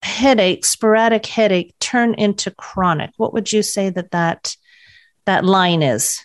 headache, 0.03 0.65
sporadic 0.65 1.27
headache 1.27 1.75
turn 1.81 2.15
into 2.15 2.53
chronic? 2.53 3.11
What 3.17 3.33
would 3.33 3.53
you 3.53 3.63
say 3.65 3.91
that 3.91 4.13
that 4.13 4.57
that 5.27 5.45
line 5.45 5.83
is? 5.83 6.21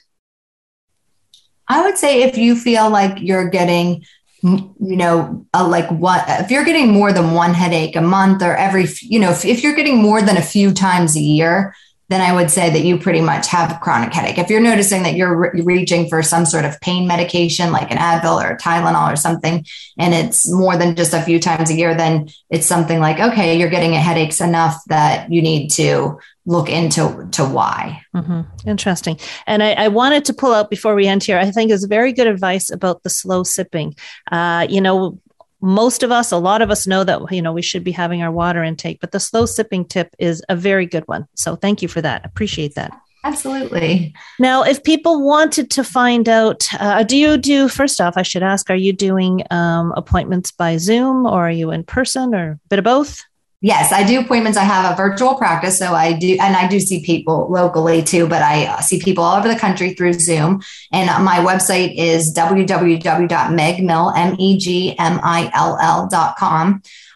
I 1.67 1.83
would 1.83 1.97
say 1.97 2.23
if 2.23 2.37
you 2.37 2.55
feel 2.55 2.89
like 2.89 3.21
you're 3.21 3.49
getting, 3.49 4.05
you 4.41 4.73
know, 4.79 5.45
like 5.53 5.89
what, 5.89 6.25
if 6.27 6.51
you're 6.51 6.65
getting 6.65 6.91
more 6.91 7.13
than 7.13 7.31
one 7.31 7.53
headache 7.53 7.95
a 7.95 8.01
month 8.01 8.41
or 8.41 8.55
every, 8.55 8.87
you 9.01 9.19
know, 9.19 9.31
if, 9.31 9.45
if 9.45 9.63
you're 9.63 9.75
getting 9.75 9.97
more 9.97 10.21
than 10.21 10.37
a 10.37 10.41
few 10.41 10.73
times 10.73 11.15
a 11.15 11.21
year, 11.21 11.75
then 12.09 12.21
I 12.21 12.33
would 12.33 12.51
say 12.51 12.69
that 12.69 12.83
you 12.83 12.97
pretty 12.97 13.21
much 13.21 13.47
have 13.47 13.79
chronic 13.79 14.13
headache. 14.13 14.37
If 14.37 14.49
you're 14.49 14.59
noticing 14.59 15.03
that 15.03 15.15
you're 15.15 15.35
re- 15.35 15.61
reaching 15.61 16.09
for 16.09 16.21
some 16.21 16.45
sort 16.45 16.65
of 16.65 16.79
pain 16.81 17.07
medication 17.07 17.71
like 17.71 17.91
an 17.91 17.97
Advil 17.97 18.43
or 18.43 18.51
a 18.51 18.57
Tylenol 18.57 19.11
or 19.11 19.15
something, 19.15 19.65
and 19.97 20.13
it's 20.13 20.51
more 20.51 20.77
than 20.77 20.95
just 20.95 21.13
a 21.13 21.21
few 21.21 21.39
times 21.39 21.69
a 21.69 21.75
year, 21.75 21.95
then 21.95 22.29
it's 22.49 22.65
something 22.65 22.99
like, 22.99 23.19
okay, 23.19 23.57
you're 23.57 23.69
getting 23.69 23.93
a 23.93 23.99
headaches 23.99 24.41
enough 24.41 24.81
that 24.87 25.31
you 25.31 25.41
need 25.41 25.69
to 25.69 26.19
look 26.45 26.69
into 26.69 27.27
to 27.31 27.45
why. 27.45 28.03
Mm-hmm. 28.13 28.41
Interesting. 28.67 29.17
And 29.47 29.63
I, 29.63 29.73
I, 29.73 29.87
wanted 29.87 30.25
to 30.25 30.33
pull 30.33 30.53
out 30.53 30.69
before 30.69 30.93
we 30.93 31.07
end 31.07 31.23
here. 31.23 31.37
I 31.37 31.49
think 31.51 31.71
is 31.71 31.85
very 31.85 32.11
good 32.11 32.27
advice 32.27 32.69
about 32.69 33.03
the 33.03 33.09
slow 33.09 33.43
sipping. 33.43 33.95
Uh, 34.29 34.67
you 34.69 34.81
know, 34.81 35.19
most 35.63 36.03
of 36.03 36.11
us, 36.11 36.31
a 36.31 36.37
lot 36.37 36.61
of 36.61 36.69
us 36.69 36.85
know 36.85 37.03
that 37.05 37.31
you 37.31 37.41
know 37.41 37.53
we 37.53 37.61
should 37.61 37.83
be 37.83 37.91
having 37.91 38.21
our 38.21 38.31
water 38.31 38.63
intake, 38.63 38.99
but 38.99 39.11
the 39.11 39.19
slow 39.19 39.45
sipping 39.45 39.85
tip 39.85 40.13
is 40.19 40.43
a 40.49 40.55
very 40.55 40.85
good 40.85 41.07
one. 41.07 41.25
So 41.35 41.55
thank 41.55 41.81
you 41.81 41.87
for 41.87 42.01
that. 42.01 42.25
Appreciate 42.25 42.75
that. 42.75 42.91
Absolutely. 43.25 44.13
Now, 44.37 44.63
if 44.63 44.83
people 44.83 45.25
wanted 45.25 45.71
to 45.71 45.83
find 45.85 46.27
out, 46.27 46.67
uh, 46.77 47.03
do 47.03 47.15
you 47.15 47.37
do, 47.37 47.69
first 47.69 48.01
off, 48.01 48.17
I 48.17 48.21
should 48.21 48.43
ask, 48.43 48.69
are 48.69 48.75
you 48.75 48.91
doing 48.91 49.43
um, 49.49 49.93
appointments 49.95 50.51
by 50.51 50.75
Zoom 50.75 51.25
or 51.25 51.47
are 51.47 51.51
you 51.51 51.71
in 51.71 51.85
person 51.85 52.35
or 52.35 52.51
a 52.51 52.59
bit 52.67 52.79
of 52.79 52.85
both? 52.85 53.23
Yes, 53.65 53.93
I 53.93 54.03
do 54.03 54.19
appointments. 54.19 54.57
I 54.57 54.63
have 54.65 54.91
a 54.91 54.95
virtual 54.97 55.35
practice. 55.35 55.79
So 55.79 55.93
I 55.93 56.11
do, 56.11 56.35
and 56.37 56.53
I 56.53 56.67
do 56.67 56.81
see 56.81 57.01
people 57.01 57.47
locally 57.49 58.03
too, 58.03 58.27
but 58.27 58.41
I 58.41 58.65
uh, 58.65 58.81
see 58.81 58.99
people 58.99 59.23
all 59.23 59.37
over 59.37 59.47
the 59.47 59.57
country 59.57 59.93
through 59.93 60.11
Zoom. 60.13 60.61
And 60.91 61.09
uh, 61.09 61.21
my 61.21 61.37
website 61.37 61.95
is 61.95 62.33
www.megmill, 62.33 64.17
M-E-G-M-I-L-L.com. 64.17 64.43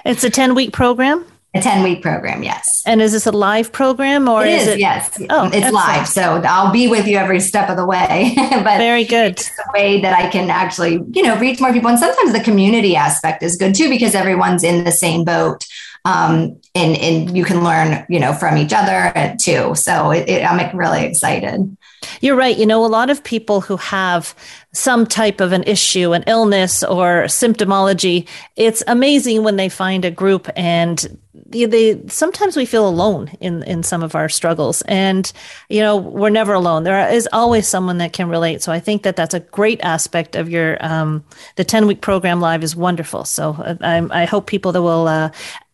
it's 0.04 0.24
a 0.24 0.30
10 0.30 0.54
week 0.54 0.72
program? 0.72 1.24
A 1.54 1.60
10 1.60 1.82
week 1.82 2.00
program, 2.00 2.42
yes. 2.42 2.82
And 2.86 3.02
is 3.02 3.12
this 3.12 3.26
a 3.26 3.30
live 3.30 3.72
program 3.72 4.26
or 4.26 4.42
it 4.46 4.54
is, 4.54 4.62
is 4.62 4.68
it? 4.68 4.78
Yes. 4.78 5.20
Oh, 5.28 5.46
it's 5.48 5.56
excellent. 5.56 5.74
live. 5.74 6.08
So 6.08 6.42
I'll 6.46 6.72
be 6.72 6.88
with 6.88 7.06
you 7.06 7.18
every 7.18 7.40
step 7.40 7.68
of 7.68 7.76
the 7.76 7.84
way. 7.84 8.32
but 8.50 8.78
very 8.78 9.04
good. 9.04 9.32
It's 9.32 9.50
a 9.50 9.72
way 9.74 10.00
that 10.00 10.18
I 10.18 10.30
can 10.30 10.48
actually, 10.48 11.04
you 11.12 11.22
know, 11.22 11.38
reach 11.38 11.60
more 11.60 11.70
people. 11.70 11.90
And 11.90 11.98
sometimes 11.98 12.32
the 12.32 12.40
community 12.40 12.96
aspect 12.96 13.42
is 13.42 13.56
good 13.56 13.74
too, 13.74 13.90
because 13.90 14.14
everyone's 14.14 14.64
in 14.64 14.84
the 14.84 14.92
same 14.92 15.24
boat. 15.24 15.66
Um, 16.04 16.60
and, 16.74 16.96
and 16.96 17.36
you 17.36 17.44
can 17.44 17.62
learn, 17.62 18.04
you 18.08 18.18
know, 18.18 18.32
from 18.32 18.56
each 18.56 18.72
other 18.72 19.36
too. 19.40 19.74
So 19.74 20.10
it, 20.10 20.28
it, 20.28 20.44
I'm 20.44 20.76
really 20.76 21.04
excited. 21.04 21.76
You're 22.20 22.36
right. 22.36 22.56
You 22.56 22.66
know, 22.66 22.84
a 22.84 22.88
lot 22.88 23.10
of 23.10 23.22
people 23.22 23.60
who 23.60 23.76
have 23.76 24.34
some 24.72 25.06
type 25.06 25.40
of 25.40 25.52
an 25.52 25.62
issue, 25.64 26.12
an 26.12 26.24
illness 26.26 26.82
or 26.82 27.24
symptomology, 27.24 28.26
it's 28.56 28.82
amazing 28.86 29.44
when 29.44 29.56
they 29.56 29.68
find 29.68 30.04
a 30.04 30.10
group 30.10 30.48
and 30.56 31.18
they 31.52 32.00
sometimes 32.08 32.56
we 32.56 32.64
feel 32.64 32.88
alone 32.88 33.30
in 33.40 33.62
in 33.64 33.82
some 33.82 34.02
of 34.02 34.14
our 34.14 34.28
struggles 34.28 34.82
and 34.82 35.32
you 35.68 35.80
know 35.80 35.96
we're 35.96 36.30
never 36.30 36.52
alone 36.52 36.84
there 36.84 37.10
is 37.10 37.28
always 37.32 37.66
someone 37.68 37.98
that 37.98 38.12
can 38.12 38.28
relate 38.28 38.62
so 38.62 38.72
i 38.72 38.80
think 38.80 39.02
that 39.02 39.16
that's 39.16 39.34
a 39.34 39.40
great 39.40 39.80
aspect 39.82 40.34
of 40.34 40.48
your 40.48 40.76
um, 40.84 41.24
the 41.56 41.64
10 41.64 41.86
week 41.86 42.00
program 42.00 42.40
live 42.40 42.62
is 42.62 42.74
wonderful 42.76 43.24
so 43.24 43.52
uh, 43.52 43.76
I, 43.80 44.22
I 44.22 44.24
hope 44.24 44.46
people 44.46 44.72
that 44.72 44.82
will 44.82 45.08
uh, 45.08 45.30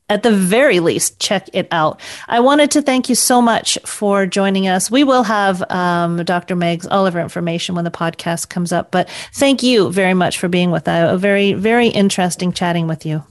at 0.09 0.23
the 0.23 0.33
very 0.33 0.81
least, 0.81 1.19
check 1.21 1.49
it 1.53 1.69
out. 1.71 2.01
I 2.29 2.41
wanted 2.41 2.71
to 2.73 2.83
thank 2.83 3.09
you 3.09 3.15
so 3.15 3.43
much 3.43 3.79
for 3.85 4.27
joining 4.27 4.69
us. 4.69 4.91
We 4.91 5.05
will 5.05 5.23
have 5.23 5.63
um, 5.71 6.25
Dr. 6.25 6.57
Megs 6.57 6.87
all 6.91 7.07
of 7.07 7.15
her 7.15 7.21
information 7.21 7.75
when 7.75 7.85
the 7.85 7.91
podcast 7.91 8.49
comes 8.49 8.73
up, 8.73 8.91
but 8.91 9.09
thank 9.35 9.63
you 9.63 9.91
very 9.93 10.15
much 10.15 10.39
for 10.39 10.49
being 10.49 10.71
with 10.71 10.89
us. 10.89 11.13
A 11.13 11.19
very, 11.19 11.53
very 11.53 11.89
interesting 11.89 12.53
chatting 12.53 12.87
with 12.87 13.05
you. 13.05 13.25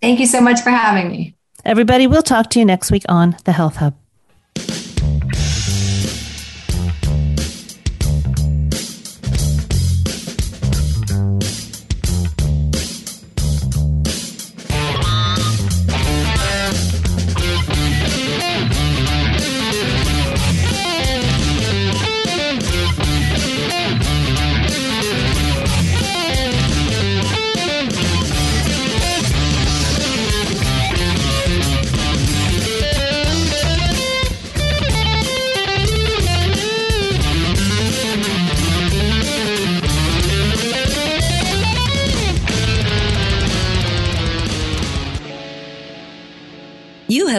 Thank 0.00 0.20
you 0.20 0.26
so 0.26 0.40
much 0.40 0.60
for 0.60 0.70
having 0.70 1.10
me. 1.10 1.34
Everybody, 1.64 2.06
we'll 2.06 2.22
talk 2.22 2.50
to 2.50 2.58
you 2.58 2.64
next 2.64 2.90
week 2.90 3.04
on 3.08 3.36
The 3.44 3.52
Health 3.52 3.76
Hub. 3.76 3.94